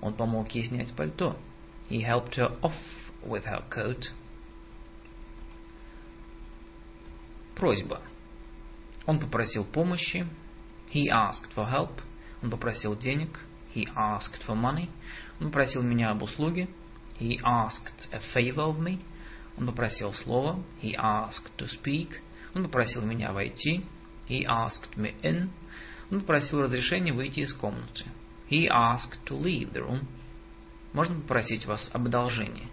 [0.00, 1.36] Он помог ей снять пальто.
[1.88, 2.74] He helped her off
[3.24, 4.10] with her coat.
[7.56, 8.00] Просьба.
[9.06, 10.26] Он попросил помощи.
[10.92, 12.00] He asked for help.
[12.42, 13.40] Он попросил денег.
[13.74, 14.88] He asked for money.
[15.40, 16.68] Он попросил меня об услуге.
[17.18, 19.00] He asked a favor of me.
[19.60, 20.58] Он попросил слова.
[20.82, 22.14] He asked to speak.
[22.54, 23.84] Он попросил меня войти.
[24.26, 25.50] He asked me in.
[26.10, 28.06] Он попросил разрешения выйти из комнаты.
[28.48, 30.06] He asked to leave the room.
[30.94, 32.68] Можно попросить вас об одолжении?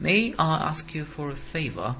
[0.00, 1.94] May I ask you for a favor?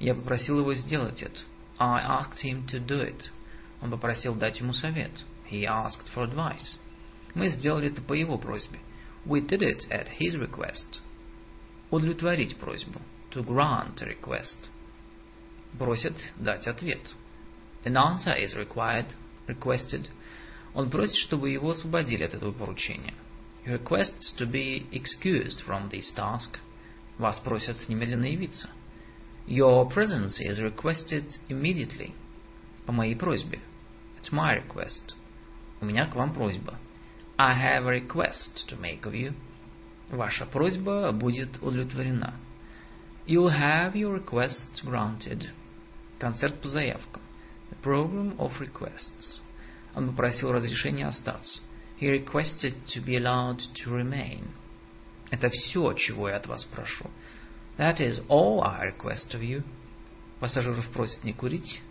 [0.00, 1.38] Я попросил его сделать это.
[1.78, 3.30] I asked him to do it.
[3.82, 5.12] Он попросил дать ему совет.
[5.50, 6.78] He asked for advice.
[7.34, 8.78] Мы сделали это по его просьбе.
[9.26, 11.00] We did it at his request.
[11.90, 12.98] Удовлетворить просьбу.
[13.32, 14.68] To grant a request.
[15.78, 17.14] Просят дать ответ.
[17.84, 19.06] An answer is required,
[19.46, 20.08] requested.
[20.74, 23.14] Он просит, чтобы его освободили от этого поручения.
[23.64, 26.58] He requests to be excused from this task.
[27.16, 28.68] Вас просят немедленно явиться.
[29.46, 32.12] Your presence is requested immediately.
[32.84, 33.60] По моей просьбе.
[34.20, 35.14] At my request.
[35.80, 36.78] У меня к вам просьба.
[37.38, 39.32] I have a request to make of you.
[40.10, 42.34] Ваша просьба будет удовлетворена.
[43.25, 45.49] You'll have your request granted.
[46.19, 47.21] Концерт по заявкам.
[47.69, 49.41] The program of requests.
[49.95, 51.59] Он попросил разрешения остаться.
[51.99, 54.49] He requested to be allowed to remain.
[55.29, 57.09] Это все, чего я от вас прошу.
[57.77, 59.63] That is all I request of you.
[60.39, 61.81] Пассажиров просят не курить.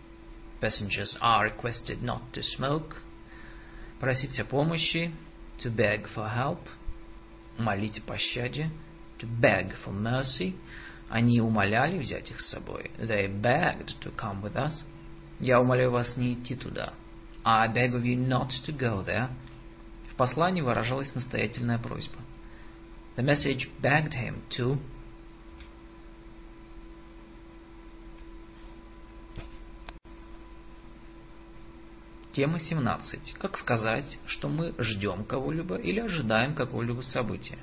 [0.59, 2.95] Passengers are requested not to smoke.
[3.99, 5.11] Просить о помощи.
[5.59, 6.59] To beg for help.
[7.59, 8.71] Молить о пощаде.
[9.19, 10.55] To beg for mercy.
[11.12, 12.90] Они умоляли взять их с собой.
[12.98, 14.82] They begged to come with us.
[15.40, 16.94] Я умоляю вас не идти туда.
[17.44, 19.28] I beg of you not to go there.
[20.10, 22.16] В послании выражалась настоятельная просьба.
[23.16, 24.78] The message begged him to
[32.32, 33.34] Тема 17.
[33.34, 37.58] Как сказать, что мы ждем кого-либо или ожидаем какого-либо события?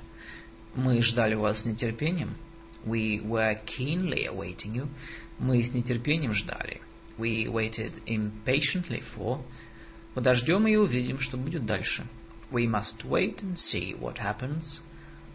[0.76, 2.36] Мы ждали вас с нетерпением.
[2.85, 4.87] We were keenly awaiting you.
[5.39, 6.81] Мы с нетерпением ждали.
[7.17, 9.43] We waited impatiently for.
[10.13, 12.05] Подождем и увидим, что будет дальше.
[12.51, 14.81] We must wait and see what happens.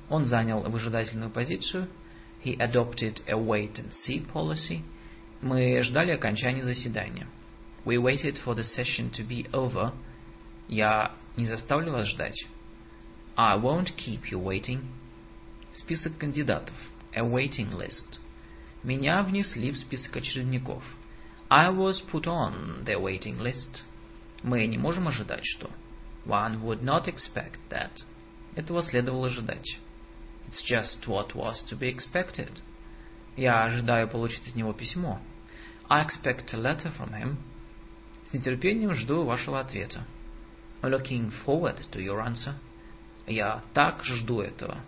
[0.09, 1.89] Он занял выжидательную позицию.
[2.45, 4.83] He adopted a wait and see policy.
[5.43, 7.27] Мы ждали окончания заседания.
[7.85, 9.93] We waited for the session to be over.
[10.69, 12.47] Я не заставлю вас ждать.
[13.37, 14.83] I won't keep you waiting.
[15.75, 16.75] Список кандидатов.
[17.16, 18.20] A waiting list.
[18.84, 20.84] Меня внесли в список очередников.
[21.50, 23.84] I was put on the waiting list.
[24.44, 25.70] Мы не можем ожидать, что...
[26.26, 28.04] One would not expect that.
[28.56, 29.80] Этого следовало ожидать.
[30.48, 32.52] It's just what was to be expected.
[33.38, 35.20] Я ожидаю получить от него письмо.
[35.88, 37.38] I expect a letter from him.
[38.30, 40.06] С нетерпением жду вашего ответа.
[40.82, 42.56] Looking forward to your answer.
[43.28, 44.80] Я так жду этого.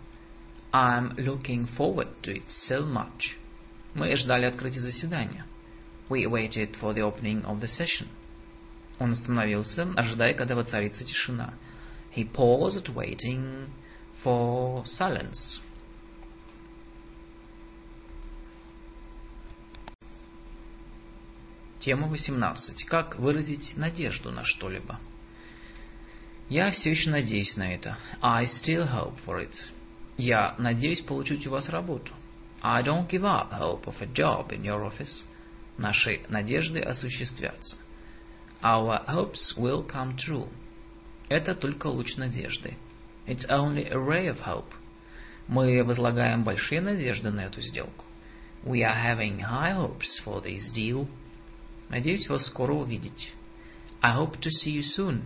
[0.72, 3.36] I'm looking forward to it so much.
[3.94, 5.46] Мы ждали открытия заседания.
[6.08, 8.08] We waited for the opening of the session.
[8.98, 11.54] Он остановился, ожидая, когда воцарится тишина.
[12.14, 13.68] He paused, waiting
[14.22, 15.60] for silence.
[21.80, 22.84] Тема 18.
[22.84, 24.98] Как выразить надежду на что-либо?
[26.48, 27.98] Я все еще надеюсь на это.
[28.20, 29.54] I still hope for it.
[30.18, 32.12] Я надеюсь получить у вас работу.
[32.60, 35.24] I don't give up hope of a job in your office.
[35.78, 37.76] Наши надежды осуществятся.
[38.60, 40.48] Our hopes will come true.
[41.28, 42.76] Это только луч надежды.
[43.28, 44.74] It's only a ray of hope.
[45.46, 48.04] Мы возлагаем большие надежды на эту сделку.
[48.64, 51.06] We are having high hopes for this deal.
[51.90, 53.32] Надеюсь вас скоро увидеть.
[54.02, 55.22] I hope to see you soon.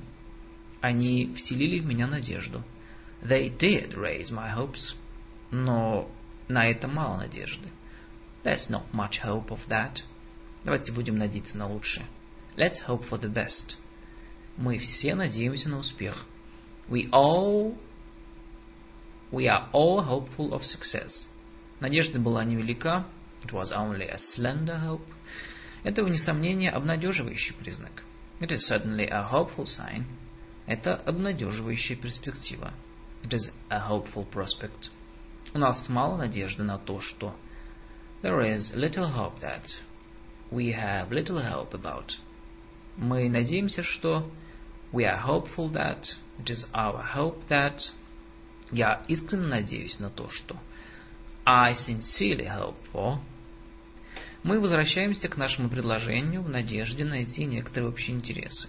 [0.83, 2.63] Они вселили в меня надежду.
[3.23, 4.95] They did raise my hopes.
[5.51, 6.11] Но
[6.49, 7.69] на это мало надежды.
[8.45, 10.03] There's not much hope of that.
[10.65, 12.07] Давайте будем надеяться на лучшее.
[12.57, 13.77] Let's hope for the best.
[14.57, 16.27] Мы все надеемся на успех.
[16.89, 17.77] We all
[19.33, 21.29] We are all hopeful of success.
[21.81, 23.07] Надежда была невелика.
[23.43, 25.07] It was only a slender hope.
[25.85, 28.05] Это, вне сомнения, обнадеживающий признак.
[28.41, 30.05] It is certainly a hopeful sign.
[30.67, 32.73] Это обнадеживающая перспектива.
[33.23, 34.91] It is a hopeful prospect.
[35.55, 37.35] У нас мало надежды на то, что
[38.23, 39.65] There is little hope that
[40.51, 42.17] we have little hope about.
[42.97, 44.31] Мы надеемся, что
[44.93, 46.05] We are hopeful that
[46.39, 47.79] It is our hope that
[48.71, 50.57] Я искренне надеюсь на то, что
[51.45, 53.19] I sincerely hope for
[54.43, 58.69] мы возвращаемся к нашему предложению в надежде найти некоторые общие интересы.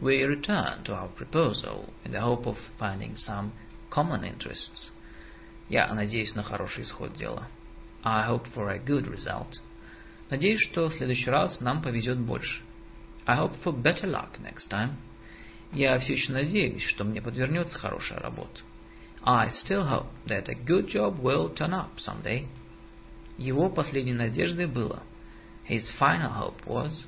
[0.00, 3.52] We return to our proposal in the hope of finding some
[3.90, 4.90] common interests.
[5.68, 7.46] Я надеюсь на хороший исход дела.
[8.04, 9.60] I hope for a good result.
[10.28, 12.62] Надеюсь, что в следующий раз нам повезет больше.
[13.26, 14.94] I hope for better luck next time.
[15.72, 18.60] Я все еще надеюсь, что мне подвернется хорошая работа.
[19.24, 22.48] I still hope that a good job will turn up someday.
[23.38, 25.02] Его последней надеждой было.
[25.68, 27.06] His final hope was.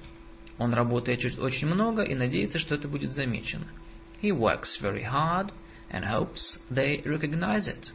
[0.60, 3.66] Он работает очень много и надеется, что это будет замечено.
[4.22, 5.54] He works very hard
[5.90, 7.94] and hopes they recognize it.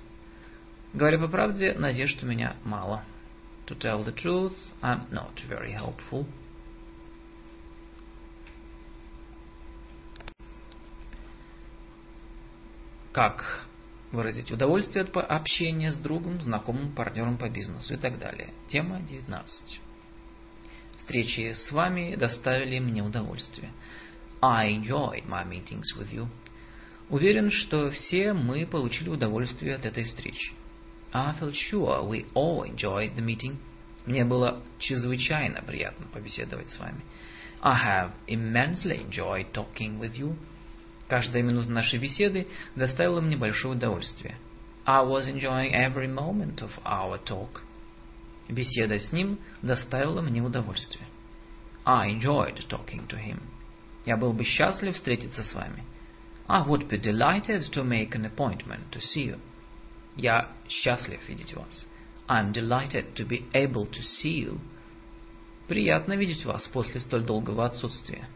[0.95, 3.05] Говоря по правде, надежд у меня мало.
[3.67, 6.27] To tell the truth, I'm not very hopeful.
[13.13, 13.69] Как
[14.11, 18.55] выразить удовольствие от общения с другом, знакомым, партнером по бизнесу и так далее.
[18.69, 19.81] Тема 19.
[20.97, 23.71] Встречи с вами доставили мне удовольствие.
[24.41, 26.29] I enjoyed my meetings with you.
[27.09, 30.53] Уверен, что все мы получили удовольствие от этой встречи.
[31.13, 33.57] I feel sure we all enjoyed the meeting.
[34.07, 37.01] Мне было чрезвычайно приятно побеседовать с вами.
[37.63, 40.37] I have immensely enjoyed talking with you.
[41.09, 42.47] Каждая минута нашей беседы
[42.77, 44.37] доставила мне большое удовольствие.
[44.87, 47.63] I was enjoying every moment of our talk.
[48.49, 51.07] Беседа с ним доставила мне удовольствие.
[51.85, 53.41] I enjoyed talking to him.
[54.05, 55.85] Я был бы счастлив встретиться с вами.
[56.47, 59.39] I would be delighted to make an appointment to see you.
[60.17, 61.87] Я счастлив видеть вас.
[62.29, 64.61] I'm delighted to be able to see you.
[65.69, 68.29] Приятно видеть вас после столь долгого отсутствия.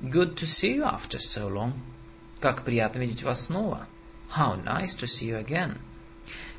[0.00, 1.72] Good to see you after so long.
[2.40, 3.88] Как приятно видеть вас снова.
[4.36, 5.78] How nice to see you again.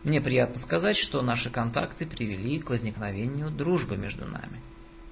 [0.06, 4.62] Мне приятно сказать, что наши контакты привели к возникновению дружбы между нами.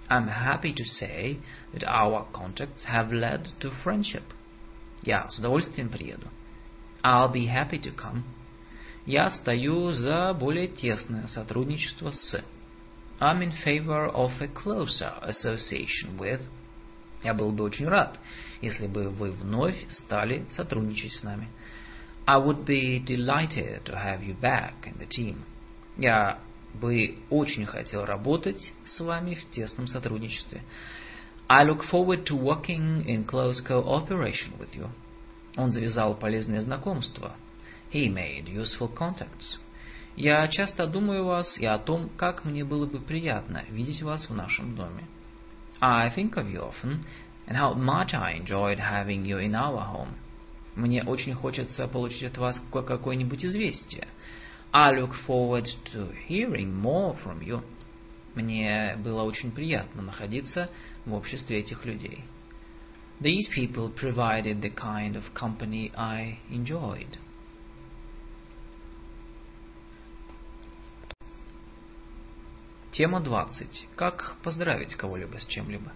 [0.07, 1.39] I'm happy to say
[1.73, 4.21] that our contacts have led to friendship.
[5.01, 6.27] Я с удовольствием приеду.
[7.03, 8.21] I'll be happy to come.
[9.07, 12.43] Я стою за более тесное сотрудничество с.
[13.19, 16.41] I'm in favor of a closer association with.
[17.23, 18.19] Я был бы очень рад,
[18.61, 21.49] если бы вы вновь стали сотрудничать с нами.
[22.26, 25.44] I would be delighted to have you back in the team.
[25.96, 26.38] Я
[26.74, 30.62] бы очень хотел работать с вами в тесном сотрудничестве.
[31.48, 34.90] I look forward to working in close cooperation with you.
[35.56, 37.34] Он завязал полезные знакомства.
[37.90, 39.58] He made useful contacts.
[40.14, 44.28] Я часто думаю о вас и о том, как мне было бы приятно видеть вас
[44.28, 45.04] в нашем доме.
[45.80, 47.04] I think of you often
[47.46, 50.16] and how much I enjoyed having you in our home.
[50.75, 54.07] Мне очень хочется получить от вас какое-нибудь известие.
[54.71, 57.63] I look forward to hearing more from you.
[58.33, 60.69] Мне было очень приятно находиться
[61.05, 62.23] в обществе этих людей.
[63.19, 67.19] These people provided the kind of company I enjoyed.
[72.91, 73.87] Тема 20.
[73.95, 75.91] Как поздравить кого-либо с чем-либо?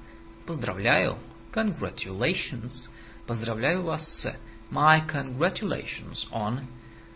[0.46, 1.18] Поздравляю.
[1.54, 2.90] Congratulations.
[3.26, 4.36] Поздравляю вас с.
[4.72, 6.66] My congratulations on.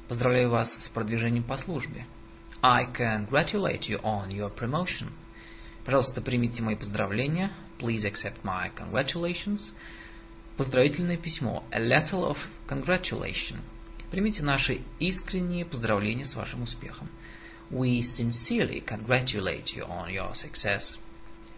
[0.07, 2.05] Поздравляю вас с продвижением по службе.
[2.61, 5.09] I congratulate you on your promotion.
[5.83, 7.51] Пожалуйста, примите мои поздравления.
[7.77, 9.59] Please accept my congratulations.
[10.55, 11.65] Поздравительное письмо.
[11.71, 12.37] A letter of
[12.69, 13.57] congratulation.
[14.11, 17.09] Примите наши искренние поздравления с вашим успехом.
[17.69, 20.97] We sincerely congratulate you on your success.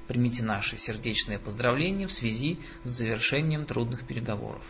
[0.07, 4.63] Примите наши сердечные поздравления в связи с завершением трудных переговоров.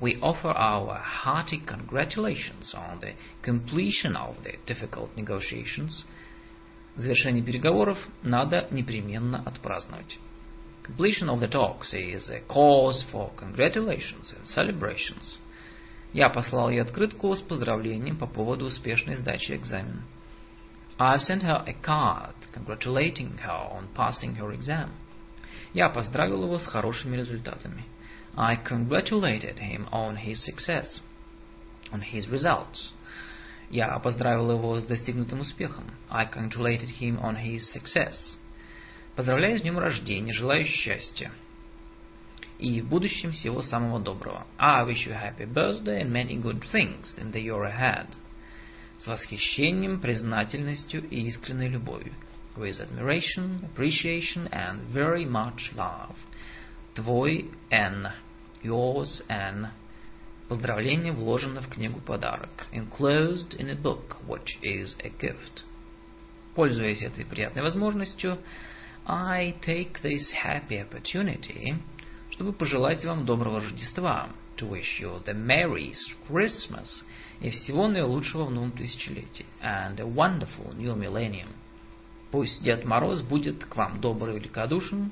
[0.00, 6.04] We offer our hearty congratulations on the completion of the difficult negotiations.
[6.96, 10.18] Завершение переговоров надо непременно отпраздновать.
[10.84, 15.38] Completion of the talks is a cause for congratulations and celebrations.
[16.12, 20.02] Я послал ей открытку с поздравлением по поводу успешной сдачи экзамена.
[20.98, 24.90] I've sent her a card congratulating her on passing her exam.
[25.74, 27.84] Я поздравил его с хорошими результатами.
[28.36, 31.00] I congratulated him on his success,
[31.90, 32.92] on his results.
[33.70, 35.84] Я поздравил его с достигнутым успехом.
[36.08, 38.36] I congratulated him on his success.
[39.16, 41.32] Поздравляю с днем рождения, желаю счастья.
[42.58, 44.46] И в будущем всего самого доброго.
[44.58, 48.06] I wish you a happy birthday and many good things in the year ahead
[48.98, 52.14] с восхищением, признательностью и искренней любовью.
[52.56, 56.16] With admiration, appreciation and very much love.
[56.94, 58.08] Твой Н.
[58.63, 59.67] Yours N.
[60.47, 62.67] Поздравление вложено в книгу подарок.
[62.71, 65.63] Enclosed in a book, which is a gift.
[66.55, 68.37] Пользуясь этой приятной возможностью,
[69.05, 71.75] I take this happy opportunity,
[72.31, 77.03] чтобы пожелать вам доброго Рождества, to wish you the merriest Christmas
[77.41, 79.45] и всего наилучшего в новом тысячелетии.
[79.61, 81.49] And a wonderful new millennium.
[82.31, 85.11] Пусть Дед Мороз будет к вам добрый и великодушен.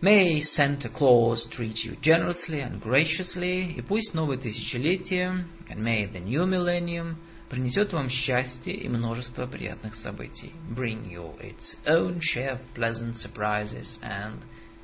[0.00, 3.74] May Santa Claus treat you generously and graciously.
[3.74, 7.16] И пусть новое тысячелетие, and may the new millennium,
[7.48, 10.52] принесет вам счастье и множество приятных событий.
[10.70, 14.42] Bring you its own share of pleasant surprises and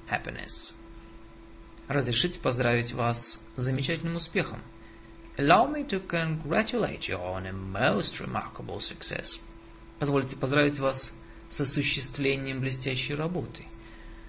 [0.09, 0.73] happiness.
[1.89, 3.19] Разрешите поздравить вас
[3.57, 4.63] с замечательным успехом.
[5.37, 9.39] Allow me to congratulate you on a most remarkable success.
[9.99, 11.13] Позвольте поздравить вас
[11.51, 13.67] с осуществлением блестящей работы.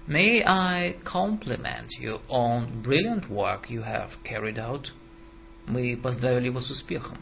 [0.06, 4.90] May I compliment you on brilliant work you have carried out?
[5.66, 7.18] Мы поздравили его с успехом.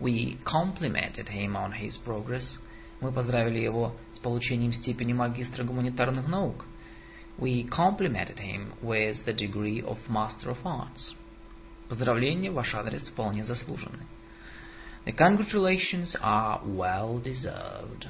[0.00, 2.58] We complimented him on his progress.
[3.00, 6.64] Мы поздравили его с получением степени магистра гуманитарных наук.
[7.38, 11.14] We complimented him with the degree of Master of Arts.
[11.88, 14.06] Поздравления в ваш адрес вполне заслужены.
[15.06, 18.08] The congratulations are well deserved.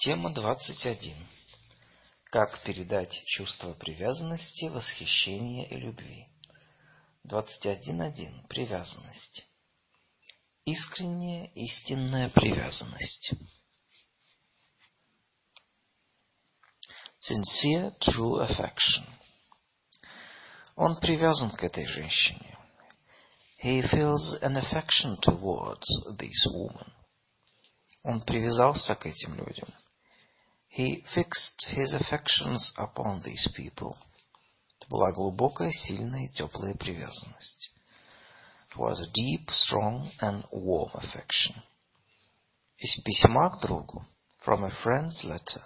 [0.00, 1.16] Тема 21.
[2.30, 6.28] Как передать чувство привязанности, восхищения и любви.
[7.26, 8.46] 21.1.
[8.46, 9.44] Привязанность.
[10.64, 13.32] Искренняя, истинная привязанность.
[17.20, 19.04] Sincere, true affection.
[20.76, 22.56] Он привязан к этой женщине.
[23.64, 26.92] He feels an affection towards this woman.
[28.04, 29.66] Он привязался к этим людям.
[30.68, 33.96] He fixed his affections upon these people.
[34.80, 37.72] Это была глубокая, сильная и теплая привязанность
[38.78, 41.54] was a deep, strong and warm affection.
[42.78, 44.06] Из письма к другу,
[44.44, 45.62] from a friend's letter,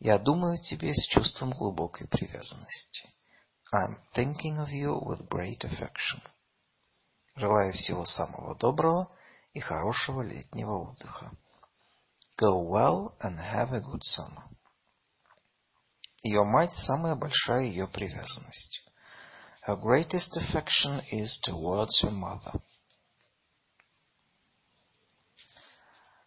[0.00, 3.08] я думаю о тебе с чувством глубокой привязанности.
[3.72, 6.20] I'm thinking of you with great affection.
[7.36, 9.10] Желаю всего самого доброго
[9.52, 11.30] и хорошего летнего отдыха.
[12.41, 14.43] Go well and have a good summer.
[16.23, 18.83] Ее мать – самая большая ее привязанность.
[19.65, 22.61] Her greatest affection is towards her mother.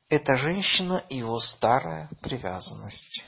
[0.09, 3.23] Эта женщина – его старая привязанность.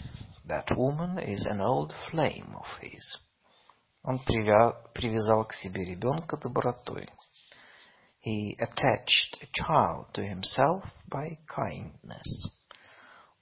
[0.47, 3.19] That woman is an old flame of his.
[4.03, 7.09] Он привязал к себе ребенка добротой.
[8.25, 12.51] He attached a child to himself by kindness.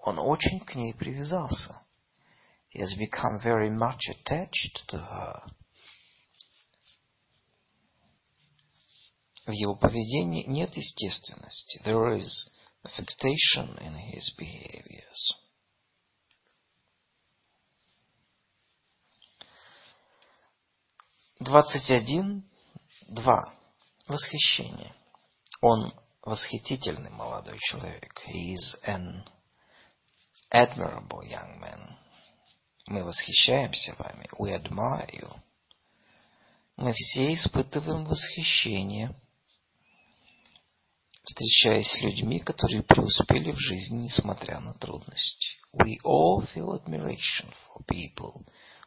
[0.06, 1.76] Он очень к ней привязался.
[2.72, 5.44] He has become very much attached to her.
[9.48, 11.82] В его поведении нет естественности.
[11.84, 12.28] There is
[12.84, 15.34] affectation in his behaviors.
[21.40, 22.48] Двадцать один,
[23.08, 23.56] два.
[24.08, 24.94] Восхищение.
[25.62, 25.92] Он
[26.22, 28.22] восхитительный молодой человек.
[28.28, 29.24] He is an
[30.52, 31.98] admirable young man.
[32.88, 34.28] Мы восхищаемся вами.
[34.38, 35.40] We admire you.
[36.78, 39.16] Мы все испытываем восхищение
[41.26, 45.58] встречаясь с людьми, которые преуспели в жизни, несмотря на трудности.
[45.74, 48.46] We all feel admiration for people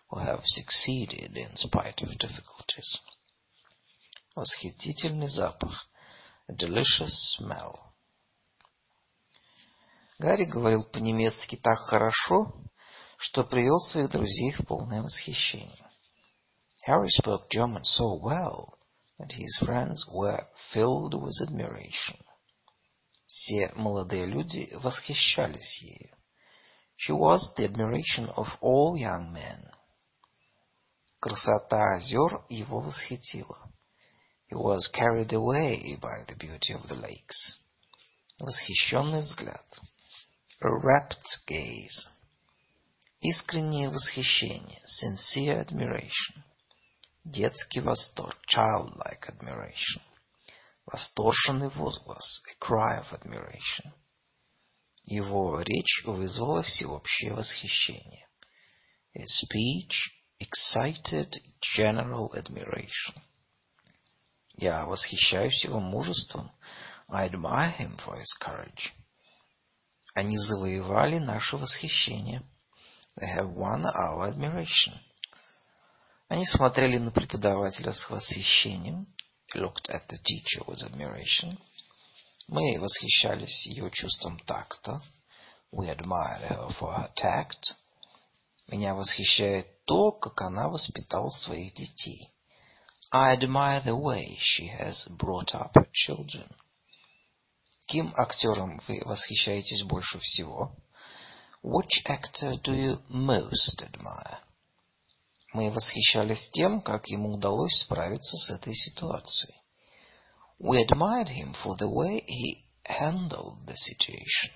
[0.08, 2.98] who have succeeded in spite of difficulties.
[4.34, 5.88] Восхитительный запах.
[6.48, 7.87] A delicious smell.
[10.18, 12.52] Гарри говорил по-немецки так хорошо,
[13.18, 15.88] что привел своих друзей в полное восхищение.
[16.88, 18.78] Harry spoke German so well
[19.18, 22.18] that his friends were filled with admiration.
[23.28, 26.10] Все молодые люди восхищались ею.
[26.96, 29.70] She was the admiration of all young men.
[31.20, 33.70] Красота озер его восхитила.
[34.50, 37.54] He was carried away by the beauty of the lakes.
[38.40, 39.64] Восхищенный взгляд.
[40.60, 42.08] Rapt gaze.
[43.20, 44.82] Искреннее восхищение.
[44.84, 46.42] Sincere admiration.
[47.24, 48.36] Детский восторг.
[48.48, 50.02] Childlike admiration.
[50.84, 52.42] Восторженный возглас.
[52.50, 53.92] A cry of admiration.
[55.04, 58.26] Его речь вызвала всеобщее восхищение.
[59.14, 60.10] His speech
[60.40, 63.14] excited general admiration.
[64.56, 66.50] Я восхищаюсь его мужеством.
[67.08, 68.92] I admire him for his courage.
[70.14, 72.42] Они завоевали наше восхищение.
[73.18, 74.98] They have won our admiration.
[76.28, 79.06] Они смотрели на преподавателя с восхищением.
[79.54, 81.58] Looked at the teacher with admiration.
[82.48, 85.00] Мы восхищались ее чувством такта.
[85.72, 87.74] We admired her for her tact.
[88.68, 92.30] Меня восхищает то, как она воспитала своих детей.
[93.10, 96.50] I admire the way she has brought up her children.
[97.88, 100.76] Кем актером вы восхищаетесь больше всего?
[101.62, 104.40] Which actor do you most admire?
[105.54, 109.54] Мы восхищались тем, как ему удалось справиться с этой ситуацией.
[110.60, 114.52] We admired him for the way he handled the situation.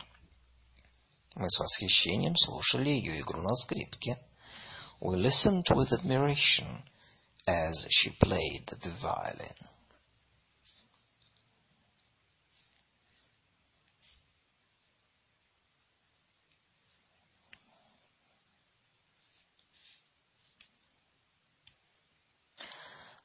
[1.34, 4.18] Мы с восхищением слушали ее игру на скрипке.
[5.00, 6.82] We listened with admiration
[7.46, 9.71] as she played the violin.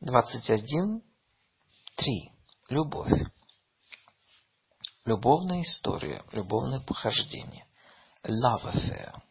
[0.07, 1.03] Двадцать один.
[1.97, 2.31] Три.
[2.69, 3.11] Любовь.
[5.03, 7.67] Любовная история, любовное похождение.
[8.23, 9.21] Love affair.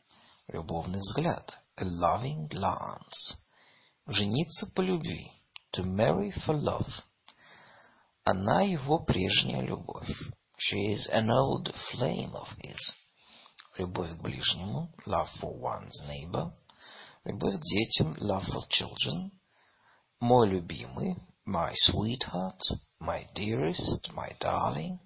[0.49, 1.59] Любовный взгляд.
[1.77, 3.39] A loving glance.
[4.07, 5.33] Жениться по любви.
[5.73, 6.91] To marry for love.
[8.25, 10.11] Она его прежняя любовь.
[10.59, 12.77] She is an old flame of his.
[13.79, 14.93] Любовь к ближнему.
[15.07, 16.53] Love for one's neighbor.
[17.25, 18.15] Любовь к детям.
[18.21, 19.31] Love for children.
[20.21, 21.19] Мой любимый.
[21.47, 22.59] My sweetheart.
[23.01, 24.11] My dearest.
[24.15, 24.99] My darling.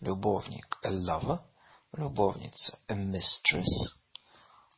[0.00, 0.76] Любовник.
[0.84, 1.40] A lover.
[1.94, 2.78] Любовница.
[2.86, 3.94] A mistress.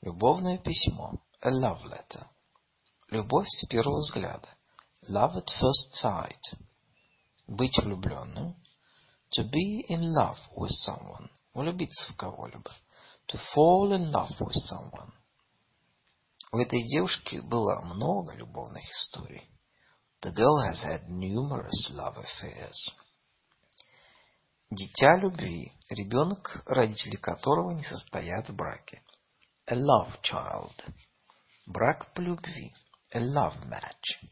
[0.01, 1.15] Любовное письмо.
[1.43, 2.25] A love letter.
[3.11, 4.49] Любовь с первого взгляда.
[5.09, 6.57] Love at first sight.
[7.49, 8.55] Быть влюбленным.
[9.37, 11.29] To be in love with someone.
[11.53, 12.71] Влюбиться в кого-либо.
[13.27, 15.11] To fall in love with someone.
[16.53, 19.51] У этой девушки было много любовных историй.
[20.25, 22.95] The girl has had numerous love affairs.
[24.71, 25.71] Дитя любви.
[25.91, 29.03] Ребенок, родители которого не состоят в браке.
[29.67, 30.73] A love child.
[31.67, 32.73] Брак по любви
[33.15, 34.31] a love match.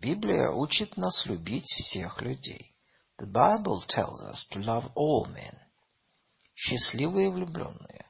[0.00, 2.74] Библия учит нас любить всех людей.
[3.20, 5.58] The Bible tells us to love all men.
[6.54, 8.06] Счастливые влюбленные.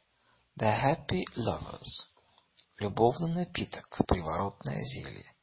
[0.56, 2.06] The happy lovers.
[2.78, 5.35] Любовный напиток, приворотное зелье.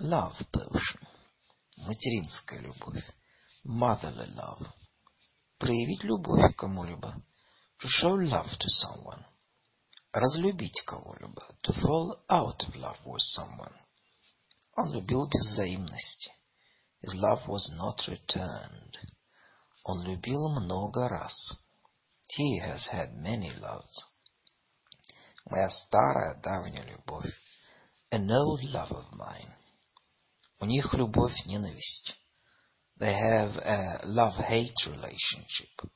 [0.00, 1.06] Love potion.
[1.78, 3.04] Материнская любовь.
[3.64, 4.66] Motherly love.
[5.58, 7.22] Проявить любовь к кому-либо.
[7.82, 9.24] To show love to someone
[10.12, 13.74] разлюбить кого-либо, to fall out of love with someone.
[14.76, 16.32] Он любил без взаимности.
[17.02, 18.96] His love was not returned.
[19.84, 21.34] Он любил много раз.
[22.36, 24.04] He has had many loves.
[25.46, 27.30] Моя старая давняя любовь.
[28.10, 29.53] An old love of mine.
[30.59, 32.15] У них любовь-ненависть.
[32.99, 35.89] They have a love-hate relationship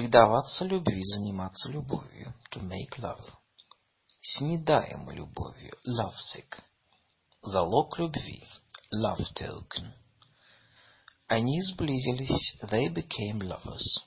[0.00, 3.22] предаваться любви, заниматься любовью, to make love.
[4.22, 6.58] Снедаемо любовью, lovesick.
[7.42, 8.42] Залог любви,
[8.94, 9.92] love token.
[11.28, 14.00] Они сблизились, they became lovers.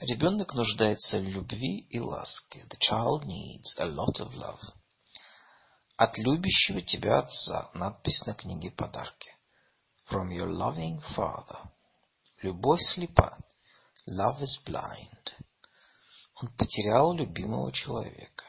[0.00, 2.66] Ребенок нуждается в любви и ласке.
[2.68, 4.60] The child needs a lot of love.
[6.00, 7.70] От любящего тебя отца.
[7.74, 9.36] Надпись на книге подарки.
[10.10, 11.68] From your loving father.
[12.40, 13.38] Любовь слепа.
[14.08, 15.30] Love is blind.
[16.36, 18.46] Он потерял любимого человека.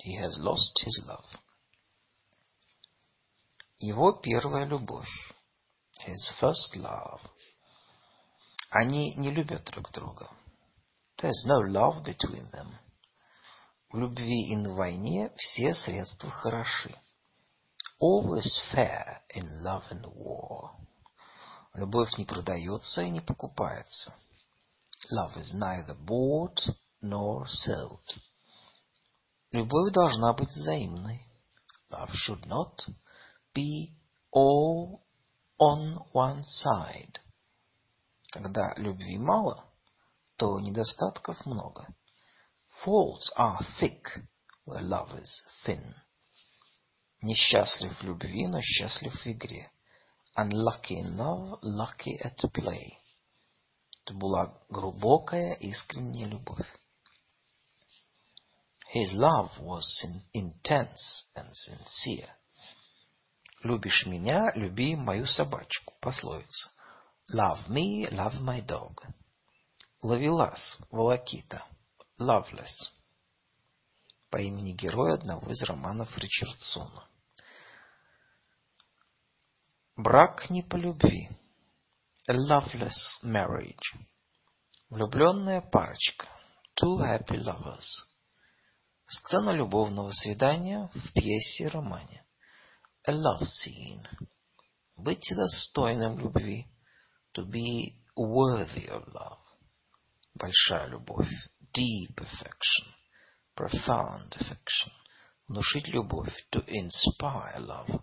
[0.00, 1.26] He has lost his love.
[3.80, 5.10] Его первая любовь.
[6.06, 7.20] His first love.
[8.70, 10.30] Они не любят друг друга.
[11.18, 12.78] There's no love between them.
[13.96, 16.94] В любви и на войне все средства хороши.
[17.98, 20.72] All is fair in love and war.
[21.72, 24.12] Любовь не продается и не покупается.
[25.10, 28.02] Love is neither bought nor sold.
[29.50, 31.26] Любовь должна быть взаимной.
[31.90, 32.86] Love should not
[33.54, 33.94] be
[34.30, 35.00] all
[35.58, 37.18] on one side.
[38.30, 39.64] Когда любви мало,
[40.36, 41.88] то недостатков много.
[42.84, 44.06] Faults are thick
[44.64, 45.94] where love is thin.
[47.22, 49.70] Несчастлив в любви, но счастлив в игре.
[50.36, 52.98] Unlucky in love, lucky at play.
[54.04, 56.66] Это была глубокая, искренняя любовь.
[58.94, 59.84] His love was
[60.34, 62.28] intense and sincere.
[63.62, 65.94] Любишь меня, люби мою собачку.
[66.00, 66.70] Пословица.
[67.34, 68.94] Love me, love my dog.
[70.02, 71.64] Ловелас, Волокита.
[72.18, 72.92] Loveless.
[74.30, 77.06] По имени героя одного из романов Ричардсона.
[79.96, 81.28] Брак не по любви.
[82.26, 83.76] A loveless marriage.
[84.88, 86.26] Влюбленная парочка.
[86.80, 87.86] Two happy lovers.
[89.06, 92.24] Сцена любовного свидания в пьесе-романе.
[93.06, 94.06] A love scene.
[94.96, 96.66] Быть достойным любви.
[97.34, 99.38] To be worthy of love.
[100.34, 101.28] Большая любовь.
[101.75, 102.87] Deep affection.
[103.55, 104.91] Profound affection.
[105.47, 106.33] Внушить любовь.
[106.51, 108.01] To inspire love.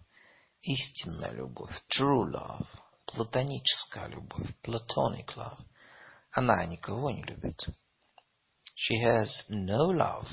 [0.63, 1.75] Истинная любовь.
[1.89, 2.67] True love.
[3.07, 4.49] Платоническая любовь.
[4.63, 5.59] Platonic love.
[6.33, 7.67] Она никого не любит.
[8.77, 10.29] She has no love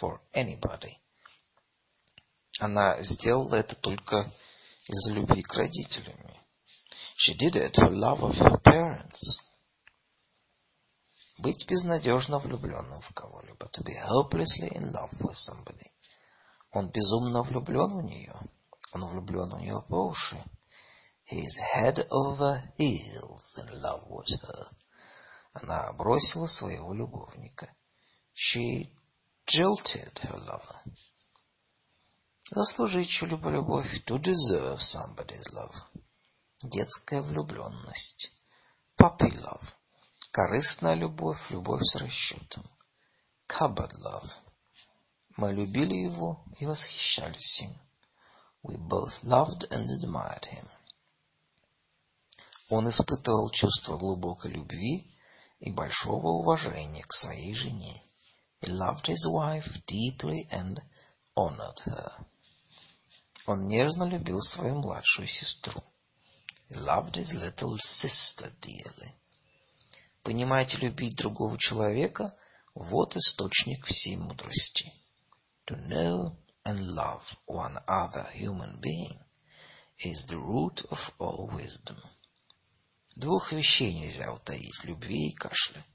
[0.00, 0.96] for anybody.
[2.58, 4.32] Она сделала это только
[4.88, 6.16] из-за любви к родителям.
[7.18, 9.38] She did it for love of her parents.
[11.41, 13.65] Быть безнадежно влюбленным в кого-либо.
[13.65, 15.89] To be hopelessly in love with somebody.
[16.71, 18.39] Он безумно влюблен в нее.
[18.93, 20.37] Он влюблен в нее по уши.
[21.31, 24.67] He is head over heels in love with her.
[25.53, 27.73] Она бросила своего любовника.
[28.35, 28.91] She
[29.47, 30.75] jilted her lover.
[32.51, 33.87] Заслужить чью-либо любовь.
[34.05, 35.73] To deserve somebody's love.
[36.61, 38.31] Детская влюбленность.
[38.99, 39.63] Puppy love.
[40.31, 42.63] Корыстная любовь, любовь с расчетом.
[43.49, 44.29] Cupboard love.
[45.35, 47.77] Мы любили его и восхищались им.
[48.63, 50.69] We both loved and admired him.
[52.69, 55.05] Он испытывал чувство глубокой любви
[55.59, 58.01] и большого уважения к своей жене.
[58.61, 60.77] He loved his wife deeply and
[61.35, 62.25] honored her.
[63.47, 65.83] Он нежно любил свою младшую сестру.
[66.69, 69.13] He loved his little sister dearly.
[70.23, 72.35] Понимать и любить другого человека–
[72.75, 74.93] вот источник всей мудрости.
[75.67, 79.19] To know and love one other human being
[79.99, 81.97] is the root of all wisdom.
[83.15, 85.85] Двух вещей нельзя утаить– любви и кашля.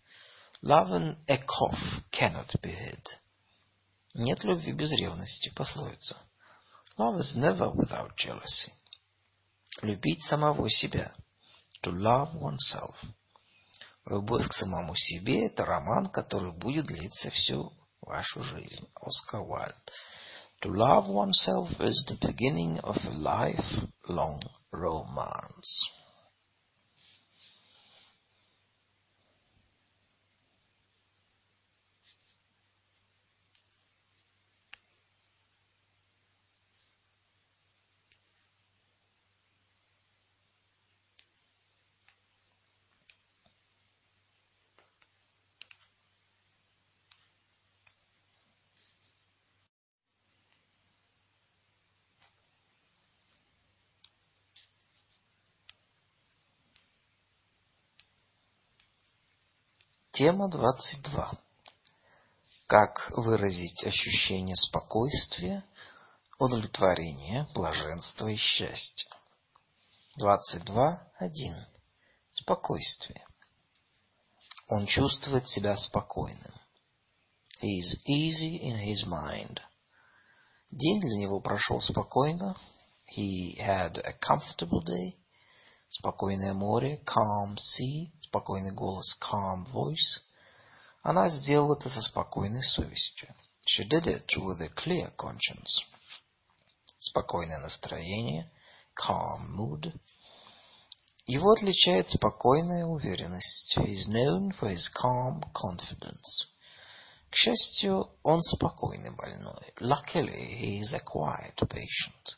[0.62, 3.02] Love and a cough cannot be hid.
[4.14, 6.16] Нет любви без ревности, пословица.
[6.98, 8.72] Love is never without jealousy.
[9.82, 11.14] Любить самого себя.
[11.82, 12.96] To love oneself.
[14.06, 18.86] Любовь к самому себе– это роман, который будет длиться всю вашу жизнь.
[19.00, 19.74] Оскар Уайльд.
[20.62, 24.40] To love oneself is the beginning of a lifelong
[24.72, 25.90] romance.
[60.16, 61.38] Тема 22.
[62.68, 65.62] Как выразить ощущение спокойствия,
[66.38, 69.10] удовлетворения, блаженства и счастья?
[70.18, 71.66] 22.1.
[72.30, 73.26] Спокойствие.
[74.68, 76.55] Он чувствует себя спокойным.
[77.60, 79.60] He is easy in his mind.
[80.70, 82.56] День для него прошел спокойно.
[83.14, 85.14] He had a comfortable day.
[85.88, 90.20] Спокойное море, calm sea, спокойный голос, calm voice.
[91.02, 93.34] Она сделала это со спокойной совестью.
[93.66, 95.82] She did it with a clear conscience.
[96.98, 98.50] Спокойное настроение,
[98.94, 99.92] calm mood.
[101.26, 103.76] Его отличает спокойная уверенность.
[103.76, 106.46] He is known for his calm confidence.
[107.30, 109.74] К счастью, он спокойный больной.
[109.80, 112.36] Luckily, he is a quiet patient.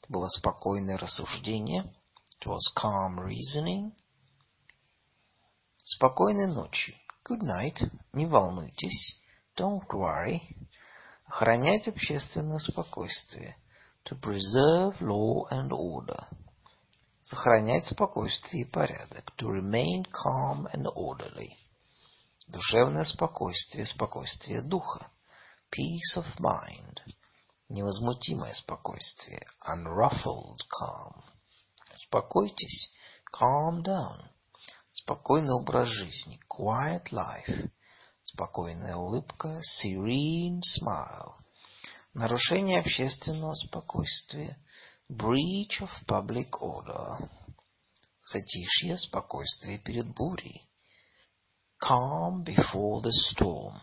[0.00, 1.92] Это было спокойное рассуждение.
[2.42, 3.92] It was calm reasoning.
[5.84, 6.96] Спокойной ночи.
[7.24, 7.88] Good night.
[8.12, 9.16] Не волнуйтесь.
[9.56, 10.40] Don't worry.
[11.24, 13.56] Охранять общественное спокойствие.
[14.06, 16.26] To preserve law and order.
[17.20, 19.32] Сохранять спокойствие и порядок.
[19.36, 21.52] To remain calm and orderly.
[22.48, 25.12] Душевное спокойствие, спокойствие духа.
[25.70, 26.98] Peace of mind.
[27.68, 29.46] Невозмутимое спокойствие.
[29.64, 31.21] Unruffled calm.
[32.12, 32.90] Успокойтесь.
[33.32, 34.28] Calm down.
[34.92, 36.38] Спокойный образ жизни.
[36.46, 37.70] Quiet life.
[38.22, 39.62] Спокойная улыбка.
[39.62, 41.32] Serene smile.
[42.12, 44.58] Нарушение общественного спокойствия.
[45.10, 47.30] Breach of public order.
[48.26, 50.68] Затишье, спокойствие перед бурей.
[51.82, 53.80] Calm before the storm.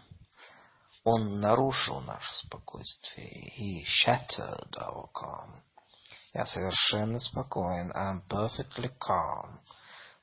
[1.03, 3.51] Он нарушил наше спокойствие.
[3.57, 5.63] He shattered our calm.
[6.39, 7.91] Я совершенно спокоен.
[7.91, 9.59] I'm perfectly calm.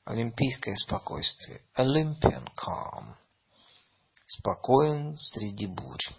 [0.03, 1.61] Олимпийское спокойствие.
[1.77, 3.15] Olympian calm.
[4.25, 6.09] Спокоен среди бурь.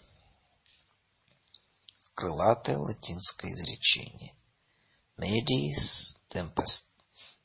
[2.14, 4.34] Крылатое латинское изречение.
[5.16, 6.14] Medis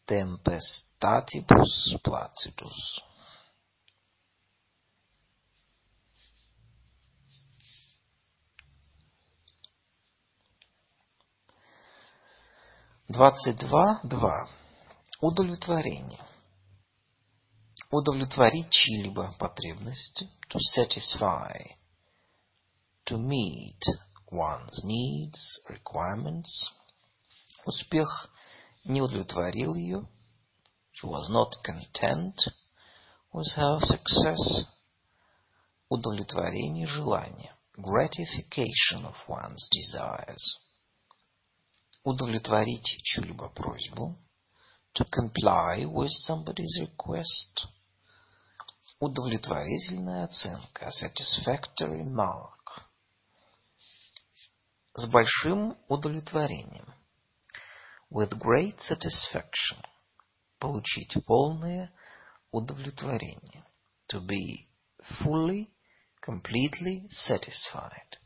[0.05, 3.01] tempestatibus placidus.
[13.09, 14.47] Двадцать два, два.
[15.19, 16.25] Удовлетворение.
[17.91, 20.29] Удовлетворить чьи-либо потребности.
[20.49, 21.75] To satisfy.
[23.07, 23.81] To meet
[24.31, 26.71] one's needs, requirements.
[27.65, 28.29] Успех
[28.85, 30.07] не удовлетворил ее.
[30.93, 32.37] She was not content
[33.33, 34.65] with her success.
[35.89, 37.53] Удовлетворение желания.
[37.75, 40.62] Gratification of one's desires.
[42.04, 44.16] Удовлетворить чью-либо просьбу.
[44.94, 47.68] To comply with somebody's request.
[49.00, 50.86] Удовлетворительная оценка.
[50.86, 52.88] A satisfactory mark.
[54.94, 56.92] С большим удовлетворением
[58.10, 59.82] with great satisfaction,
[60.58, 61.92] получить полное
[62.50, 63.64] удовлетворение,
[64.08, 64.66] to be
[65.20, 65.70] fully,
[66.22, 68.16] completely satisfied,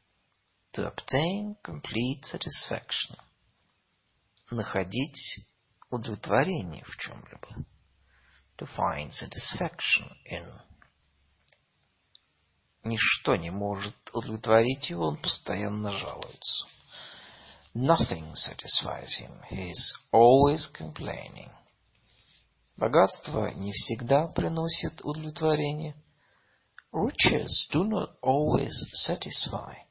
[0.72, 3.16] to obtain complete satisfaction,
[4.51, 5.47] Находить
[5.89, 7.65] удовлетворение в чем-либо,
[8.57, 10.61] to find satisfaction in.
[12.83, 16.67] Ничто не может удовлетворить его, он постоянно жалуется.
[17.75, 19.41] Nothing satisfies him.
[19.51, 21.51] He is always complaining.
[22.77, 25.95] Богатство не всегда приносит удовлетворение.
[26.93, 29.86] Riches do not always satisfy.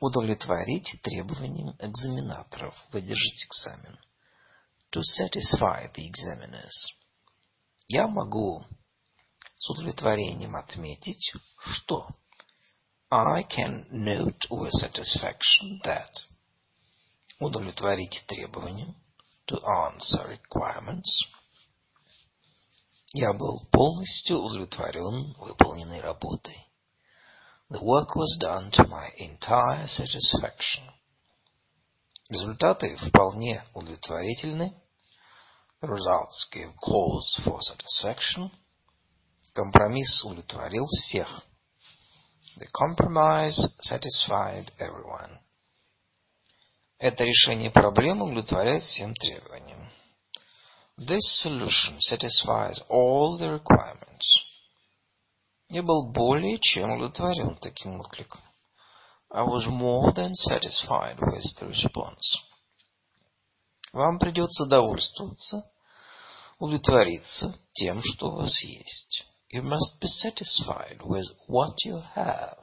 [0.00, 3.98] Удовлетворить требованиям экзаменаторов, выдержать экзамен.
[4.92, 6.74] To satisfy the examiners.
[7.88, 8.64] Я могу
[9.58, 12.08] с удовлетворением отметить, что
[13.10, 16.10] I can note with satisfaction that
[17.38, 18.94] удовлетворить требования,
[19.46, 21.24] to answer requirements,
[23.12, 26.65] я был полностью удовлетворен выполненной работой.
[27.69, 30.83] The work was done to my entire satisfaction.
[32.29, 34.73] Результаты вполне удовлетворительны.
[35.81, 38.51] The results give cause for satisfaction.
[39.53, 41.27] Компромисс удовлетворил всех.
[42.57, 45.39] The compromise satisfied everyone.
[46.99, 49.89] Это решение проблемы удовлетворяет всем требованиям.
[50.97, 54.04] This solution satisfies all the requirements.
[55.68, 58.40] Я был более чем удовлетворен таким откликом.
[59.30, 62.40] I was more than satisfied with the response.
[63.92, 65.64] Вам придется довольствоваться,
[66.58, 69.24] удовлетвориться тем, что у вас есть.
[69.52, 72.58] You must be satisfied with what you have.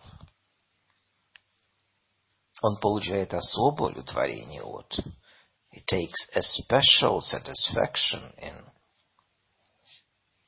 [2.62, 4.98] Он получает особое удовлетворение от.
[5.74, 8.73] He takes a special satisfaction in.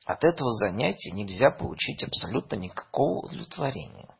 [0.06, 4.16] От этого занятия нельзя получить абсолютно никакого удовлетворения.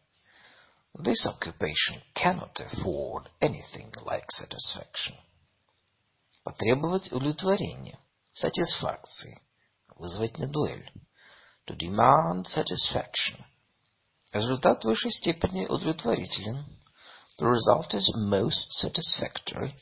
[0.95, 5.15] This occupation cannot afford anything like satisfaction.
[6.43, 8.01] Потребовать удовлетворения,
[8.35, 9.39] satisfaction,
[9.95, 10.91] вызвать на дуэль.
[11.69, 13.45] To demand satisfaction.
[14.33, 16.67] Результат в высшей степени удовлетворителен.
[17.39, 19.73] The result is most satisfactory.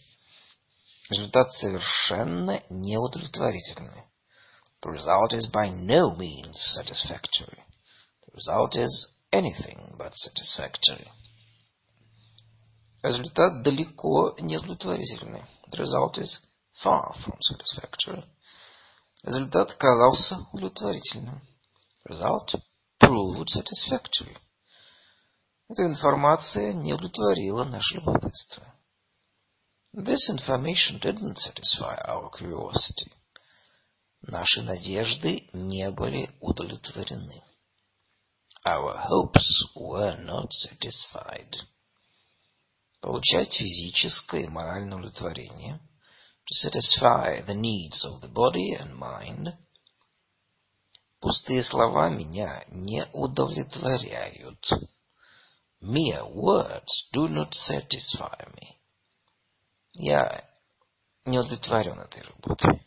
[1.09, 4.05] Результат совершенно неудовлетворительный.
[4.84, 7.64] The result is by no means satisfactory.
[8.26, 11.12] The result is anything but satisfactory.
[13.04, 15.46] Результат далеко не удовлетворительный.
[15.72, 16.40] The result is
[16.82, 18.24] far from satisfactory.
[19.24, 21.42] Результат казался удовлетворительным.
[22.06, 22.56] The result
[23.00, 24.38] proved satisfactory.
[25.70, 28.64] Эта информация не удовлетворила наше любопытство.
[29.94, 33.12] This information didn't satisfy our curiosity.
[34.27, 37.43] Наши надежды не были удовлетворены.
[38.67, 41.55] Our hopes were not satisfied.
[43.01, 45.81] Получать физическое и моральное удовлетворение–
[46.47, 49.57] to satisfy the needs of the body and mind.
[51.21, 54.71] Пустые слова меня не удовлетворяют.
[55.81, 58.77] Mere words do not satisfy me.
[59.93, 60.45] Я
[61.25, 62.87] не удовлетворен этой работой.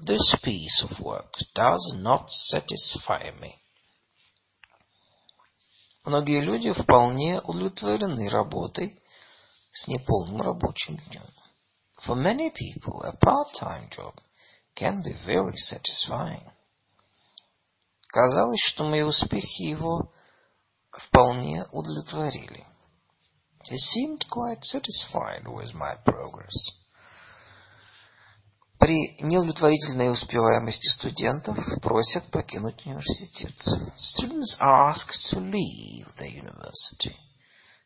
[0.00, 3.56] This piece of work does not satisfy me.
[6.04, 9.02] Многие люди вполне удовлетворены работой
[9.72, 11.26] с неполным рабочим днем.
[12.06, 14.14] For many people, a part-time job
[14.76, 16.44] can be very satisfying.
[18.08, 20.12] Казалось, что мои успехи его
[20.92, 22.64] вполне удовлетворили.
[23.68, 26.54] He seemed quite satisfied with my progress.
[28.81, 33.53] При неудовлетворительной успеваемости студентов просят покинуть университет.
[33.95, 37.15] Students asked to leave the university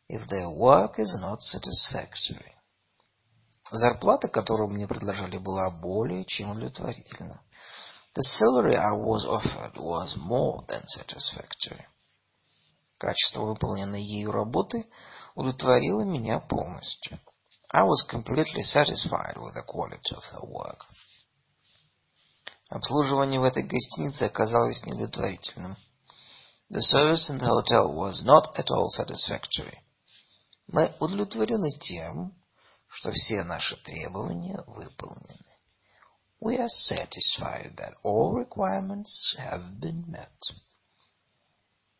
[0.08, 2.54] if their work is not satisfactory.
[3.70, 7.42] Зарплата, которую мне предложили, была более чем удовлетворительна.
[8.14, 11.84] The salary I was offered was more than satisfactory.
[12.96, 14.86] Качество выполненной ею работы
[15.34, 17.20] удовлетворило меня полностью.
[17.72, 20.84] I was completely satisfied with the quality of her work.
[22.68, 25.76] Обслуживание в этой гостинице оказалось неудовлетворительным.
[26.68, 29.78] The service in the hotel was not at all satisfactory.
[30.66, 32.34] Мы удовлетворены тем,
[32.88, 35.44] что все наши требования выполнены.
[36.40, 40.36] We are satisfied that all requirements have been met.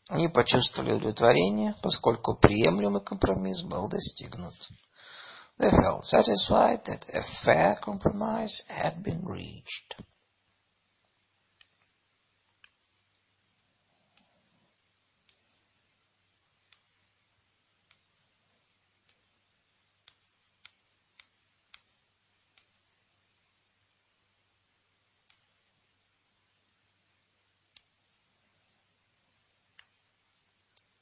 [0.09, 4.55] Они почувствовали удовлетворение, поскольку приемлемый компромисс был достигнут.
[5.58, 9.96] They felt satisfied that a fair compromise had been reached.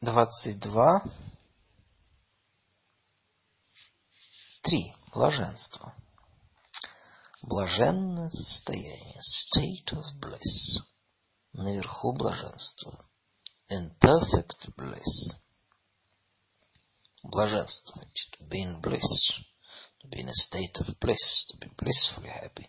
[0.01, 1.03] двадцать два,
[4.64, 4.94] Три.
[5.12, 5.94] Блаженство.
[7.42, 9.20] Блаженное состояние.
[9.20, 10.82] State of bliss.
[11.52, 13.04] Наверху блаженство.
[13.70, 15.36] In perfect bliss.
[17.22, 18.28] Блаженствовать.
[18.38, 19.02] To be in bliss.
[20.00, 21.46] To be in a state of bliss.
[21.50, 22.68] To be blissfully happy.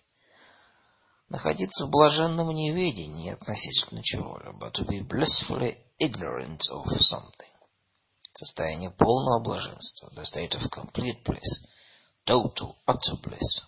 [1.29, 4.69] Находиться в блаженном неведении относительно чего-либо.
[4.71, 7.49] To be blissfully ignorant of something.
[8.33, 10.11] Состояние полного блаженства.
[10.11, 11.65] The state of complete bliss.
[12.25, 13.61] Total, utter bliss.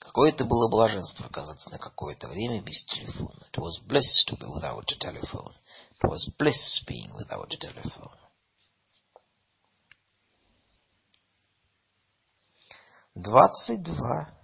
[0.00, 3.46] Какое это было блаженство оказаться на какое-то время без телефона.
[3.52, 5.54] It was bliss to be without a telephone.
[6.02, 8.18] It was bliss being without a telephone.
[13.14, 14.34] Двадцать два,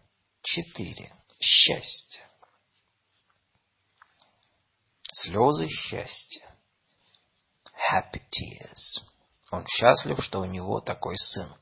[0.42, 1.14] четыре.
[1.40, 2.26] Счастье.
[5.12, 6.56] Слезы счастья
[7.90, 9.02] happy tears.
[9.50, 11.54] Он счастлив, что у него такой сын.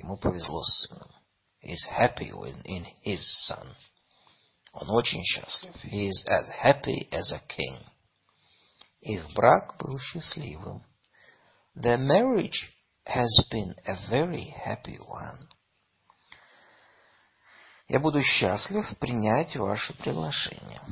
[0.00, 1.10] Ему повезло с сыном.
[1.62, 2.30] He is happy
[2.64, 3.74] in his son.
[4.72, 5.74] Он очень счастлив.
[5.84, 7.82] He is as happy as a king.
[9.00, 10.84] Их брак был счастливым.
[11.74, 12.70] Their marriage
[13.06, 15.48] has been a very happy one.
[17.88, 20.82] Я буду счастлив принять ваше приглашение.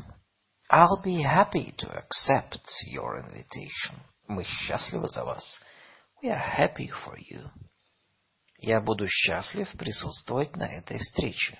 [0.70, 4.00] I'll be happy to accept your invitation.
[4.28, 5.60] Мы счастливы за вас.
[6.22, 7.50] We are happy for you.
[8.61, 11.59] Я буду счастлив присутствовать на этой встрече.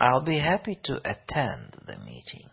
[0.00, 2.50] I'll be happy to attend the meeting.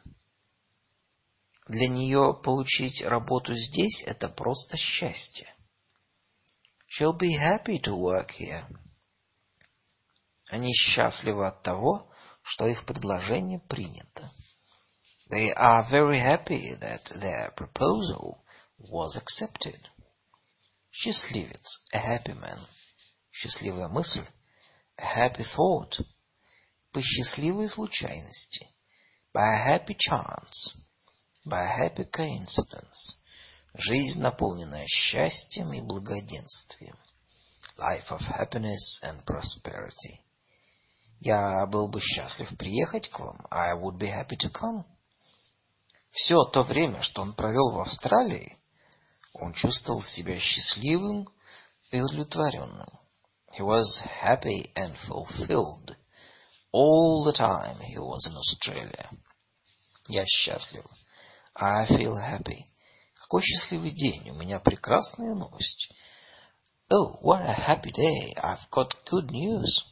[1.68, 5.54] Для нее получить работу здесь– это просто счастье.
[6.88, 8.66] She'll be happy to work here.
[10.50, 12.10] Они счастливы от того,
[12.42, 14.32] что их предложение принято.
[15.30, 18.38] They are very happy that their proposal
[18.78, 19.80] was accepted.
[20.92, 22.60] Счастливец, a happy man.
[23.36, 24.26] Счастливая мысль,
[24.98, 26.06] a happy thought.
[26.94, 28.70] По счастливой случайности,
[29.34, 30.74] by a happy chance,
[31.46, 33.18] by a happy coincidence.
[33.74, 36.98] Жизнь, наполненная счастьем и благоденствием.
[37.78, 40.22] Life of happiness and prosperity.
[41.20, 43.46] Я был бы счастлив приехать к вам.
[43.52, 44.86] I would be happy to come.
[46.12, 48.58] Все то время, что он провел в Австралии,
[49.34, 51.28] он чувствовал себя счастливым
[51.92, 52.88] и удовлетворенным.
[53.56, 55.96] He was happy and fulfilled
[56.74, 59.10] all the time he was in Australia.
[60.10, 60.86] Я счастлив.
[61.56, 62.66] I feel happy.
[63.14, 64.30] Какой счастливый день.
[64.30, 65.90] У меня прекрасная новость.
[66.92, 68.34] Oh, what a happy day.
[68.36, 69.86] I've got good news.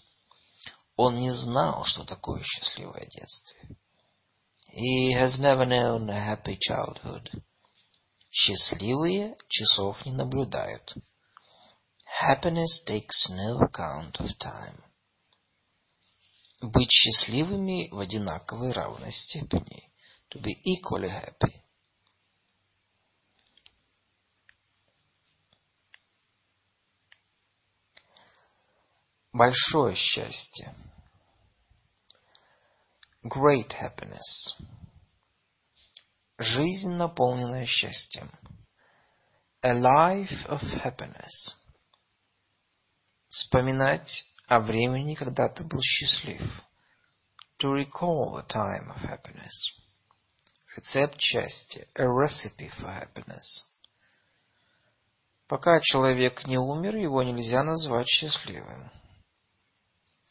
[0.97, 3.55] Он не знал, что такое счастливое детство.
[4.73, 7.31] He has never known a happy childhood.
[8.29, 10.93] Счастливые часов не наблюдают.
[12.19, 14.77] Happiness takes no account of time.
[16.61, 19.91] Быть счастливыми в одинаковой равной степени.
[20.29, 21.61] To be equally happy.
[29.33, 30.73] Большое счастье.
[33.23, 34.55] Great happiness.
[36.37, 38.31] Жизнь, наполненная счастьем.
[39.61, 41.62] A life of happiness.
[43.33, 46.39] Вспоминать о времени, когда ты был счастлив.
[47.59, 49.73] To recall a time of happiness.
[50.75, 51.87] Рецепт счастья.
[51.95, 53.41] A recipe for happiness.
[55.47, 58.91] Пока человек не умер, его нельзя назвать счастливым.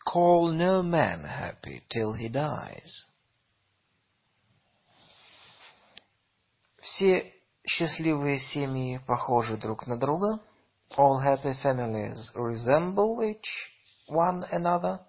[0.06, 3.04] Call no man happy till he dies.
[6.80, 7.34] Все
[7.66, 10.38] счастливые семьи похожи друг на друга.
[10.97, 13.47] All happy families resemble each
[14.07, 14.99] one another.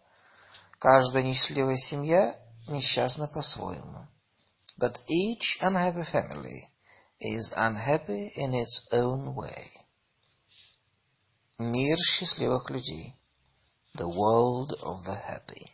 [0.78, 2.38] Каждая несчастливая семья
[2.68, 4.06] несчастна по-своему.
[4.78, 6.68] But each unhappy family
[7.20, 9.70] is unhappy in its own way.
[11.58, 13.14] Мир счастливых людей.
[13.94, 15.72] The world of the happy.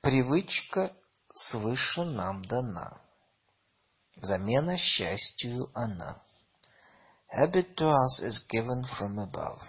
[0.00, 0.92] Привычка
[1.34, 3.00] свыше нам дана.
[4.18, 6.22] Замена счастью она.
[7.34, 9.60] Habit to us is given from above.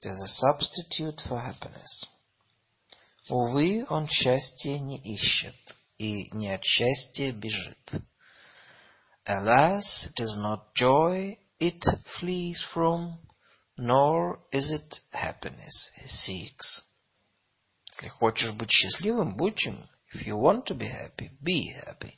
[0.00, 2.06] It is a substitute for happiness.
[3.28, 5.54] Увы, он счастья не ищет
[5.98, 8.02] и не от счастья бежит.
[9.26, 11.82] Alas, it is not joy it
[12.18, 13.18] flees from,
[13.78, 16.84] nor is it happiness he seeks.
[17.92, 19.88] Если хочешь быть счастливым, будь им.
[20.12, 22.17] If you want to be happy, be happy.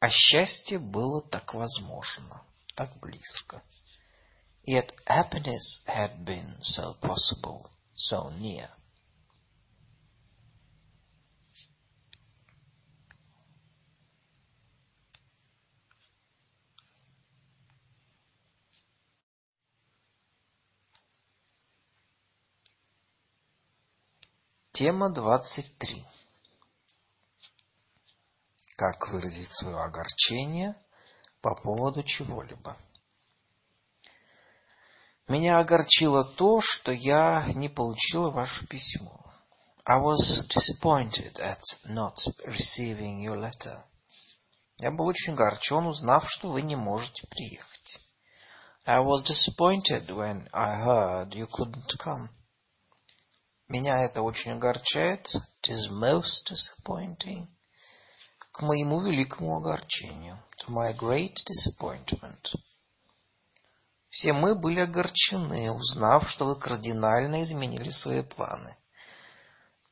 [0.00, 2.42] А счастье было так возможно,
[2.76, 3.62] так близко.
[4.64, 8.70] Yet happiness had been so possible, so near.
[24.72, 26.06] Тема 23.
[28.78, 30.76] Как выразить свое огорчение
[31.42, 32.76] по поводу чего-либо.
[35.26, 39.20] Меня огорчило то, что я не получила ваше письмо.
[39.84, 42.14] I was disappointed at not
[42.46, 43.82] receiving your letter.
[44.76, 47.98] Я был очень огорчен, узнав, что вы не можете приехать.
[48.86, 52.28] I was disappointed when I heard you couldn't come.
[53.66, 55.26] Меня это очень огорчает.
[55.64, 57.48] It is most disappointing.
[58.58, 60.42] К моему великому огорчению.
[60.66, 62.56] To my great disappointment.
[64.10, 68.76] Все мы были огорчены, узнав, что вы кардинально изменили свои планы.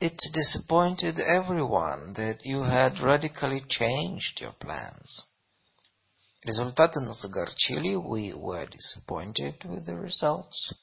[0.00, 5.24] It disappointed everyone that you had radically changed your plans.
[6.44, 7.94] Результаты нас огорчили.
[7.94, 10.74] We were disappointed with the results.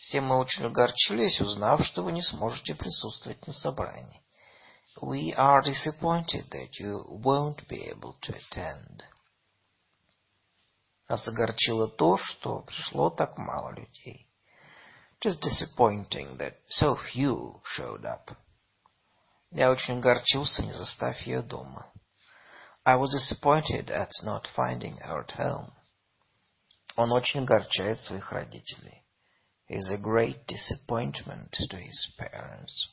[0.00, 4.22] Все мы очень огорчились, узнав, что вы не сможете присутствовать на собрании.
[5.01, 9.03] We are disappointed that you won't be able to attend.
[11.09, 14.29] Нас огорчило то, что пришло так мало людей.
[15.19, 18.35] It is disappointing that so few showed up.
[19.51, 21.91] Я очень огорчился, не застав ее дома.
[22.85, 25.71] I was disappointed at not finding her at home.
[26.95, 29.03] Он очень огорчает своих родителей.
[29.67, 32.89] He is a great disappointment to his parents.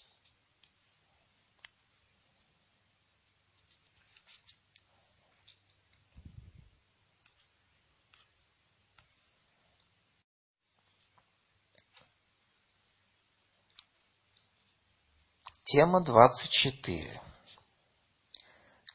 [15.75, 17.21] Тема 24.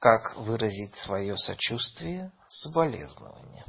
[0.01, 3.67] Как выразить свое сочувствие, соболезнование.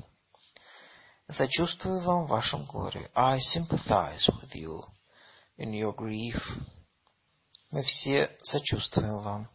[1.29, 3.11] Сочувствую вам в вашем горе.
[3.13, 4.85] I sympathize with you
[5.57, 6.41] in your grief.
[7.69, 9.49] Мы все сочувствуем вам.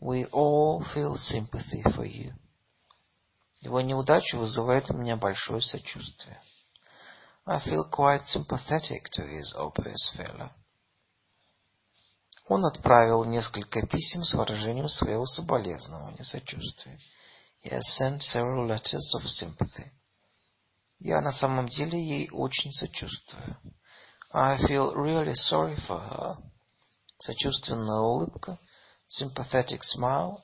[0.00, 2.32] We all feel sympathy for you.
[3.60, 6.40] Его неудача вызывает у меня большое сочувствие.
[7.44, 10.50] I feel quite sympathetic to his obvious failure.
[12.48, 16.98] Он отправил несколько писем с выражением своего соболезнования, сочувствия.
[17.62, 19.92] He has sent several letters of sympathy.
[20.98, 23.56] Я на самом деле ей очень сочувствую.
[24.32, 26.36] I feel really sorry for her.
[27.18, 28.58] Сочувственная улыбка.
[29.08, 30.38] Sympathetic smile.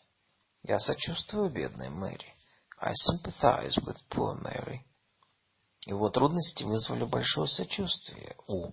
[0.62, 2.34] Я сочувствую бедной Мэри.
[2.80, 4.80] I sympathize with poor Mary.
[5.86, 8.72] Его трудности вызвали большое сочувствие у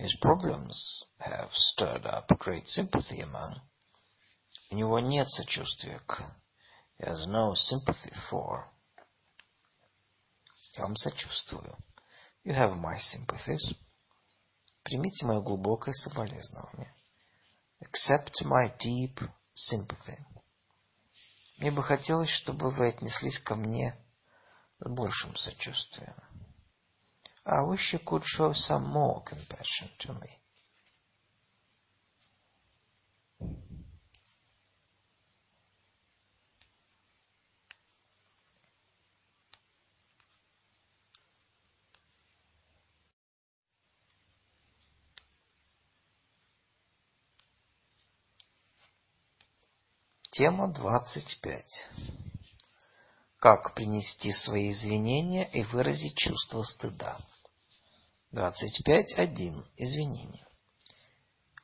[0.00, 3.60] His problems have stirred up great sympathy among.
[4.70, 6.22] У него нет сочувствия к.
[6.98, 8.64] He has no sympathy for.
[10.78, 11.76] Я вам сочувствую.
[12.44, 13.76] You have my sympathies.
[14.84, 16.94] Примите мое глубокое соболезнование.
[17.82, 19.20] Accept my deep
[19.54, 20.18] sympathy.
[21.58, 24.02] Мне бы хотелось, чтобы вы отнеслись ко мне
[24.78, 26.16] с большим сочувствием.
[27.46, 30.40] I wish you could show some more compassion to me.
[50.32, 51.88] Тема двадцать пять.
[53.40, 57.16] Как принести свои извинения и выразить чувство стыда.
[58.34, 59.64] 25.1.
[59.78, 60.46] Извинения.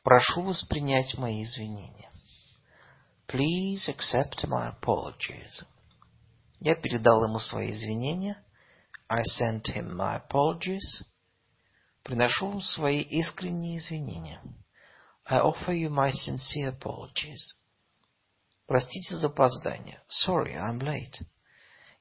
[0.02, 2.10] Прошу воспринять мои извинения.
[3.28, 5.66] Please accept my apologies.
[6.60, 8.42] Я передал ему свои извинения.
[9.10, 11.04] I sent him my apologies.
[12.02, 14.40] Приношу вам свои искренние извинения.
[15.26, 17.52] I offer you my sincere apologies.
[18.66, 20.00] Простите за опоздание.
[20.08, 21.26] Sorry, I'm late.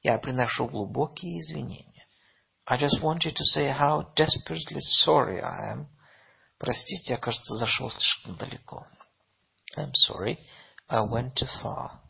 [0.06, 2.06] Я приношу глубокие извинения.
[2.68, 5.88] I just wanted to say how desperately sorry I am.
[6.60, 8.86] Простите, я, кажется, зашел слишком далеко.
[9.76, 10.38] I'm sorry,
[10.88, 12.02] I went too far.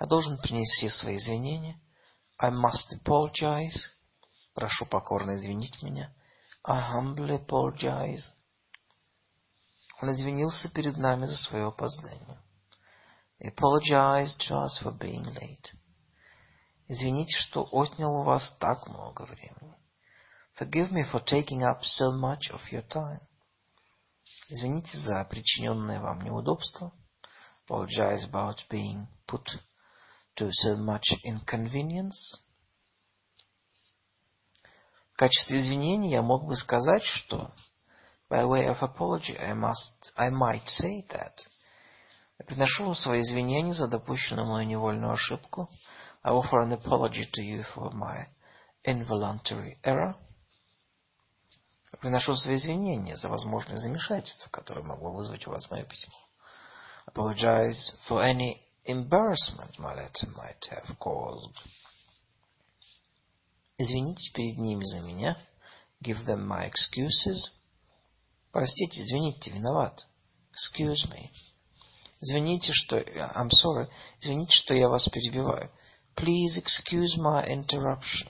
[0.00, 1.80] Я должен принести свои извинения.
[2.36, 3.92] I must apologize.
[4.52, 6.12] Прошу покорно извинить меня.
[6.64, 8.32] I humbly apologize.
[10.02, 12.40] Он извинился перед нами за свое опоздание.
[13.38, 15.74] He apologized to us for being late.
[16.86, 19.74] Извините, что отнял у вас так много времени.
[20.58, 23.20] Forgive me for taking up so much of your time.
[24.48, 26.92] Извините за причиненное вам неудобство.
[27.66, 29.46] Apologize about being put
[30.36, 32.38] to so much inconvenience.
[35.14, 37.54] В качестве извинения я мог бы сказать, что
[38.28, 41.32] by way of apology I must, I might say that.
[42.38, 45.70] Я приношу свои извинения за допущенную мою невольную ошибку–
[46.24, 48.26] I offer an apology to you for my
[48.82, 50.16] involuntary error.
[52.00, 56.14] Приношу свои извинения за возможное замешательство, которое могло вызвать у вас мое письмо.
[57.06, 61.52] Apologize for any embarrassment my letter might have caused.
[63.76, 65.36] Извините перед ними за меня.
[66.02, 67.50] Give them my excuses.
[68.50, 70.06] Простите, извините, виноват.
[70.52, 71.30] Excuse me.
[72.20, 72.98] Извините, что...
[72.98, 73.88] I'm sorry.
[74.20, 75.70] Извините, что я вас перебиваю.
[76.16, 78.28] Please excuse my interruption.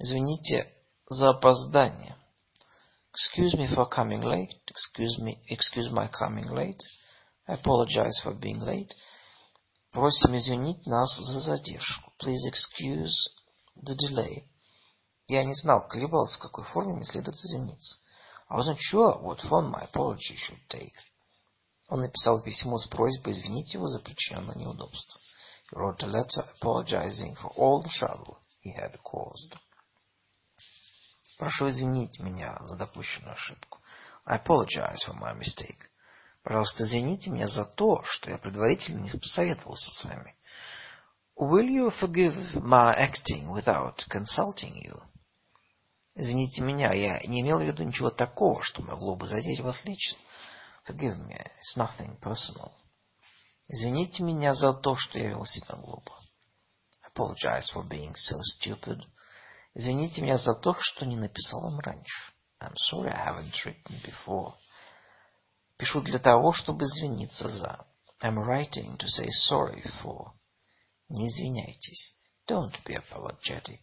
[0.00, 0.66] Извините
[1.10, 2.16] за опоздание.
[3.12, 4.60] Excuse me for coming late.
[4.66, 6.82] Excuse me, excuse my coming late.
[7.46, 8.94] I apologize for being late.
[9.92, 12.12] Просим извинить нас за задержку.
[12.20, 13.14] Please excuse
[13.76, 14.44] the delay.
[15.28, 17.98] Я не знал, колебался, в какой форме мне следует извиниться.
[18.48, 20.94] I wasn't sure what form my apology should take.
[21.88, 25.20] Он написал письмо с просьбой извинить его за причиненное неудобство.
[25.72, 29.56] Wrote a letter apologizing for all the trouble he had caused.
[31.38, 33.78] Прошу извинить меня за допущенную ошибку.
[34.24, 35.88] I apologize for my mistake.
[36.42, 40.34] Пожалуйста, извините меня за то, что я предварительно не посоветовался с вами.
[41.38, 45.00] Will you forgive my acting without consulting you?
[46.14, 50.18] Извините меня, я не имел в виду ничего такого, что могло бы задеть вас лично.
[50.88, 52.72] Forgive me, it's nothing personal.
[53.68, 56.12] Извините меня за то, что я вел себя глупо.
[57.14, 59.02] Apologize for being so stupid.
[59.74, 62.32] Извините меня за то, что не написал вам раньше.
[62.60, 64.54] I'm sorry I haven't written before.
[65.76, 67.86] Пишу для того, чтобы извиниться за.
[68.22, 70.32] I'm writing to say sorry for.
[71.08, 72.14] Не извиняйтесь.
[72.48, 73.80] Don't be apologetic.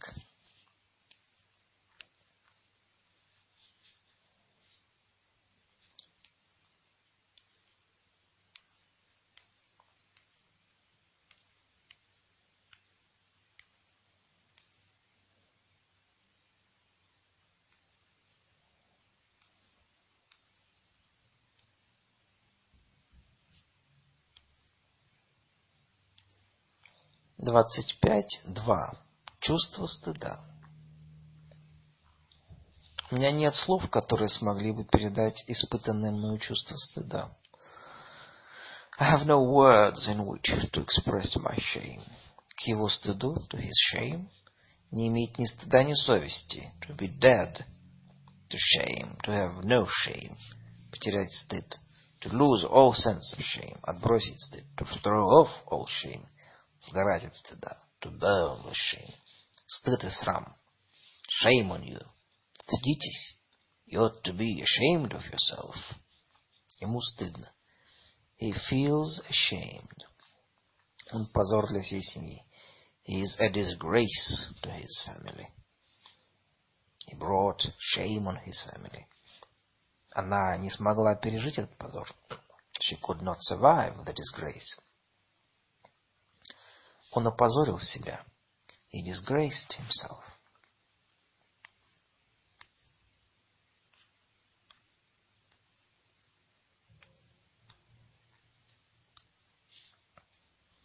[27.46, 28.92] Двадцать пять два.
[29.38, 30.40] Чувство стыда.
[33.12, 37.30] У меня нет слов, которые смогли бы передать испытанное мною чувство стыда.
[38.98, 40.42] I have no words in which
[40.72, 42.02] to express my shame.
[42.56, 44.28] К его стыду, to his shame,
[44.90, 46.72] не иметь ни стыда, ни совести.
[46.88, 47.64] To be dead,
[48.50, 50.36] to shame, to have no shame.
[50.90, 51.76] Потерять стыд.
[52.22, 53.78] To lose all sense of shame.
[53.84, 54.64] Отбросить стыд.
[54.78, 56.26] To throw off all shame
[56.86, 57.78] сгорать от стыда.
[58.02, 59.14] To burn with shame.
[59.66, 60.56] Стыд и срам.
[61.42, 62.04] Shame on you.
[62.62, 63.36] Стыдитесь.
[63.86, 65.76] You ought to be ashamed of yourself.
[66.80, 67.50] Ему стыдно.
[68.38, 70.04] He feels ashamed.
[71.12, 72.42] Он позор для всей семьи.
[73.04, 75.48] He is a disgrace to his family.
[77.06, 79.06] He brought shame on his family.
[80.12, 82.08] Она не смогла пережить этот позор.
[82.80, 84.74] She could not survive the disgrace.
[87.16, 88.22] Он опозорил себя.
[88.92, 90.22] He disgraced himself.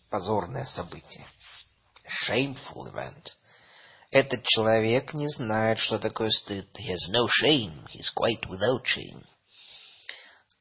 [0.10, 1.27] Позорное событие.
[2.08, 3.35] Shameful event.
[4.10, 6.69] Этот человек не знает, что такое стыд.
[6.80, 7.85] He has no shame.
[7.90, 9.26] He's quite without shame.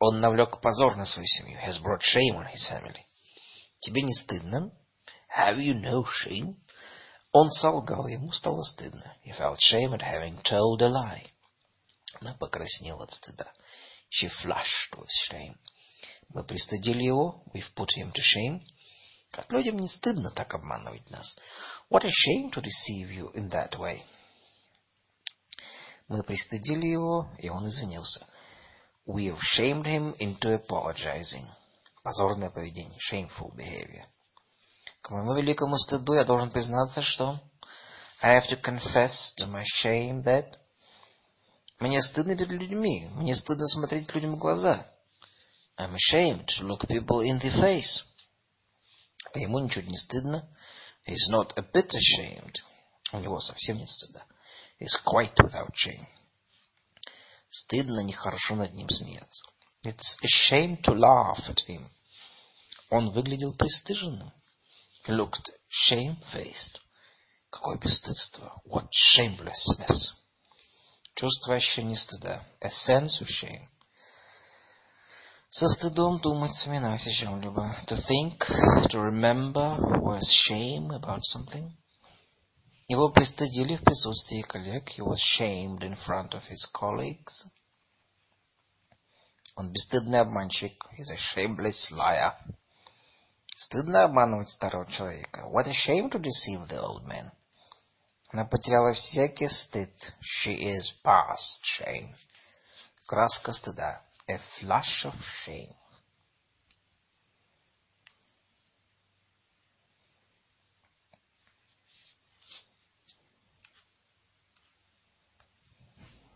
[0.01, 1.61] Он навлек позор на свою семью.
[1.61, 3.05] He has brought shame on his family.
[3.83, 4.73] Тебе не стыдно?
[5.40, 6.56] Have you no shame?
[7.32, 9.16] Он солгал, ему стало стыдно.
[9.26, 11.28] He felt shame at having told a lie.
[12.22, 13.52] Она покраснела от стыда.
[14.10, 15.58] She flushed with shame.
[16.30, 17.44] Мы пристыдили его.
[17.54, 18.62] We've put him to shame.
[19.32, 21.38] Как людям не стыдно так обманывать нас.
[21.90, 24.02] What a shame to deceive you in that way.
[26.08, 28.26] Мы пристыдили его, и он извинился.
[29.06, 31.48] We have shamed him into apologizing.
[32.04, 32.98] Позорное поведение.
[33.00, 34.06] Shameful behavior.
[35.03, 37.41] К моему великому стыду я должен признаться, что
[38.23, 40.57] I have to confess to my shame that
[41.81, 43.09] мне стыдно перед людьми.
[43.15, 44.87] Мне стыдно смотреть людям в глаза.
[45.79, 48.05] I'm ashamed to look people in the face.
[49.33, 50.47] А ему ничего не стыдно.
[51.07, 52.57] He's not a bit ashamed.
[53.13, 54.25] У него совсем нет стыда.
[54.79, 56.07] He's quite without shame.
[57.49, 59.43] Стыдно, нехорошо над ним смеяться.
[59.83, 61.89] It's a shame to laugh at him.
[62.91, 64.33] Он выглядел пристыженным.
[65.06, 66.80] He looked shamefaced.
[67.52, 68.62] Какое бесстыдство.
[68.66, 70.14] What shamelessness.
[71.16, 72.44] Чувство ощущения стыда.
[72.62, 73.68] A sense of shame.
[75.50, 77.78] Со стыдом думать, вспоминать о чем-либо.
[77.88, 78.40] To think,
[78.90, 81.72] to remember with shame about something.
[82.88, 84.90] Его пристыдили в присутствии коллег.
[84.98, 87.48] He was shamed in front of his colleagues.
[89.56, 90.74] Он бесстыдный обманщик.
[90.98, 92.34] He's a shameless liar.
[93.65, 95.43] Стыдно обманывать старого человека.
[95.43, 97.31] What a shame to deceive the old man.
[98.33, 99.93] Она потеряла всякий стыд.
[100.23, 102.15] She is past shame.
[103.07, 104.01] Краска стыда.
[104.29, 105.15] A flush of
[105.45, 105.75] shame.